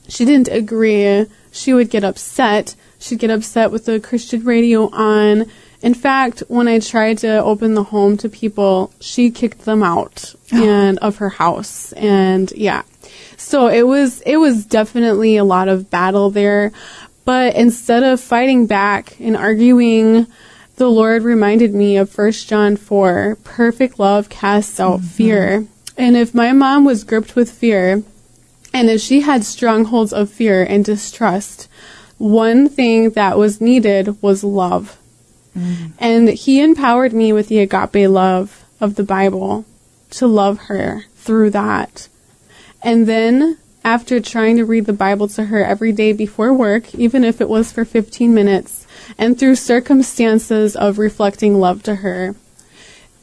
She 0.08 0.24
didn't 0.24 0.48
agree. 0.48 1.26
She 1.50 1.74
would 1.74 1.90
get 1.90 2.04
upset. 2.04 2.76
She'd 3.00 3.18
get 3.18 3.30
upset 3.30 3.72
with 3.72 3.86
the 3.86 3.98
Christian 3.98 4.44
radio 4.44 4.88
on. 4.90 5.46
In 5.82 5.94
fact, 5.94 6.44
when 6.46 6.68
I 6.68 6.78
tried 6.78 7.18
to 7.18 7.42
open 7.42 7.74
the 7.74 7.82
home 7.82 8.16
to 8.18 8.28
people, 8.28 8.92
she 9.00 9.32
kicked 9.32 9.64
them 9.64 9.82
out 9.82 10.36
oh. 10.52 10.64
and 10.64 10.98
of 11.00 11.16
her 11.16 11.30
house. 11.30 11.92
And 11.94 12.52
yeah. 12.52 12.82
So 13.36 13.66
it 13.66 13.86
was 13.86 14.20
it 14.22 14.36
was 14.36 14.64
definitely 14.64 15.36
a 15.36 15.44
lot 15.44 15.68
of 15.68 15.90
battle 15.90 16.30
there. 16.30 16.70
But 17.24 17.56
instead 17.56 18.04
of 18.04 18.20
fighting 18.20 18.66
back 18.66 19.18
and 19.18 19.36
arguing, 19.36 20.28
the 20.76 20.88
Lord 20.88 21.24
reminded 21.24 21.74
me 21.74 21.96
of 21.96 22.16
1 22.16 22.32
John 22.32 22.76
4, 22.76 23.38
perfect 23.42 23.98
love 23.98 24.28
casts 24.28 24.78
out 24.78 25.00
mm-hmm. 25.00 25.08
fear. 25.08 25.66
And 25.96 26.16
if 26.16 26.34
my 26.34 26.52
mom 26.52 26.84
was 26.84 27.04
gripped 27.04 27.34
with 27.36 27.50
fear, 27.50 28.02
and 28.72 28.90
if 28.90 29.00
she 29.00 29.20
had 29.20 29.44
strongholds 29.44 30.12
of 30.12 30.30
fear 30.30 30.62
and 30.62 30.84
distrust, 30.84 31.68
one 32.18 32.68
thing 32.68 33.10
that 33.10 33.38
was 33.38 33.60
needed 33.60 34.20
was 34.22 34.44
love. 34.44 34.98
Mm. 35.56 35.92
And 35.98 36.28
he 36.28 36.60
empowered 36.60 37.12
me 37.12 37.32
with 37.32 37.48
the 37.48 37.60
agape 37.60 38.08
love 38.08 38.64
of 38.80 38.96
the 38.96 39.02
Bible 39.02 39.64
to 40.10 40.26
love 40.26 40.58
her 40.58 41.04
through 41.14 41.50
that. 41.50 42.08
And 42.82 43.06
then, 43.06 43.58
after 43.84 44.20
trying 44.20 44.56
to 44.56 44.64
read 44.64 44.86
the 44.86 44.92
Bible 44.92 45.28
to 45.28 45.46
her 45.46 45.64
every 45.64 45.92
day 45.92 46.12
before 46.12 46.52
work, 46.52 46.94
even 46.94 47.24
if 47.24 47.40
it 47.40 47.48
was 47.48 47.72
for 47.72 47.84
15 47.84 48.34
minutes, 48.34 48.86
and 49.16 49.38
through 49.38 49.56
circumstances 49.56 50.76
of 50.76 50.98
reflecting 50.98 51.58
love 51.58 51.82
to 51.84 51.96
her, 51.96 52.34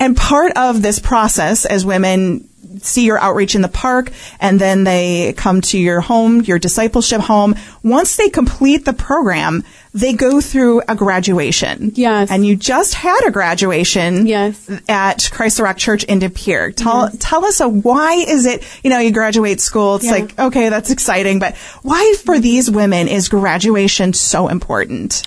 And 0.00 0.16
part 0.16 0.56
of 0.56 0.82
this 0.82 0.98
process 0.98 1.64
as 1.64 1.86
women 1.86 2.48
see 2.82 3.04
your 3.04 3.20
outreach 3.20 3.54
in 3.54 3.62
the 3.62 3.68
park 3.68 4.10
and 4.40 4.60
then 4.60 4.82
they 4.82 5.32
come 5.36 5.60
to 5.60 5.78
your 5.78 6.00
home, 6.00 6.40
your 6.40 6.58
discipleship 6.58 7.20
home. 7.20 7.54
Once 7.84 8.16
they 8.16 8.28
complete 8.28 8.84
the 8.84 8.92
program, 8.92 9.62
they 9.97 10.12
go 10.12 10.40
through 10.42 10.82
a 10.88 10.94
graduation. 10.94 11.90
Yes. 11.94 12.30
And 12.30 12.44
you 12.47 12.55
just 12.55 12.92
had 12.94 13.18
a 13.26 13.30
graduation 13.30 14.26
Yes. 14.26 14.70
at 14.88 15.28
Christ 15.32 15.57
the 15.57 15.62
Rock 15.62 15.78
Church 15.78 16.05
in 16.05 16.18
De 16.18 16.28
Pere. 16.28 16.70
Tell, 16.72 17.09
tell 17.18 17.44
us 17.47 17.61
a, 17.61 17.68
why 17.68 18.12
is 18.14 18.44
it, 18.44 18.62
you 18.84 18.90
know, 18.90 18.99
you 18.99 19.11
graduate 19.11 19.61
school, 19.61 19.97
it's 19.97 20.05
Yeah. 20.05 20.11
like, 20.12 20.38
okay, 20.38 20.68
that's 20.68 20.90
exciting, 20.90 21.38
but 21.38 21.57
why 21.82 22.14
for 22.24 22.38
these 22.38 22.70
women 22.70 23.09
is 23.09 23.28
graduation 23.30 24.12
so 24.12 24.49
important? 24.49 25.26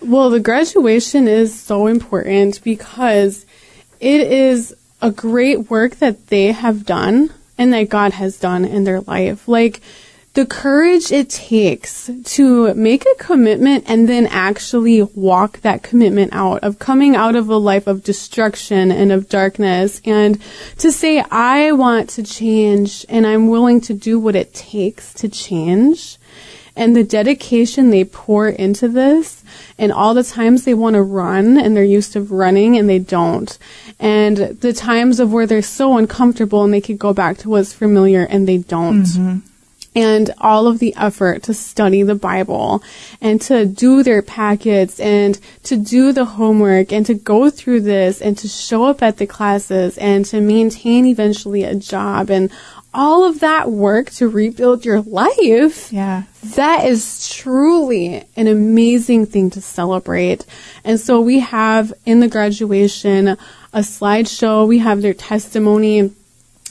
Well, 0.00 0.30
the 0.30 0.40
graduation 0.40 1.28
is 1.28 1.58
so 1.58 1.86
important 1.86 2.60
because 2.64 3.46
it 4.00 4.20
is 4.32 4.74
a 5.00 5.12
great 5.12 5.70
work 5.70 5.96
that 5.96 6.26
they 6.26 6.50
have 6.50 6.84
done 6.84 7.30
and 7.56 7.72
that 7.72 7.88
God 7.88 8.12
has 8.14 8.36
done 8.38 8.64
in 8.64 8.82
their 8.82 9.00
life. 9.02 9.46
Like 9.46 9.80
the 10.34 10.46
courage 10.46 11.12
it 11.12 11.28
takes 11.28 12.10
to 12.24 12.72
make 12.74 13.04
a 13.04 13.22
commitment 13.22 13.84
and 13.86 14.08
then 14.08 14.26
actually 14.28 15.02
walk 15.02 15.60
that 15.60 15.82
commitment 15.82 16.32
out 16.32 16.64
of 16.64 16.78
coming 16.78 17.14
out 17.14 17.36
of 17.36 17.50
a 17.50 17.56
life 17.56 17.86
of 17.86 18.02
destruction 18.02 18.90
and 18.90 19.12
of 19.12 19.28
darkness 19.28 20.00
and 20.06 20.40
to 20.78 20.90
say, 20.90 21.20
I 21.30 21.72
want 21.72 22.08
to 22.10 22.22
change 22.22 23.04
and 23.10 23.26
I'm 23.26 23.48
willing 23.48 23.82
to 23.82 23.94
do 23.94 24.18
what 24.18 24.34
it 24.34 24.54
takes 24.54 25.12
to 25.14 25.28
change. 25.28 26.16
And 26.74 26.96
the 26.96 27.04
dedication 27.04 27.90
they 27.90 28.04
pour 28.04 28.48
into 28.48 28.88
this 28.88 29.44
and 29.76 29.92
all 29.92 30.14
the 30.14 30.24
times 30.24 30.64
they 30.64 30.72
want 30.72 30.94
to 30.94 31.02
run 31.02 31.58
and 31.58 31.76
they're 31.76 31.84
used 31.84 32.14
to 32.14 32.22
running 32.22 32.78
and 32.78 32.88
they 32.88 32.98
don't. 32.98 33.58
And 34.00 34.38
the 34.38 34.72
times 34.72 35.20
of 35.20 35.30
where 35.30 35.46
they're 35.46 35.60
so 35.60 35.98
uncomfortable 35.98 36.64
and 36.64 36.72
they 36.72 36.80
could 36.80 36.98
go 36.98 37.12
back 37.12 37.36
to 37.38 37.50
what's 37.50 37.74
familiar 37.74 38.24
and 38.24 38.48
they 38.48 38.56
don't 38.56 39.02
mm-hmm. 39.02 39.38
And 39.94 40.30
all 40.38 40.66
of 40.66 40.78
the 40.78 40.94
effort 40.96 41.42
to 41.44 41.54
study 41.54 42.02
the 42.02 42.14
Bible 42.14 42.82
and 43.20 43.40
to 43.42 43.66
do 43.66 44.02
their 44.02 44.22
packets 44.22 44.98
and 44.98 45.38
to 45.64 45.76
do 45.76 46.12
the 46.12 46.24
homework 46.24 46.92
and 46.92 47.04
to 47.06 47.14
go 47.14 47.50
through 47.50 47.80
this 47.80 48.22
and 48.22 48.38
to 48.38 48.48
show 48.48 48.84
up 48.84 49.02
at 49.02 49.18
the 49.18 49.26
classes 49.26 49.98
and 49.98 50.24
to 50.24 50.40
maintain 50.40 51.06
eventually 51.06 51.62
a 51.64 51.74
job 51.74 52.30
and 52.30 52.50
all 52.94 53.24
of 53.24 53.40
that 53.40 53.70
work 53.70 54.10
to 54.10 54.28
rebuild 54.28 54.84
your 54.84 55.00
life. 55.00 55.92
Yeah. 55.92 56.24
That 56.56 56.86
is 56.86 57.34
truly 57.34 58.24
an 58.36 58.46
amazing 58.46 59.26
thing 59.26 59.50
to 59.50 59.60
celebrate. 59.60 60.44
And 60.84 61.00
so 61.00 61.20
we 61.20 61.40
have 61.40 61.92
in 62.04 62.20
the 62.20 62.28
graduation 62.28 63.28
a 63.28 63.78
slideshow. 63.78 64.68
We 64.68 64.78
have 64.78 65.00
their 65.00 65.14
testimony 65.14 66.12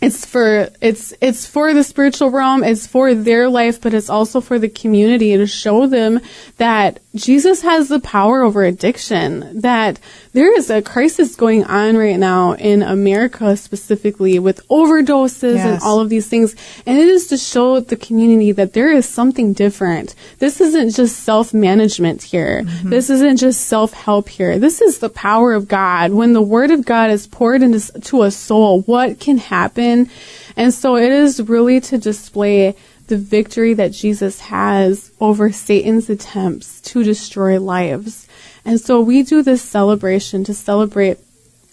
it's 0.02 0.26
for 0.26 0.70
it's 0.82 1.14
it's 1.22 1.46
for 1.46 1.74
the 1.74 1.84
spiritual 1.84 2.32
realm 2.32 2.64
it's 2.64 2.88
for 2.88 3.14
their 3.14 3.48
life 3.48 3.80
but 3.80 3.94
it's 3.94 4.10
also 4.10 4.42
for 4.42 4.58
the 4.58 4.68
community 4.68 5.38
to 5.38 5.46
show 5.46 5.88
them 5.88 6.20
that 6.58 7.00
jesus 7.16 7.62
has 7.62 7.90
the 7.90 8.00
power 8.00 8.42
over 8.42 8.64
addiction 8.64 9.62
that 9.62 10.00
there 10.34 10.56
is 10.56 10.70
a 10.70 10.82
crisis 10.82 11.36
going 11.36 11.64
on 11.66 11.98
right 11.98 12.18
now 12.18 12.54
in 12.54 12.82
america 12.82 13.56
specifically 13.58 14.40
with 14.40 14.66
overdoses 14.68 15.58
and 15.58 15.82
all 15.82 16.00
of 16.00 16.10
these 16.10 16.28
things. 16.28 16.56
And 16.86 16.98
it 16.98 17.08
is 17.08 17.28
to 17.28 17.38
show 17.38 17.80
the 17.80 17.96
community 17.96 18.52
that 18.52 18.74
there 18.74 18.92
is 18.92 19.08
something 19.08 19.54
different. 19.54 20.16
This 20.40 20.62
isn't 20.62 20.92
just 20.92 21.20
self-management 21.20 22.24
here. 22.24 22.64
Mm-hmm. 22.64 22.90
This 22.90 23.10
isn't 23.10 23.38
just 23.38 23.68
self-help 23.68 24.30
here. 24.30 24.60
This 24.60 24.82
is 24.82 25.00
the 25.00 25.10
power 25.10 25.54
of 25.54 25.68
god. 25.68 26.12
When 26.12 26.34
the 26.34 26.42
word 26.42 26.72
of 26.72 26.86
god 26.86 27.10
is 27.10 27.28
poured 27.28 27.62
into 27.62 27.92
to 28.02 28.24
a 28.24 28.32
soul 28.32 28.82
what 28.82 29.20
can 29.20 29.38
happen? 29.38 30.10
And 30.58 30.74
so 30.74 30.96
it 30.98 31.12
is 31.12 31.42
really 31.42 31.80
to 31.82 31.98
display 31.98 32.76
the 33.12 33.18
victory 33.18 33.74
that 33.74 33.92
jesus 33.92 34.40
has 34.40 35.12
over 35.20 35.52
satan's 35.52 36.10
attempts 36.10 36.80
to 36.80 37.04
destroy 37.04 37.60
lives. 37.60 38.26
And 38.64 38.80
so 38.80 39.02
we 39.02 39.22
do 39.22 39.44
this 39.44 39.62
celebration 39.62 40.46
to 40.46 40.54
celebrate 40.54 41.18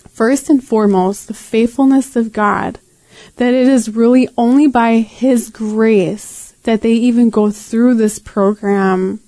first 0.08 0.50
and 0.50 0.62
foremost 0.62 1.28
the 1.28 1.34
faithfulness 1.34 2.16
of 2.16 2.32
god 2.32 2.80
that 3.36 3.54
it 3.54 3.68
is 3.68 3.94
really 3.94 4.28
only 4.36 4.66
by 4.66 4.96
His 4.96 5.48
grace 5.48 6.54
that 6.64 6.82
they 6.82 6.94
even 6.94 7.30
go 7.30 7.52
through 7.52 7.94
this 7.94 8.18
program 8.18 9.20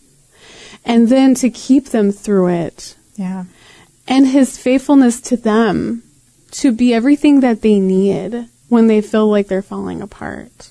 and 0.85 1.09
then 1.09 1.37
to 1.37 1.49
keep 1.49 1.87
them 1.87 2.11
through 2.11 2.49
it. 2.49 2.97
Yeah. 3.15 3.45
and 4.09 4.27
His 4.27 4.59
faithfulness 4.59 5.21
to 5.23 5.37
them 5.37 6.03
to 6.51 6.73
be 6.73 6.93
everything 6.93 7.39
that 7.41 7.63
they 7.63 7.79
need 7.79 8.49
when 8.69 8.89
they 8.89 9.01
feel 9.01 9.29
like 9.29 9.47
they're 9.47 9.63
falling 9.63 10.03
apart 10.03 10.70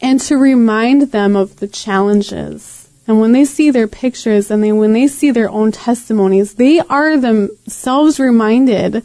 and 0.00 0.20
to 0.20 0.36
remind 0.36 1.02
them 1.10 1.36
of 1.36 1.56
the 1.56 1.68
challenges. 1.68 2.88
And 3.06 3.20
when 3.20 3.32
they 3.32 3.44
see 3.44 3.70
their 3.70 3.88
pictures 3.88 4.50
and 4.50 4.62
they, 4.62 4.70
when 4.72 4.92
they 4.92 5.08
see 5.08 5.30
their 5.30 5.48
own 5.50 5.72
testimonies, 5.72 6.54
they 6.54 6.80
are 6.80 7.16
themselves 7.16 8.20
reminded 8.20 9.02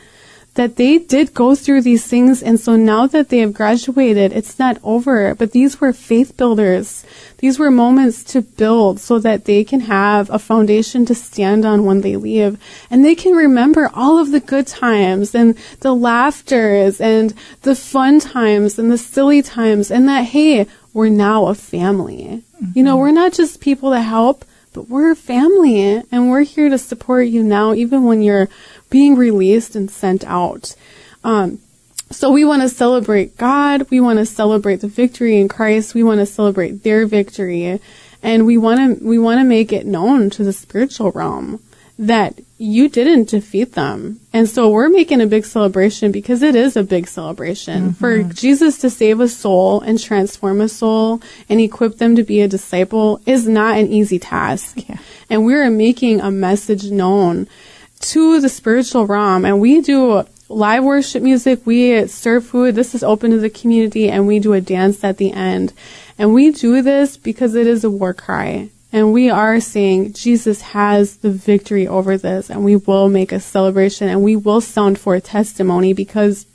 that 0.56 0.76
they 0.76 1.00
did 1.00 1.34
go 1.34 1.56
through 1.56 1.82
these 1.82 2.06
things. 2.06 2.44
And 2.44 2.60
so 2.60 2.76
now 2.76 3.08
that 3.08 3.30
they 3.30 3.40
have 3.40 3.54
graduated, 3.54 4.34
it's 4.34 4.60
not 4.60 4.78
over, 4.84 5.34
but 5.34 5.52
these 5.52 5.82
were 5.82 5.94
faith 5.94 6.38
builders. 6.38 7.04
These 7.40 7.58
were 7.58 7.72
moments 7.72 8.24
to 8.26 8.42
build 8.42 9.00
so 9.00 9.20
that 9.20 9.46
they 9.46 9.64
can 9.64 9.82
have 9.82 10.30
a 10.30 10.38
foundation 10.38 11.06
to 11.08 11.16
stand 11.16 11.66
on 11.66 11.86
when 11.86 12.02
they 12.02 12.16
leave. 12.16 12.60
And 12.92 13.04
they 13.04 13.16
can 13.16 13.34
remember 13.34 13.90
all 13.94 14.20
of 14.20 14.32
the 14.32 14.40
good 14.40 14.68
times 14.68 15.34
and 15.34 15.58
the 15.80 15.96
laughters 15.96 17.02
and 17.02 17.34
the 17.64 17.76
fun 17.76 18.20
times 18.20 18.78
and 18.78 18.92
the 18.92 18.98
silly 18.98 19.42
times 19.42 19.90
and 19.90 20.08
that, 20.08 20.26
hey, 20.26 20.68
we're 20.94 21.10
now 21.10 21.48
a 21.48 21.56
family. 21.56 22.44
You 22.76 22.84
know, 22.84 22.98
we're 22.98 23.12
not 23.12 23.34
just 23.34 23.60
people 23.60 23.92
to 23.92 24.02
help, 24.02 24.46
but 24.74 24.90
we're 24.90 25.12
a 25.12 25.16
family 25.16 26.04
and 26.12 26.30
we're 26.30 26.44
here 26.44 26.70
to 26.70 26.78
support 26.78 27.28
you 27.28 27.44
now, 27.44 27.74
even 27.74 28.04
when 28.04 28.22
you're 28.22 28.50
being 28.90 29.16
released 29.16 29.76
and 29.76 29.90
sent 29.90 30.24
out. 30.26 30.76
Um, 31.24 31.60
so 32.12 32.32
we 32.32 32.46
want 32.46 32.62
to 32.62 32.70
celebrate 32.70 33.38
God. 33.38 33.90
We 33.90 34.00
want 34.00 34.20
to 34.20 34.26
celebrate 34.26 34.78
the 34.78 34.88
victory 34.88 35.40
in 35.40 35.48
Christ. 35.48 35.96
We 35.96 36.04
want 36.04 36.20
to 36.20 36.26
celebrate 36.26 36.84
their 36.84 37.06
victory. 37.06 37.80
And 38.22 38.46
we 38.46 38.58
want 38.58 39.00
to, 39.00 39.06
we 39.06 39.18
want 39.18 39.40
to 39.40 39.44
make 39.44 39.74
it 39.74 39.86
known 39.86 40.30
to 40.32 40.44
the 40.44 40.54
spiritual 40.54 41.12
realm 41.12 41.60
that 42.00 42.40
you 42.58 42.90
didn't 42.90 43.30
defeat 43.30 43.74
them. 43.74 44.20
And 44.32 44.50
so 44.50 44.70
we're 44.70 44.90
making 44.90 45.22
a 45.22 45.28
big 45.28 45.46
celebration 45.46 46.12
because 46.12 46.42
it 46.42 46.56
is 46.56 46.76
a 46.76 46.84
big 46.84 47.08
celebration 47.08 47.92
mm-hmm. 47.92 47.92
for 47.92 48.24
Jesus 48.24 48.78
to 48.80 48.90
save 48.90 49.20
a 49.20 49.28
soul 49.28 49.82
and 49.82 50.00
transform 50.00 50.62
a 50.62 50.70
soul 50.70 51.22
and 51.50 51.60
equip 51.60 51.98
them 51.98 52.16
to 52.16 52.24
be 52.24 52.42
a 52.42 52.48
disciple 52.48 53.22
is 53.26 53.48
not 53.48 53.78
an 53.78 53.88
easy 53.92 54.18
task. 54.18 54.78
Yeah. 54.88 54.98
And 55.30 55.46
we're 55.46 55.70
making 55.70 56.22
a 56.22 56.32
message 56.32 56.90
known 56.90 57.48
to 58.00 58.42
the 58.42 58.50
spiritual 58.50 59.08
realm 59.08 59.46
and 59.46 59.62
we 59.62 59.82
do 59.82 60.26
live 60.50 60.84
worship 60.84 61.24
music, 61.24 61.66
we 61.66 62.08
serve 62.08 62.46
food, 62.46 62.76
this 62.76 62.94
is 62.94 63.04
open 63.04 63.32
to 63.32 63.40
the 63.40 63.50
community 63.50 64.10
and 64.10 64.28
we 64.28 64.40
do 64.40 64.54
a 64.54 64.62
dance 64.62 65.04
at 65.04 65.18
the 65.18 65.32
end. 65.32 65.74
And 66.18 66.34
we 66.34 66.52
do 66.52 66.82
this 66.82 67.18
because 67.18 67.56
it 67.56 67.68
is 67.68 67.84
a 67.84 67.90
war 67.90 68.14
cry. 68.14 68.70
And 68.94 69.12
we 69.12 69.32
are 69.32 69.60
saying 69.60 70.14
Jesus 70.14 70.62
has 70.62 71.18
the 71.18 71.32
victory 71.32 71.88
over 71.88 72.16
this 72.16 72.52
and 72.52 72.64
we 72.64 72.76
will 72.76 73.10
make 73.10 73.32
a 73.32 73.40
celebration 73.40 74.08
and 74.08 74.22
we 74.22 74.36
will 74.36 74.62
sound 74.62 75.00
for 75.00 75.16
a 75.16 75.22
testimony 75.22 75.94
because 75.94 76.46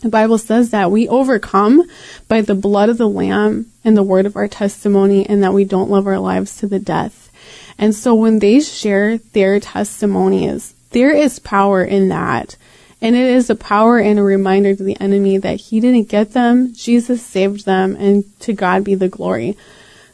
the 0.00 0.08
Bible 0.08 0.38
says 0.38 0.70
that 0.70 0.90
we 0.90 1.06
overcome 1.06 1.86
by 2.28 2.40
the 2.40 2.54
blood 2.54 2.88
of 2.88 2.96
the 2.96 3.08
Lamb 3.08 3.66
and 3.84 3.94
the 3.94 4.02
word 4.02 4.24
of 4.24 4.36
our 4.36 4.48
testimony 4.48 5.28
and 5.28 5.42
that 5.42 5.52
we 5.52 5.64
don't 5.64 5.90
love 5.90 6.06
our 6.06 6.18
lives 6.18 6.56
to 6.56 6.66
the 6.66 6.78
death. 6.78 7.30
And 7.78 7.94
so 7.94 8.14
when 8.14 8.38
they 8.38 8.60
share 8.60 9.18
their 9.18 9.60
testimonies, 9.60 10.74
there 10.90 11.12
is 11.12 11.38
power 11.38 11.84
in 11.84 12.08
that. 12.08 12.56
And 13.02 13.14
it 13.14 13.34
is 13.34 13.50
a 13.50 13.54
power 13.54 13.98
and 13.98 14.18
a 14.18 14.22
reminder 14.22 14.74
to 14.74 14.82
the 14.82 14.98
enemy 14.98 15.36
that 15.38 15.60
he 15.60 15.78
didn't 15.78 16.08
get 16.08 16.32
them, 16.32 16.72
Jesus 16.72 17.20
saved 17.24 17.66
them, 17.66 17.96
and 17.96 18.24
to 18.40 18.54
God 18.54 18.82
be 18.82 18.94
the 18.94 19.08
glory. 19.08 19.58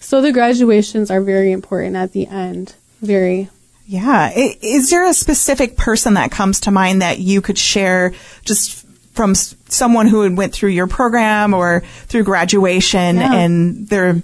So 0.01 0.21
the 0.21 0.33
graduations 0.33 1.11
are 1.11 1.21
very 1.21 1.53
important 1.53 1.97
at 1.97 2.13
the 2.13 2.27
end. 2.27 2.75
Very. 3.01 3.49
Yeah. 3.87 4.31
Is 4.35 4.91
there 4.91 5.07
a 5.07 5.15
specific 5.15 5.77
person 5.77 6.15
that 6.15 6.31
comes 6.31 6.61
to 6.61 6.71
mind 6.71 7.03
that 7.03 7.19
you 7.19 7.41
could 7.41 7.59
share 7.59 8.13
just 8.45 8.85
from 9.15 9.35
someone 9.35 10.07
who 10.07 10.23
had 10.23 10.37
went 10.37 10.53
through 10.53 10.71
your 10.71 10.87
program 10.87 11.55
or 11.55 11.81
through 12.07 12.25
graduation 12.25 13.17
Yeah. 13.17 13.35
and 13.35 13.89
their 13.89 14.23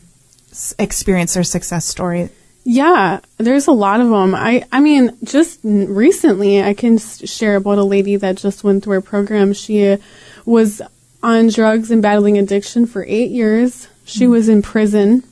experience 0.78 1.36
or 1.36 1.42
success 1.42 1.84
story? 1.84 2.28
Yeah, 2.64 3.20
there's 3.36 3.66
a 3.66 3.72
lot 3.72 4.00
of 4.00 4.08
them. 4.08 4.34
I, 4.34 4.64
I 4.72 4.80
mean, 4.80 5.16
just 5.22 5.60
recently, 5.62 6.62
I 6.62 6.72
can 6.72 6.96
share 6.98 7.56
about 7.56 7.78
a 7.78 7.84
lady 7.84 8.16
that 8.16 8.36
just 8.36 8.64
went 8.64 8.84
through 8.84 8.98
a 8.98 9.02
program. 9.02 9.52
She 9.52 9.86
uh, 9.86 9.96
was 10.46 10.80
on 11.22 11.48
drugs 11.48 11.90
and 11.90 12.00
battling 12.00 12.38
addiction 12.38 12.86
for 12.86 13.04
eight 13.06 13.30
years. 13.30 13.88
She 14.04 14.24
mm. 14.24 14.30
was 14.30 14.48
in 14.48 14.62
prison 14.62 15.24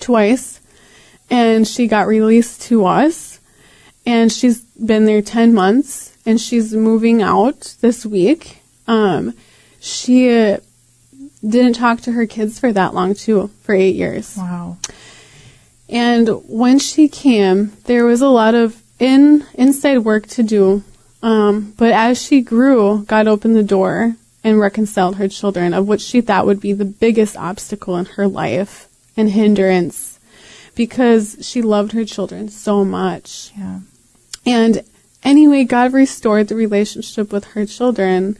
twice, 0.00 0.60
and 1.28 1.66
she 1.66 1.86
got 1.86 2.06
released 2.06 2.62
to 2.62 2.86
us. 2.86 3.38
And 4.06 4.32
she's 4.32 4.60
been 4.62 5.04
there 5.04 5.22
10 5.22 5.52
months, 5.52 6.16
and 6.24 6.40
she's 6.40 6.72
moving 6.72 7.22
out 7.22 7.76
this 7.80 8.06
week. 8.06 8.62
Um, 8.88 9.34
she 9.78 10.30
uh, 10.30 10.58
didn't 11.46 11.74
talk 11.74 12.00
to 12.02 12.12
her 12.12 12.26
kids 12.26 12.58
for 12.58 12.72
that 12.72 12.94
long, 12.94 13.14
too, 13.14 13.48
for 13.62 13.74
eight 13.74 13.94
years. 13.94 14.36
Wow. 14.36 14.78
And 15.88 16.28
when 16.48 16.78
she 16.78 17.08
came, 17.08 17.72
there 17.84 18.06
was 18.06 18.22
a 18.22 18.28
lot 18.28 18.54
of 18.54 18.80
in 18.98 19.44
inside 19.54 19.98
work 19.98 20.26
to 20.28 20.42
do. 20.42 20.84
Um, 21.22 21.74
but 21.76 21.92
as 21.92 22.22
she 22.22 22.40
grew, 22.40 23.04
God 23.06 23.26
opened 23.26 23.56
the 23.56 23.62
door 23.62 24.14
and 24.42 24.58
reconciled 24.58 25.16
her 25.16 25.28
children, 25.28 25.74
of 25.74 25.86
what 25.86 26.00
she 26.00 26.20
thought 26.20 26.46
would 26.46 26.60
be 26.60 26.72
the 26.72 26.84
biggest 26.84 27.36
obstacle 27.36 27.96
in 27.96 28.06
her 28.06 28.26
life 28.26 28.88
and 29.20 29.30
hindrance, 29.30 30.18
because 30.74 31.36
she 31.40 31.62
loved 31.62 31.92
her 31.92 32.04
children 32.04 32.48
so 32.48 32.84
much. 32.84 33.52
Yeah. 33.56 33.80
And 34.46 34.82
anyway, 35.22 35.64
God 35.64 35.92
restored 35.92 36.48
the 36.48 36.54
relationship 36.56 37.32
with 37.32 37.44
her 37.54 37.66
children. 37.66 38.36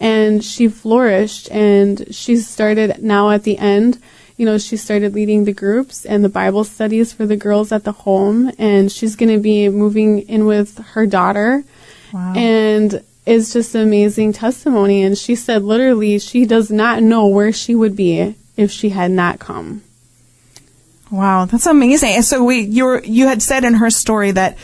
and 0.00 0.42
she 0.42 0.66
flourished 0.68 1.48
and 1.52 2.12
she 2.12 2.36
started 2.36 3.00
now 3.02 3.30
at 3.30 3.44
the 3.44 3.56
end 3.58 3.98
you 4.36 4.44
know 4.46 4.58
she 4.58 4.76
started 4.76 5.14
leading 5.14 5.44
the 5.44 5.52
groups 5.52 6.04
and 6.04 6.24
the 6.24 6.28
bible 6.40 6.64
studies 6.64 7.12
for 7.12 7.24
the 7.26 7.36
girls 7.36 7.70
at 7.70 7.84
the 7.84 7.92
home 8.06 8.50
and 8.58 8.90
she's 8.90 9.14
going 9.14 9.30
to 9.30 9.38
be 9.38 9.68
moving 9.68 10.18
in 10.34 10.44
with 10.46 10.78
her 10.94 11.06
daughter 11.06 11.62
Wow. 12.12 12.32
and 12.34 12.90
it's 13.26 13.52
just 13.52 13.76
an 13.76 13.82
amazing 13.82 14.32
testimony 14.32 15.04
and 15.04 15.16
she 15.16 15.34
said 15.36 15.62
literally 15.62 16.18
she 16.18 16.46
does 16.46 16.68
not 16.82 17.00
know 17.02 17.28
where 17.28 17.52
she 17.52 17.74
would 17.76 17.94
be 17.94 18.34
if 18.56 18.70
she 18.72 18.88
had 18.88 19.12
not 19.12 19.38
come 19.38 19.82
Wow, 21.12 21.44
that's 21.44 21.66
amazing. 21.66 22.14
And 22.14 22.24
so 22.24 22.42
we, 22.42 22.60
you 22.60 23.00
you 23.02 23.26
had 23.26 23.42
said 23.42 23.64
in 23.64 23.74
her 23.74 23.90
story 23.90 24.30
that 24.30 24.56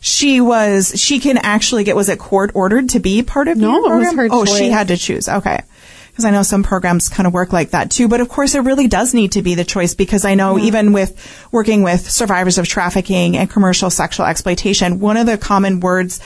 she 0.00 0.40
was, 0.40 0.92
she 1.00 1.20
can 1.20 1.38
actually 1.38 1.84
get, 1.84 1.94
was 1.94 2.08
it 2.08 2.18
court 2.18 2.50
ordered 2.54 2.90
to 2.90 3.00
be 3.00 3.22
part 3.22 3.46
of 3.46 3.56
No, 3.56 3.70
your 3.70 3.94
it 3.94 3.98
was 3.98 4.14
program? 4.14 4.30
Oh, 4.32 4.44
she 4.44 4.68
had 4.68 4.88
to 4.88 4.96
choose. 4.96 5.28
Okay. 5.28 5.60
Because 6.10 6.24
I 6.24 6.30
know 6.30 6.42
some 6.42 6.62
programs 6.64 7.08
kind 7.08 7.26
of 7.26 7.32
work 7.32 7.52
like 7.52 7.70
that 7.70 7.90
too. 7.90 8.08
But 8.08 8.20
of 8.20 8.28
course, 8.28 8.54
it 8.54 8.60
really 8.60 8.88
does 8.88 9.14
need 9.14 9.32
to 9.32 9.42
be 9.42 9.54
the 9.54 9.64
choice 9.64 9.94
because 9.94 10.24
I 10.24 10.34
know 10.34 10.58
even 10.58 10.92
with 10.92 11.48
working 11.52 11.82
with 11.82 12.10
survivors 12.10 12.58
of 12.58 12.66
trafficking 12.66 13.36
and 13.36 13.48
commercial 13.48 13.88
sexual 13.88 14.26
exploitation, 14.26 15.00
one 15.00 15.16
of 15.16 15.26
the 15.26 15.38
common 15.38 15.80
words 15.80 16.20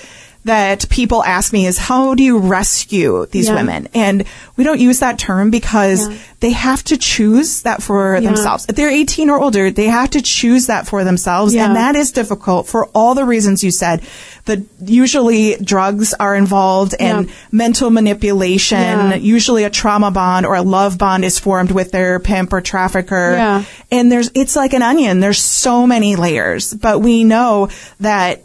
that 0.44 0.88
people 0.88 1.22
ask 1.24 1.52
me 1.52 1.66
is, 1.66 1.76
how 1.78 2.14
do 2.14 2.22
you 2.22 2.38
rescue 2.38 3.26
these 3.30 3.48
Yeah. 3.48 3.56
women? 3.56 3.88
And 3.94 4.24
we 4.56 4.64
don't 4.64 4.80
use 4.80 5.00
that 5.00 5.18
term 5.18 5.50
because 5.50 6.08
Yeah. 6.08 6.14
they 6.40 6.50
have 6.52 6.82
to 6.84 6.96
choose 6.96 7.62
that 7.62 7.82
for 7.82 8.14
Yeah. 8.14 8.20
themselves. 8.20 8.64
If 8.68 8.76
they're 8.76 8.88
18 8.90 9.28
or 9.30 9.40
older, 9.40 9.70
they 9.70 9.86
have 9.86 10.10
to 10.10 10.22
choose 10.22 10.66
that 10.66 10.86
for 10.86 11.04
themselves. 11.04 11.54
And 11.54 11.76
that 11.76 11.96
is 11.96 12.12
difficult 12.12 12.66
for 12.66 12.86
all 12.94 13.14
the 13.14 13.24
reasons 13.24 13.62
you 13.62 13.70
said. 13.70 14.00
The 14.46 14.62
usually 14.82 15.56
drugs 15.62 16.14
are 16.18 16.34
involved 16.34 16.94
and 16.98 17.28
mental 17.52 17.90
manipulation. 17.90 19.20
Usually 19.22 19.64
a 19.64 19.70
trauma 19.70 20.10
bond 20.10 20.46
or 20.46 20.54
a 20.54 20.62
love 20.62 20.96
bond 20.96 21.24
is 21.24 21.38
formed 21.38 21.72
with 21.72 21.90
their 21.90 22.18
pimp 22.20 22.52
or 22.52 22.60
trafficker. 22.62 23.64
And 23.90 24.10
there's, 24.10 24.30
it's 24.34 24.56
like 24.56 24.72
an 24.72 24.82
onion. 24.82 25.20
There's 25.20 25.40
so 25.42 25.86
many 25.86 26.16
layers, 26.16 26.72
but 26.72 27.00
we 27.02 27.24
know 27.24 27.68
that 28.00 28.42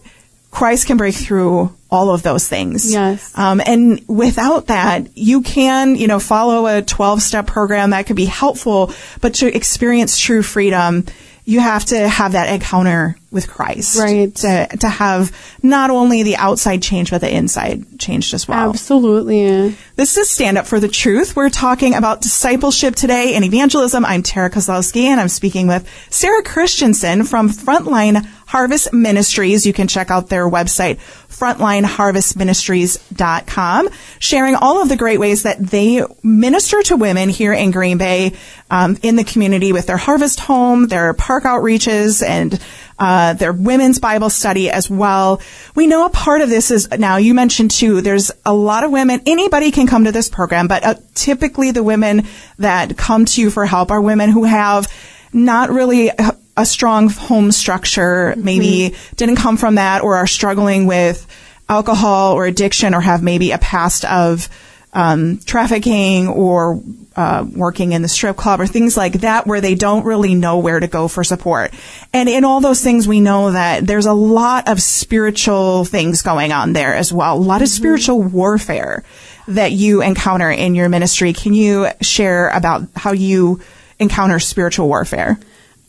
Christ 0.54 0.86
can 0.86 0.98
break 0.98 1.16
through 1.16 1.76
all 1.90 2.12
of 2.12 2.22
those 2.22 2.48
things. 2.48 2.92
Yes. 2.92 3.36
Um, 3.36 3.60
and 3.66 4.08
without 4.08 4.68
that, 4.68 5.18
you 5.18 5.42
can, 5.42 5.96
you 5.96 6.08
know, 6.08 6.20
follow 6.20 6.68
a 6.68 6.84
12 6.84 7.24
step 7.24 7.48
program 7.48 7.90
that 7.90 8.06
could 8.06 8.16
be 8.16 8.26
helpful, 8.26 8.94
but 9.20 9.34
to 9.36 9.54
experience 9.54 10.20
true 10.20 10.44
freedom, 10.44 11.06
you 11.46 11.60
have 11.60 11.86
to 11.86 12.08
have 12.08 12.34
that 12.34 12.54
encounter 12.54 13.18
with 13.32 13.50
Christ. 13.50 14.00
Right. 14.00 14.34
To, 14.36 14.68
to 14.80 14.88
have 14.88 15.32
not 15.62 15.90
only 15.90 16.24
the 16.24 16.38
outside 16.38 16.82
change, 16.82 17.12
but 17.12 17.22
the 17.22 17.34
inside 17.34 18.00
changed 18.00 18.34
as 18.34 18.48
well. 18.48 18.70
absolutely 18.70 19.76
This 19.96 20.18
is 20.18 20.30
Stand 20.30 20.58
Up 20.58 20.68
for 20.68 20.80
the 20.80 20.88
Truth. 20.88 21.36
We're 21.36 21.50
talking 21.50 21.96
about 21.96 22.22
discipleship 22.22 22.96
today 22.96 23.34
and 23.36 23.44
evangelism. 23.44 24.06
I'm 24.06 24.24
Tara 24.24 24.50
Kozlowski 24.50 25.04
and 25.04 25.20
I'm 25.20 25.30
speaking 25.30 25.68
with 25.68 25.90
Sarah 26.10 26.44
Christensen 26.44 27.24
from 27.24 27.50
Frontline 27.50 28.26
Harvest 28.46 28.94
Ministries. 28.94 29.66
You 29.66 29.74
can 29.74 29.88
check 29.88 30.12
out 30.12 30.30
their 30.30 30.48
website, 30.48 31.00
frontlineharvestministries.com, 31.34 33.90
sharing 34.20 34.56
all 34.56 34.82
of 34.82 34.88
the 34.90 34.96
great 34.96 35.20
ways 35.20 35.44
that 35.44 35.60
they 35.60 36.04
minister 36.22 36.82
to 36.84 36.96
women 36.96 37.30
here 37.30 37.54
in 37.54 37.72
Green 37.72 37.98
Bay, 37.98 38.34
um, 38.70 38.98
in 39.04 39.16
the 39.16 39.24
community 39.24 39.72
with 39.72 39.88
their 39.88 39.98
harvest 39.98 40.40
home, 40.40 40.88
their 40.88 41.14
park 41.14 41.44
outreaches, 41.44 42.24
and 42.26 42.60
uh, 43.00 43.34
their 43.34 43.54
women's 43.54 44.00
Bible 44.00 44.30
study 44.30 44.70
as 44.70 44.90
well. 44.90 45.42
We 45.76 45.88
know 45.88 46.06
a 46.06 46.10
part 46.10 46.42
of 46.42 46.50
this 46.50 46.72
is 46.72 46.90
now 46.92 47.18
you 47.18 47.34
mentioned 47.34 47.72
too. 47.72 48.02
There's 48.02 48.32
a 48.46 48.54
lot 48.54 48.84
of 48.84 48.92
women. 48.92 49.22
Anybody 49.26 49.72
can 49.72 49.88
come 49.88 50.04
to 50.06 50.12
this 50.12 50.30
program, 50.30 50.68
but 50.68 50.86
uh, 50.86 50.96
typically 51.14 51.72
the 51.72 51.84
women 51.84 52.28
that 52.60 52.98
come 52.98 53.26
to 53.26 53.42
you 53.42 53.50
for 53.50 53.66
help 53.66 53.92
are 53.92 54.02
women 54.02 54.30
who 54.30 54.44
have 54.44 54.88
not 55.34 55.72
really 55.72 56.12
a, 56.56 56.66
strong 56.66 57.10
home 57.10 57.52
structure. 57.52 58.34
Maybe 58.38 58.96
didn't 59.16 59.38
come 59.38 59.58
from 59.58 59.76
that, 59.76 60.04
or 60.04 60.18
are 60.18 60.28
struggling 60.28 60.86
with 60.86 61.26
alcohol 61.70 62.34
or 62.34 62.46
addiction, 62.46 62.94
or 62.94 63.02
have 63.02 63.24
maybe 63.24 63.52
a 63.52 63.58
past 63.58 64.06
of 64.06 64.50
um, 64.94 65.40
trafficking 65.40 66.28
or 66.28 66.82
uh, 67.16 67.46
working 67.56 67.92
in 67.92 68.02
the 68.02 68.08
strip 68.08 68.36
club 68.36 68.60
or 68.60 68.68
things 68.68 68.98
like 68.98 69.14
that 69.22 69.46
where 69.46 69.62
they 69.62 69.76
don't 69.76 70.06
really 70.06 70.36
know 70.36 70.60
where 70.60 70.80
to 70.80 70.88
go 70.88 71.08
for 71.08 71.24
support. 71.24 71.72
And 72.12 72.30
in 72.30 72.44
all 72.44 72.60
those 72.60 72.82
things, 72.82 73.08
we 73.08 73.20
know 73.22 73.52
that 73.52 73.86
there's 73.86 74.06
a 74.06 74.14
lot 74.14 74.70
of 74.70 74.82
spiritual 74.82 75.86
things 75.86 76.22
going 76.22 76.52
on 76.52 76.74
there 76.74 76.96
as 76.96 77.14
well, 77.14 77.36
a 77.36 77.40
lot 77.40 77.62
of 77.62 77.70
spiritual 77.70 78.22
warfare 78.22 79.04
that 79.48 79.72
you 79.72 80.02
encounter 80.02 80.50
in 80.50 80.74
your 80.76 80.90
ministry. 80.90 81.34
Can 81.34 81.54
you 81.54 81.88
share 82.02 82.50
about 82.50 82.88
how 82.96 83.12
you 83.12 83.62
encounter 84.00 84.40
spiritual 84.40 84.88
warfare? 84.88 85.38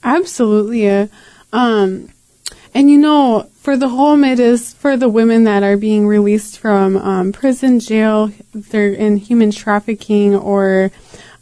Absolutely. 0.04 1.08
Um, 1.52 2.10
and 2.74 2.90
you 2.90 2.98
know, 2.98 3.48
for 3.60 3.76
the 3.76 3.88
home, 3.88 4.24
it 4.24 4.38
is 4.38 4.74
for 4.74 4.96
the 4.96 5.08
women 5.08 5.44
that 5.44 5.62
are 5.62 5.78
being 5.78 6.06
released 6.06 6.58
from 6.58 6.98
um, 6.98 7.32
prison, 7.32 7.80
jail, 7.80 8.30
they're 8.52 8.92
in 8.92 9.16
human 9.16 9.50
trafficking 9.50 10.36
or 10.36 10.90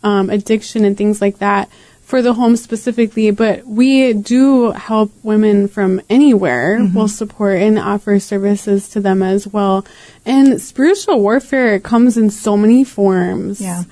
um, 0.04 0.30
addiction 0.30 0.84
and 0.84 0.96
things 0.96 1.20
like 1.20 1.38
that. 1.38 1.68
For 2.04 2.20
the 2.20 2.34
home 2.34 2.56
specifically, 2.56 3.30
but 3.30 3.66
we 3.66 4.12
do 4.12 4.72
help 4.72 5.10
women 5.22 5.66
from 5.66 6.02
anywhere. 6.10 6.76
We'll 6.94 7.08
support 7.08 7.56
and 7.56 7.78
offer 7.78 8.20
services 8.20 8.90
to 8.90 9.00
them 9.00 9.22
as 9.22 9.48
well. 9.48 9.86
And 10.26 10.60
spiritual 10.60 11.20
warfare 11.22 11.80
comes 11.80 12.18
in 12.18 12.28
so 12.28 12.54
many 12.54 12.84
forms. 12.84 13.62
Yeah. 13.62 13.84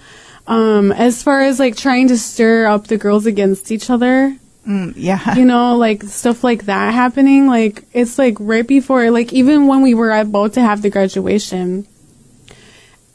Um, 0.47 0.93
as 0.93 1.23
far 1.23 1.41
as 1.41 1.59
like 1.59 1.77
trying 1.77 2.09
to 2.09 2.19
stir 2.19 2.67
up 2.67 2.89
the 2.89 2.99
girls 2.99 3.25
against 3.25 3.73
each 3.73 3.89
other, 3.89 4.37
Mm, 4.67 4.93
yeah. 4.97 5.37
you 5.37 5.45
know, 5.45 5.77
like 5.77 6.03
stuff 6.05 6.45
like 6.45 6.67
that 6.67 6.93
happening. 6.93 7.47
Like 7.47 7.85
it's 7.93 8.19
like 8.19 8.37
right 8.39 8.67
before, 8.67 9.11
like 9.11 9.33
even 9.33 9.67
when 9.67 9.83
we 9.83 9.95
were 9.95 10.13
about 10.13 10.55
to 10.55 10.61
have 10.61 10.83
the 10.83 10.91
graduation, 10.91 11.87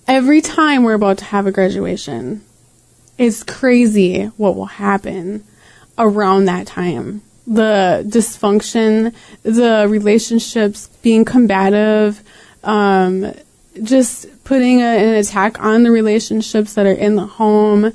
every 0.08 0.42
time 0.42 0.84
we're 0.84 0.94
about 0.94 1.20
to 1.20 1.26
have 1.26 1.48
a 1.48 1.52
graduation, 1.52 2.44
it's 3.18 3.44
crazy 3.44 4.26
what 4.38 4.56
will 4.56 4.66
happen 4.66 5.44
around 5.98 6.46
that 6.46 6.68
time. 6.68 7.22
The 7.48 8.04
dysfunction, 8.08 9.14
the 9.44 9.86
relationships 9.88 10.88
being 11.04 11.26
combative, 11.26 12.22
um, 12.64 13.32
just 13.84 14.44
putting 14.44 14.82
a, 14.82 14.86
an 14.86 15.16
attack 15.16 15.62
on 15.62 15.84
the 15.84 15.92
relationships 15.92 16.74
that 16.74 16.86
are 16.86 16.92
in 16.92 17.16
the 17.16 17.26
home. 17.26 17.94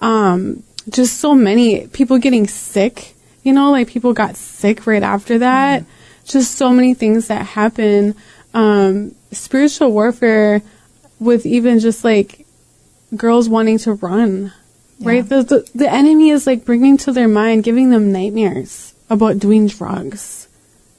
Um, 0.00 0.62
just 0.88 1.18
so 1.18 1.34
many 1.34 1.86
people 1.88 2.18
getting 2.18 2.46
sick, 2.46 3.14
you 3.42 3.52
know, 3.52 3.70
like 3.70 3.88
people 3.88 4.12
got 4.12 4.36
sick 4.36 4.86
right 4.86 5.02
after 5.02 5.38
that. 5.38 5.84
Just 6.24 6.56
so 6.56 6.70
many 6.70 6.94
things 6.94 7.28
that 7.28 7.46
happen. 7.46 8.14
Um, 8.54 9.14
spiritual 9.30 9.92
warfare 9.92 10.62
with 11.20 11.46
even 11.46 11.78
just 11.78 12.04
like 12.04 12.46
girls 13.14 13.48
wanting 13.48 13.78
to 13.78 13.94
run, 13.94 14.52
right? 15.00 15.28
The, 15.28 15.42
the, 15.42 15.70
the 15.74 15.92
enemy 15.92 16.30
is 16.30 16.46
like 16.46 16.64
bringing 16.64 16.96
to 16.98 17.12
their 17.12 17.28
mind, 17.28 17.64
giving 17.64 17.90
them 17.90 18.12
nightmares 18.12 18.94
about 19.08 19.38
doing 19.38 19.68
drugs 19.68 20.48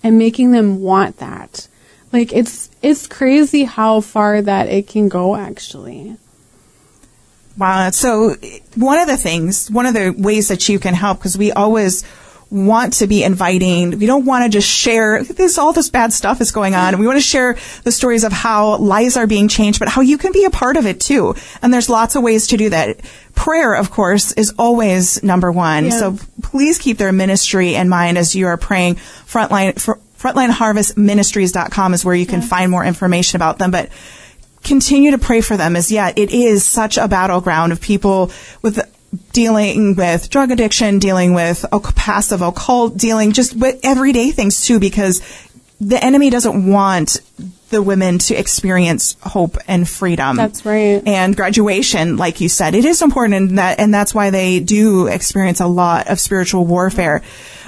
and 0.03 0.17
making 0.17 0.51
them 0.51 0.79
want 0.79 1.17
that. 1.17 1.67
Like 2.13 2.31
it's, 2.31 2.69
it's 2.81 3.07
crazy 3.07 3.65
how 3.65 4.01
far 4.01 4.41
that 4.41 4.69
it 4.69 4.87
can 4.87 5.09
go 5.09 5.35
actually. 5.35 6.15
Wow. 7.57 7.89
So 7.91 8.35
one 8.75 8.99
of 8.99 9.07
the 9.07 9.17
things, 9.17 9.69
one 9.71 9.85
of 9.85 9.93
the 9.93 10.13
ways 10.17 10.49
that 10.49 10.69
you 10.69 10.79
can 10.79 10.93
help, 10.93 11.19
because 11.19 11.37
we 11.37 11.51
always 11.51 12.03
want 12.49 12.93
to 12.93 13.07
be 13.07 13.23
inviting. 13.23 13.99
We 13.99 14.05
don't 14.05 14.25
want 14.25 14.45
to 14.45 14.49
just 14.49 14.69
share 14.69 15.23
this, 15.23 15.57
all 15.57 15.73
this 15.73 15.89
bad 15.89 16.13
stuff 16.13 16.39
is 16.39 16.51
going 16.51 16.75
on. 16.75 16.97
We 16.97 17.05
want 17.05 17.17
to 17.17 17.21
share 17.21 17.57
the 17.83 17.91
stories 17.91 18.23
of 18.23 18.31
how 18.31 18.77
lives 18.77 19.17
are 19.17 19.27
being 19.27 19.47
changed, 19.47 19.79
but 19.79 19.89
how 19.89 20.01
you 20.01 20.17
can 20.17 20.31
be 20.31 20.45
a 20.45 20.49
part 20.49 20.77
of 20.77 20.85
it 20.85 20.99
too. 20.99 21.35
And 21.61 21.73
there's 21.73 21.89
lots 21.89 22.15
of 22.15 22.23
ways 22.23 22.47
to 22.47 22.57
do 22.57 22.69
that. 22.69 23.01
Prayer, 23.35 23.73
of 23.73 23.91
course, 23.91 24.31
is 24.33 24.53
always 24.57 25.21
number 25.23 25.51
one. 25.51 25.85
Yeah. 25.85 25.91
So 25.91 26.17
please 26.41 26.77
keep 26.77 26.97
their 26.97 27.11
ministry 27.11 27.75
in 27.75 27.89
mind 27.89 28.17
as 28.17 28.35
you 28.35 28.47
are 28.47 28.57
praying. 28.57 28.95
Frontline, 28.95 29.79
fr- 29.79 29.99
frontlineharvestministries.com 30.17 31.93
is 31.93 32.05
where 32.05 32.15
you 32.15 32.25
can 32.25 32.41
find 32.41 32.71
more 32.71 32.83
information 32.83 33.35
about 33.35 33.59
them. 33.59 33.71
But 33.71 33.89
continue 34.67 35.11
to 35.11 35.17
pray 35.17 35.41
for 35.41 35.57
them 35.57 35.75
as 35.75 35.91
yet 35.91 36.17
it 36.17 36.31
is 36.31 36.65
such 36.65 36.97
a 36.97 37.07
battleground 37.07 37.71
of 37.71 37.81
people 37.81 38.31
with 38.61 38.79
dealing 39.31 39.95
with 39.95 40.29
drug 40.29 40.51
addiction, 40.51 40.99
dealing 40.99 41.33
with 41.33 41.65
passive 41.95 42.41
occult, 42.41 42.97
dealing 42.97 43.31
just 43.31 43.55
with 43.55 43.79
everyday 43.83 44.31
things 44.31 44.65
too, 44.65 44.79
because 44.79 45.21
the 45.79 46.03
enemy 46.03 46.29
doesn't 46.29 46.71
want 46.71 47.21
the 47.69 47.81
women 47.81 48.17
to 48.17 48.35
experience 48.35 49.17
hope 49.21 49.57
and 49.67 49.87
freedom. 49.87 50.37
That's 50.37 50.65
right. 50.65 51.01
And 51.05 51.35
graduation, 51.35 52.17
like 52.17 52.41
you 52.41 52.49
said, 52.49 52.75
it 52.75 52.85
is 52.85 53.01
important, 53.01 53.35
and 53.35 53.57
that 53.57 53.79
and 53.79 53.93
that's 53.93 54.13
why 54.13 54.29
they 54.29 54.59
do 54.59 55.07
experience 55.07 55.59
a 55.59 55.67
lot 55.67 56.09
of 56.09 56.19
spiritual 56.19 56.65
warfare. 56.65 57.21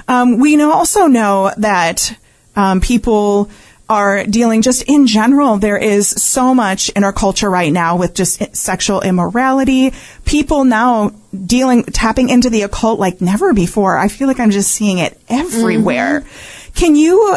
Um, 0.08 0.38
we 0.38 0.56
know, 0.56 0.72
also 0.72 1.06
know 1.06 1.52
that 1.58 2.16
um, 2.56 2.80
people 2.80 3.50
are 3.90 4.24
dealing 4.24 4.62
just 4.62 4.84
in 4.86 5.08
general. 5.08 5.58
There 5.58 5.76
is 5.76 6.08
so 6.08 6.54
much 6.54 6.90
in 6.90 7.02
our 7.02 7.12
culture 7.12 7.50
right 7.50 7.72
now 7.72 7.96
with 7.96 8.14
just 8.14 8.56
sexual 8.56 9.00
immorality. 9.00 9.92
People 10.24 10.64
now 10.64 11.10
dealing, 11.44 11.82
tapping 11.82 12.28
into 12.28 12.50
the 12.50 12.62
occult 12.62 13.00
like 13.00 13.20
never 13.20 13.52
before. 13.52 13.98
I 13.98 14.06
feel 14.06 14.28
like 14.28 14.38
I'm 14.38 14.52
just 14.52 14.70
seeing 14.70 14.98
it 14.98 15.20
everywhere. 15.28 16.20
Mm-hmm. 16.20 16.72
Can 16.74 16.94
you 16.94 17.36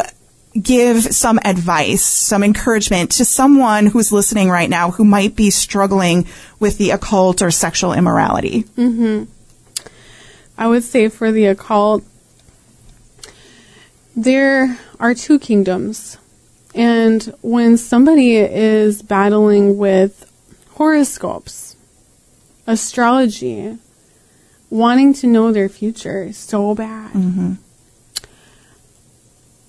give 0.62 1.02
some 1.02 1.40
advice, 1.44 2.04
some 2.04 2.44
encouragement 2.44 3.10
to 3.10 3.24
someone 3.24 3.86
who's 3.86 4.12
listening 4.12 4.48
right 4.48 4.70
now 4.70 4.92
who 4.92 5.04
might 5.04 5.34
be 5.34 5.50
struggling 5.50 6.24
with 6.60 6.78
the 6.78 6.90
occult 6.90 7.42
or 7.42 7.50
sexual 7.50 7.92
immorality? 7.92 8.62
Mm-hmm. 8.76 9.24
I 10.56 10.68
would 10.68 10.84
say 10.84 11.08
for 11.08 11.32
the 11.32 11.46
occult, 11.46 12.04
there 14.14 14.78
are 15.00 15.14
two 15.14 15.40
kingdoms. 15.40 16.16
And 16.74 17.22
when 17.40 17.76
somebody 17.76 18.36
is 18.36 19.00
battling 19.00 19.78
with 19.78 20.30
horoscopes, 20.70 21.76
astrology, 22.66 23.78
wanting 24.70 25.14
to 25.14 25.28
know 25.28 25.52
their 25.52 25.68
future 25.68 26.32
so 26.32 26.74
bad, 26.74 27.12
mm-hmm. 27.12 27.52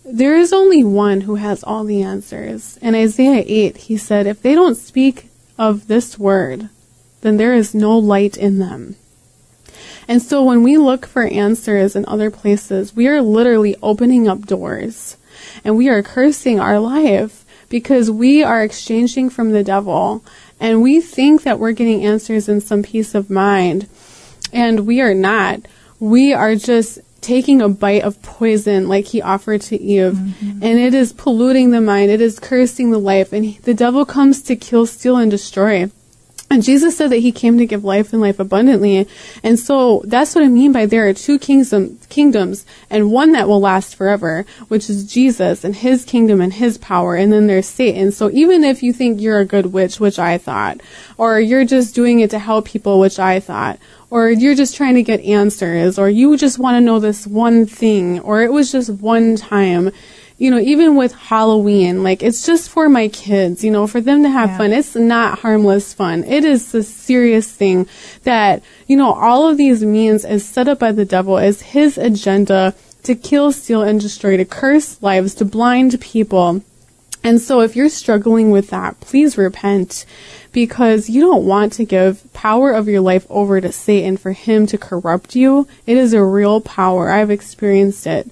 there 0.03 0.35
is 0.35 0.51
only 0.51 0.83
one 0.83 1.21
who 1.21 1.35
has 1.35 1.63
all 1.63 1.83
the 1.83 2.01
answers. 2.01 2.77
In 2.77 2.95
Isaiah 2.95 3.43
8, 3.45 3.77
he 3.77 3.97
said, 3.97 4.25
If 4.25 4.41
they 4.41 4.55
don't 4.55 4.75
speak 4.75 5.29
of 5.59 5.87
this 5.87 6.17
word, 6.17 6.69
then 7.21 7.37
there 7.37 7.53
is 7.53 7.75
no 7.75 7.97
light 7.97 8.35
in 8.35 8.57
them. 8.57 8.95
And 10.07 10.21
so 10.21 10.43
when 10.43 10.63
we 10.63 10.77
look 10.77 11.05
for 11.05 11.23
answers 11.23 11.95
in 11.95 12.05
other 12.07 12.31
places, 12.31 12.95
we 12.95 13.07
are 13.07 13.21
literally 13.21 13.75
opening 13.81 14.27
up 14.27 14.45
doors 14.45 15.17
and 15.63 15.77
we 15.77 15.89
are 15.89 16.03
cursing 16.03 16.59
our 16.59 16.79
life 16.79 17.45
because 17.69 18.11
we 18.11 18.43
are 18.43 18.63
exchanging 18.63 19.29
from 19.29 19.51
the 19.51 19.63
devil 19.63 20.23
and 20.59 20.81
we 20.81 21.01
think 21.01 21.43
that 21.43 21.59
we're 21.59 21.71
getting 21.71 22.05
answers 22.05 22.47
in 22.47 22.61
some 22.61 22.83
peace 22.83 23.15
of 23.15 23.29
mind 23.29 23.87
and 24.53 24.85
we 24.87 25.01
are 25.01 25.13
not. 25.13 25.61
We 25.99 26.33
are 26.33 26.55
just 26.55 26.99
taking 27.21 27.61
a 27.61 27.67
bite 27.67 28.03
of 28.03 28.21
poison 28.21 28.87
like 28.87 29.05
he 29.05 29.21
offered 29.21 29.59
to 29.59 29.81
Eve 29.81 30.13
mm-hmm. 30.13 30.63
and 30.63 30.79
it 30.79 30.93
is 30.93 31.11
polluting 31.11 31.71
the 31.71 31.81
mind. 31.81 32.11
It 32.11 32.21
is 32.21 32.39
cursing 32.39 32.91
the 32.91 32.99
life 32.99 33.33
and 33.33 33.43
he- 33.45 33.59
the 33.59 33.73
devil 33.73 34.05
comes 34.05 34.41
to 34.43 34.55
kill, 34.55 34.85
steal 34.85 35.17
and 35.17 35.31
destroy. 35.31 35.89
And 36.51 36.63
Jesus 36.63 36.95
said 36.95 37.09
that 37.09 37.17
he 37.17 37.31
came 37.31 37.57
to 37.57 37.65
give 37.65 37.83
life 37.83 38.13
and 38.13 38.21
life 38.21 38.39
abundantly. 38.39 39.07
And 39.43 39.59
so 39.59 40.03
that's 40.05 40.35
what 40.35 40.43
I 40.43 40.47
mean 40.47 40.71
by 40.71 40.85
there 40.85 41.07
are 41.07 41.13
two 41.13 41.39
kingdom, 41.39 41.99
kingdoms 42.07 42.65
and 42.89 43.11
one 43.11 43.31
that 43.31 43.47
will 43.47 43.59
last 43.59 43.95
forever, 43.95 44.45
which 44.67 44.87
is 44.89 45.11
Jesus 45.11 45.63
and 45.63 45.75
his 45.75 46.05
kingdom 46.05 46.41
and 46.41 46.53
his 46.53 46.77
power. 46.77 47.15
And 47.15 47.33
then 47.33 47.47
there's 47.47 47.65
Satan. 47.65 48.11
So 48.11 48.29
even 48.31 48.63
if 48.63 48.83
you 48.83 48.93
think 48.93 49.19
you're 49.19 49.39
a 49.39 49.45
good 49.45 49.67
witch, 49.67 49.99
which 49.99 50.19
I 50.19 50.37
thought, 50.37 50.81
or 51.17 51.39
you're 51.39 51.65
just 51.65 51.95
doing 51.95 52.19
it 52.19 52.29
to 52.29 52.39
help 52.39 52.65
people, 52.65 52.99
which 52.99 53.17
I 53.17 53.39
thought, 53.39 53.79
or 54.11 54.29
you're 54.29 54.55
just 54.55 54.75
trying 54.75 54.95
to 54.95 55.03
get 55.03 55.21
answers, 55.21 55.97
or 55.97 56.09
you 56.09 56.37
just 56.37 56.59
want 56.59 56.75
to 56.75 56.81
know 56.81 56.99
this 56.99 57.25
one 57.25 57.65
thing, 57.65 58.19
or 58.19 58.43
it 58.43 58.53
was 58.53 58.71
just 58.71 58.91
one 58.91 59.35
time, 59.35 59.91
you 60.37 60.51
know, 60.51 60.59
even 60.59 60.95
with 60.95 61.13
Halloween, 61.13 62.03
like 62.03 62.21
it's 62.21 62.45
just 62.45 62.69
for 62.69 62.89
my 62.89 63.07
kids, 63.07 63.63
you 63.63 63.71
know, 63.71 63.87
for 63.87 64.01
them 64.01 64.23
to 64.23 64.29
have 64.29 64.49
Yeah. 64.49 64.57
fun. 64.57 64.73
It's 64.73 64.95
not 64.95 65.39
harmless 65.39 65.93
fun. 65.93 66.23
It 66.25 66.43
is 66.43 66.73
a 66.75 66.83
serious 66.83 67.47
thing 67.47 67.87
that, 68.23 68.61
you 68.87 68.97
know, 68.97 69.13
all 69.13 69.47
of 69.47 69.57
these 69.57 69.83
means 69.83 70.25
is 70.25 70.43
set 70.43 70.67
up 70.67 70.79
by 70.79 70.91
the 70.91 71.05
devil 71.05 71.37
as 71.37 71.61
his 71.61 71.97
agenda 71.97 72.73
to 73.03 73.15
kill, 73.15 73.51
steal, 73.51 73.81
and 73.81 73.99
destroy, 73.99 74.35
to 74.35 74.45
curse 74.45 74.97
lives, 75.01 75.35
to 75.35 75.45
blind 75.45 75.99
people. 76.01 76.61
And 77.23 77.41
so 77.41 77.61
if 77.61 77.75
you're 77.75 77.89
struggling 77.89 78.51
with 78.51 78.69
that, 78.69 78.99
please 78.99 79.37
repent 79.37 80.05
because 80.51 81.09
you 81.09 81.21
don't 81.21 81.45
want 81.45 81.73
to 81.73 81.85
give 81.85 82.21
power 82.33 82.71
of 82.71 82.87
your 82.87 83.01
life 83.01 83.25
over 83.29 83.59
to 83.59 83.71
Satan 83.71 84.15
for 84.17 84.31
him 84.31 84.67
to 84.67 84.77
corrupt 84.77 85.35
you. 85.35 85.67
It 85.87 85.97
is 85.97 86.13
a 86.13 86.23
real 86.23 86.61
power. 86.61 87.09
I've 87.09 87.31
experienced 87.31 88.05
it. 88.05 88.29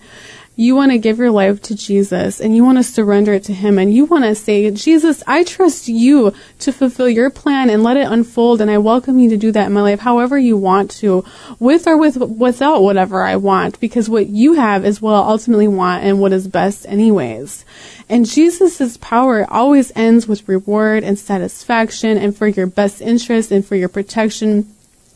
You 0.56 0.76
want 0.76 0.92
to 0.92 1.00
give 1.00 1.18
your 1.18 1.32
life 1.32 1.64
to 1.64 1.76
Jesus 1.76 2.40
and 2.40 2.56
you 2.56 2.64
want 2.64 2.78
to 2.78 2.84
surrender 2.84 3.34
it 3.34 3.44
to 3.46 3.54
him 3.54 3.80
and 3.80 3.92
you 3.92 4.06
want 4.06 4.24
to 4.26 4.36
say, 4.36 4.70
Jesus, 4.70 5.24
I 5.26 5.44
trust 5.44 5.88
you 5.88 6.32
to 6.60 6.72
fulfill 6.72 7.10
your 7.10 7.32
plan 7.32 7.72
and 7.72 7.82
let 7.82 7.98
it 7.98 8.06
unfold 8.06 8.62
and 8.62 8.70
I 8.70 8.78
welcome 8.78 9.18
you 9.18 9.32
to 9.32 9.38
do 9.38 9.52
that 9.52 9.66
in 9.66 9.74
my 9.74 9.82
life 9.82 10.02
however 10.02 10.38
you 10.38 10.56
want 10.56 10.92
to, 10.92 11.26
with 11.58 11.88
or 11.88 11.98
with 11.98 12.18
without 12.18 12.84
whatever 12.84 13.24
I 13.24 13.36
want 13.38 13.80
because 13.80 14.10
what 14.10 14.28
you 14.28 14.54
have 14.54 14.86
is 14.86 15.02
what 15.02 15.14
I 15.14 15.28
ultimately 15.28 15.68
want 15.68 16.04
and 16.04 16.20
what 16.20 16.34
is 16.34 16.48
best 16.48 16.86
anyways. 16.88 17.66
And 18.08 18.30
Jesus' 18.30 18.98
power 18.98 19.52
always 19.52 19.92
ends 19.96 20.28
with 20.28 20.48
reward 20.48 21.04
and 21.04 21.18
satisfaction 21.18 22.20
and 22.20 22.38
for 22.38 22.48
your 22.48 22.68
best 22.68 23.02
interest 23.02 23.52
and 23.52 23.66
for 23.66 23.76
your 23.76 23.90
protection. 23.90 24.72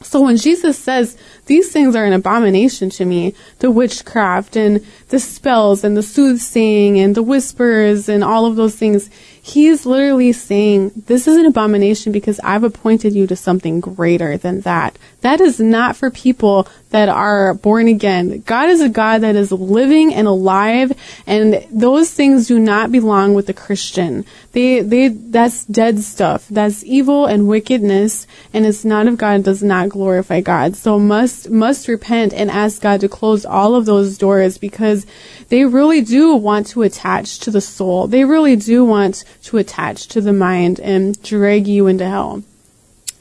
So 0.07 0.21
when 0.21 0.37
Jesus 0.37 0.79
says 0.79 1.17
these 1.47 1.69
things 1.69 1.93
are 1.93 2.05
an 2.05 2.13
abomination 2.13 2.89
to 2.91 3.03
me, 3.03 3.35
the 3.59 3.69
witchcraft 3.69 4.55
and 4.55 4.85
the 5.09 5.19
spells 5.19 5.83
and 5.83 5.97
the 5.97 6.03
soothsaying 6.03 6.97
and 6.97 7.13
the 7.13 7.21
whispers 7.21 8.07
and 8.07 8.23
all 8.23 8.45
of 8.45 8.55
those 8.55 8.75
things, 8.75 9.09
he's 9.47 9.85
literally 9.85 10.33
saying 10.33 10.91
this 11.07 11.27
is 11.27 11.37
an 11.37 11.45
abomination 11.45 12.11
because 12.11 12.39
I've 12.43 12.63
appointed 12.63 13.13
you 13.13 13.27
to 13.27 13.35
something 13.35 13.79
greater 13.79 14.37
than 14.37 14.61
that. 14.61 14.97
That 15.21 15.39
is 15.39 15.59
not 15.59 15.95
for 15.95 16.11
people 16.11 16.67
that 16.89 17.09
are 17.09 17.53
born 17.53 17.87
again. 17.87 18.41
God 18.45 18.69
is 18.69 18.81
a 18.81 18.89
God 18.89 19.21
that 19.21 19.35
is 19.35 19.51
living 19.51 20.13
and 20.13 20.27
alive 20.27 20.91
and 21.25 21.65
those 21.71 22.11
things 22.11 22.47
do 22.47 22.59
not 22.59 22.91
belong 22.91 23.33
with 23.33 23.47
the 23.47 23.53
Christian. 23.53 24.25
They, 24.51 24.81
they, 24.81 25.09
that's 25.09 25.65
dead 25.65 25.99
stuff. 25.99 26.47
That's 26.49 26.83
evil 26.83 27.25
and 27.25 27.47
wickedness 27.47 28.27
and 28.53 28.65
it's 28.65 28.85
not 28.85 29.07
of 29.07 29.17
God, 29.17 29.43
does 29.43 29.63
not 29.63 29.89
glorify 29.89 30.41
God. 30.41 30.75
So 30.75 30.99
must, 30.99 31.49
must 31.49 31.87
repent 31.87 32.33
and 32.33 32.51
ask 32.51 32.81
God 32.81 33.01
to 33.01 33.09
close 33.09 33.45
all 33.45 33.75
of 33.75 33.85
those 33.85 34.17
doors 34.17 34.57
because 34.57 35.05
they 35.49 35.65
really 35.65 36.01
do 36.01 36.35
want 36.35 36.67
to 36.67 36.81
attach 36.81 37.39
to 37.39 37.51
the 37.51 37.61
soul. 37.61 38.07
They 38.07 38.25
really 38.25 38.55
do 38.55 38.83
want 38.83 39.23
to 39.47 39.57
attach 39.57 40.07
to 40.07 40.21
the 40.21 40.33
mind 40.33 40.79
and 40.79 41.21
drag 41.23 41.67
you 41.67 41.87
into 41.87 42.05
hell. 42.05 42.43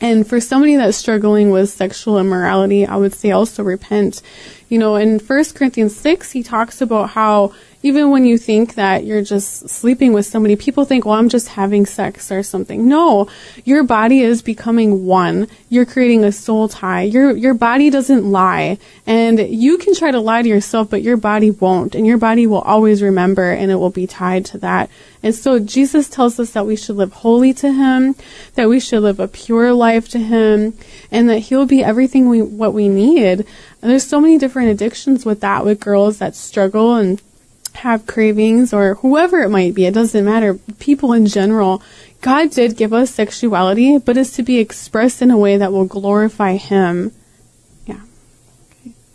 And 0.01 0.27
for 0.27 0.41
somebody 0.41 0.77
that's 0.77 0.97
struggling 0.97 1.51
with 1.51 1.71
sexual 1.71 2.19
immorality, 2.19 2.85
I 2.85 2.97
would 2.97 3.15
say 3.15 3.31
also 3.31 3.63
repent. 3.63 4.21
You 4.69 4.79
know, 4.79 4.97
in 4.97 5.19
1 5.19 5.45
Corinthians 5.55 5.97
6, 5.97 6.33
he 6.33 6.43
talks 6.43 6.81
about 6.81 7.11
how 7.11 7.55
even 7.87 8.11
when 8.11 8.25
you 8.25 8.37
think 8.37 8.75
that 8.75 9.05
you're 9.05 9.23
just 9.23 9.69
sleeping 9.69 10.13
with 10.13 10.27
somebody, 10.27 10.57
people 10.57 10.85
think, 10.85 11.05
well, 11.05 11.15
I'm 11.15 11.29
just 11.29 11.47
having 11.47 11.87
sex 11.87 12.33
or 12.33 12.43
something. 12.43 12.89
No, 12.89 13.29
your 13.65 13.85
body 13.85 14.23
is 14.23 14.43
becoming 14.43 15.07
one. 15.07 15.47
You're 15.69 15.87
creating 15.87 16.25
a 16.25 16.33
soul 16.33 16.69
tie. 16.69 17.03
Your, 17.03 17.37
your 17.37 17.55
body 17.55 17.89
doesn't 17.89 18.25
lie. 18.25 18.79
And 19.07 19.39
you 19.39 19.79
can 19.79 19.95
try 19.95 20.11
to 20.11 20.19
lie 20.19 20.43
to 20.43 20.49
yourself, 20.49 20.91
but 20.91 21.03
your 21.03 21.17
body 21.17 21.53
won't. 21.53 21.95
And 21.95 22.05
your 22.05 22.19
body 22.19 22.49
will 22.49 22.61
always 22.63 23.03
remember 23.03 23.53
and 23.53 23.71
it 23.71 23.77
will 23.77 23.91
be 23.91 24.09
tied 24.09 24.45
to 24.47 24.59
that. 24.59 24.91
And 25.23 25.33
so 25.33 25.61
Jesus 25.61 26.09
tells 26.09 26.41
us 26.41 26.51
that 26.55 26.67
we 26.67 26.75
should 26.75 26.97
live 26.97 27.13
holy 27.13 27.55
to 27.55 27.73
Him, 27.73 28.17
that 28.57 28.69
we 28.69 28.81
should 28.81 29.05
live 29.05 29.21
a 29.21 29.29
pure 29.29 29.73
life 29.73 30.09
to 30.09 30.19
Him, 30.19 30.75
and 31.13 31.31
that 31.31 31.39
He'll 31.39 31.67
be 31.67 31.85
everything 31.85 32.29
we, 32.29 32.43
what 32.43 32.75
we 32.75 32.89
need. 32.89 33.47
And 33.81 33.91
there's 33.91 34.07
so 34.07 34.21
many 34.21 34.39
different 34.39 34.71
addictions 34.71 35.25
with 35.25 35.41
that, 35.43 35.65
with 35.65 35.79
girls 35.79 36.19
that 36.19 36.35
struggle 36.35 36.97
and 36.97 37.23
have 37.77 38.07
cravings 38.07 38.73
or 38.73 38.97
whoever 38.97 39.43
it 39.43 39.49
might 39.49 39.75
be. 39.75 39.87
It 39.87 39.95
doesn't 39.95 40.25
matter. 40.25 40.55
People 40.79 41.13
in 41.13 41.27
general. 41.27 41.83
God 42.21 42.51
did 42.51 42.77
give 42.77 42.93
us 42.93 43.11
sexuality, 43.11 43.99
but 43.99 44.17
it's 44.17 44.33
to 44.33 44.43
be 44.43 44.59
expressed 44.59 45.23
in 45.23 45.31
a 45.31 45.39
way 45.39 45.57
that 45.57 45.73
will 45.73 45.85
glorify 45.85 46.57
Him. 46.57 47.13
Yeah. 47.87 48.01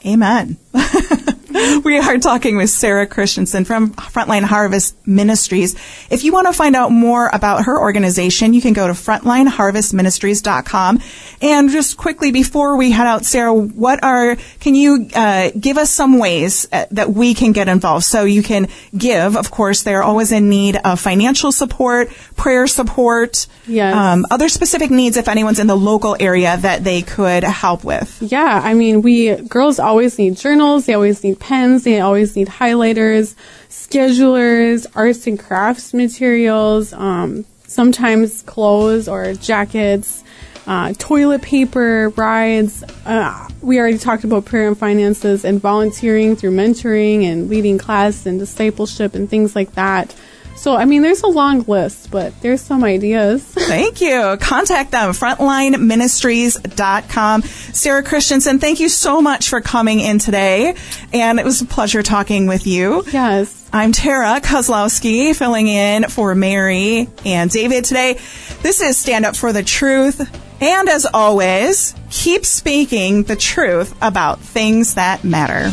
Amen. 0.05 0.57
we 1.84 1.97
are 1.97 2.18
talking 2.18 2.58
with 2.58 2.70
Sarah 2.70 3.08
Christensen 3.08 3.66
from 3.66 3.91
Frontline 3.93 4.43
Harvest 4.43 4.95
Ministries. 5.08 5.76
If 6.10 6.24
you 6.24 6.32
want 6.34 6.47
to 6.47 6.54
find 6.54 6.76
out 6.76 6.91
more 6.91 7.30
about 7.34 7.66
her 7.66 7.80
organization, 7.80 8.54
you 8.54 8.62
can 8.62 8.74
go 8.74 8.88
to 8.88 8.93
frontlineharvestministries.com. 8.93 10.99
And 11.41 11.70
just 11.70 11.97
quickly 11.97 12.32
before 12.32 12.78
we 12.78 12.91
head 12.91 13.08
out, 13.08 13.26
Sarah, 13.26 13.54
what 13.54 14.04
are, 14.04 14.36
can 14.60 14.76
you 14.76 15.08
uh, 15.16 15.52
give 15.60 15.78
us 15.78 15.89
some 15.89 16.20
ways 16.20 16.68
uh, 16.72 16.86
that 16.91 17.12
we 17.12 17.34
can 17.34 17.52
get 17.52 17.68
involved? 17.68 18.06
So 18.06 18.24
you 18.24 18.43
can 18.43 18.68
give, 18.97 19.36
of 19.36 19.52
course, 19.52 19.84
they're 19.84 20.04
always 20.04 20.32
in 20.32 20.49
need 20.49 20.78
of 20.78 20.99
financial 20.99 21.52
support, 21.52 22.10
prayer 22.36 22.68
support, 22.68 23.47
Yes. 23.68 23.95
um, 23.95 24.26
other 24.32 24.49
specific 24.49 24.91
needs 24.91 25.18
if 25.18 25.28
anyone's 25.28 25.60
in 25.60 25.68
the 25.68 25.78
local 25.78 26.16
area 26.20 26.58
that 26.58 26.84
they 26.84 27.02
could 27.02 27.43
help 27.43 27.84
with. 27.84 28.22
Yeah, 28.22 28.62
I 28.64 28.74
mean, 28.74 29.02
we 29.02 29.36
girls 29.36 29.80
always 29.80 30.18
need 30.18 30.38
journals, 30.38 30.86
they 30.86 30.93
always 30.93 31.24
need 31.24 31.39
pens, 31.42 31.84
they 31.84 32.00
always 32.00 32.36
need 32.36 32.48
highlighters, 32.48 33.36
schedulers, 33.68 34.86
arts 34.96 35.28
and 35.28 35.38
crafts 35.38 35.94
materials, 35.94 36.94
um, 36.94 37.44
sometimes 37.68 38.44
clothes 38.44 39.08
or 39.08 39.34
jackets, 39.34 40.24
uh, 40.68 40.94
toilet 40.94 41.42
paper, 41.42 42.10
rides. 42.16 42.84
Uh, 43.06 43.48
we 43.62 43.80
already 43.80 43.98
talked 43.98 44.24
about 44.24 44.46
prayer 44.46 44.68
and 44.68 44.78
finances 44.78 45.44
and 45.44 45.60
volunteering 45.60 46.36
through 46.36 46.52
mentoring 46.52 47.24
and 47.24 47.50
leading 47.50 47.78
class 47.78 48.26
and 48.26 48.39
discipleship 48.39 49.16
and 49.16 49.30
things 49.30 49.56
like 49.56 49.74
that. 49.74 50.16
So, 50.56 50.76
I 50.76 50.86
mean, 50.86 51.02
there's 51.02 51.24
a 51.24 51.28
long 51.28 51.62
list, 51.62 52.12
but 52.12 52.39
there's 52.41 52.62
some 52.62 52.84
ideas. 52.84 53.43
Thank 53.43 53.99
you. 54.02 54.38
Contact 54.39 54.91
them, 54.91 55.10
frontlineministries.com. 55.12 57.41
Sarah 57.41 58.04
Christensen, 58.04 58.60
thank 58.60 58.80
you 58.80 58.89
so 58.89 59.22
much 59.22 59.49
for 59.49 59.60
coming 59.62 59.99
in 59.99 60.20
today. 60.20 60.76
And 61.14 61.39
it 61.39 61.45
was 61.45 61.62
a 61.62 61.66
pleasure 61.66 62.04
talking 62.04 62.45
with 62.47 62.68
you. 62.68 63.04
Yes. 63.12 63.68
I'm 63.74 63.91
Tara 63.91 64.39
Kozlowski, 64.41 65.36
filling 65.36 65.68
in 65.68 66.04
for 66.10 66.36
Mary 66.36 67.08
and 67.26 67.49
David 67.49 67.86
today. 67.86 68.20
This 68.62 68.82
is 68.82 68.97
Stand 68.97 69.26
Up 69.26 69.36
for 69.36 69.52
the 69.54 69.64
Truth. 69.64 70.22
And 70.62 70.89
as 70.89 71.08
always, 71.12 71.95
keep 72.12 72.45
speaking 72.45 73.24
the 73.24 73.36
truth 73.36 73.95
about 74.02 74.39
things 74.39 74.93
that 74.93 75.24
matter. 75.24 75.72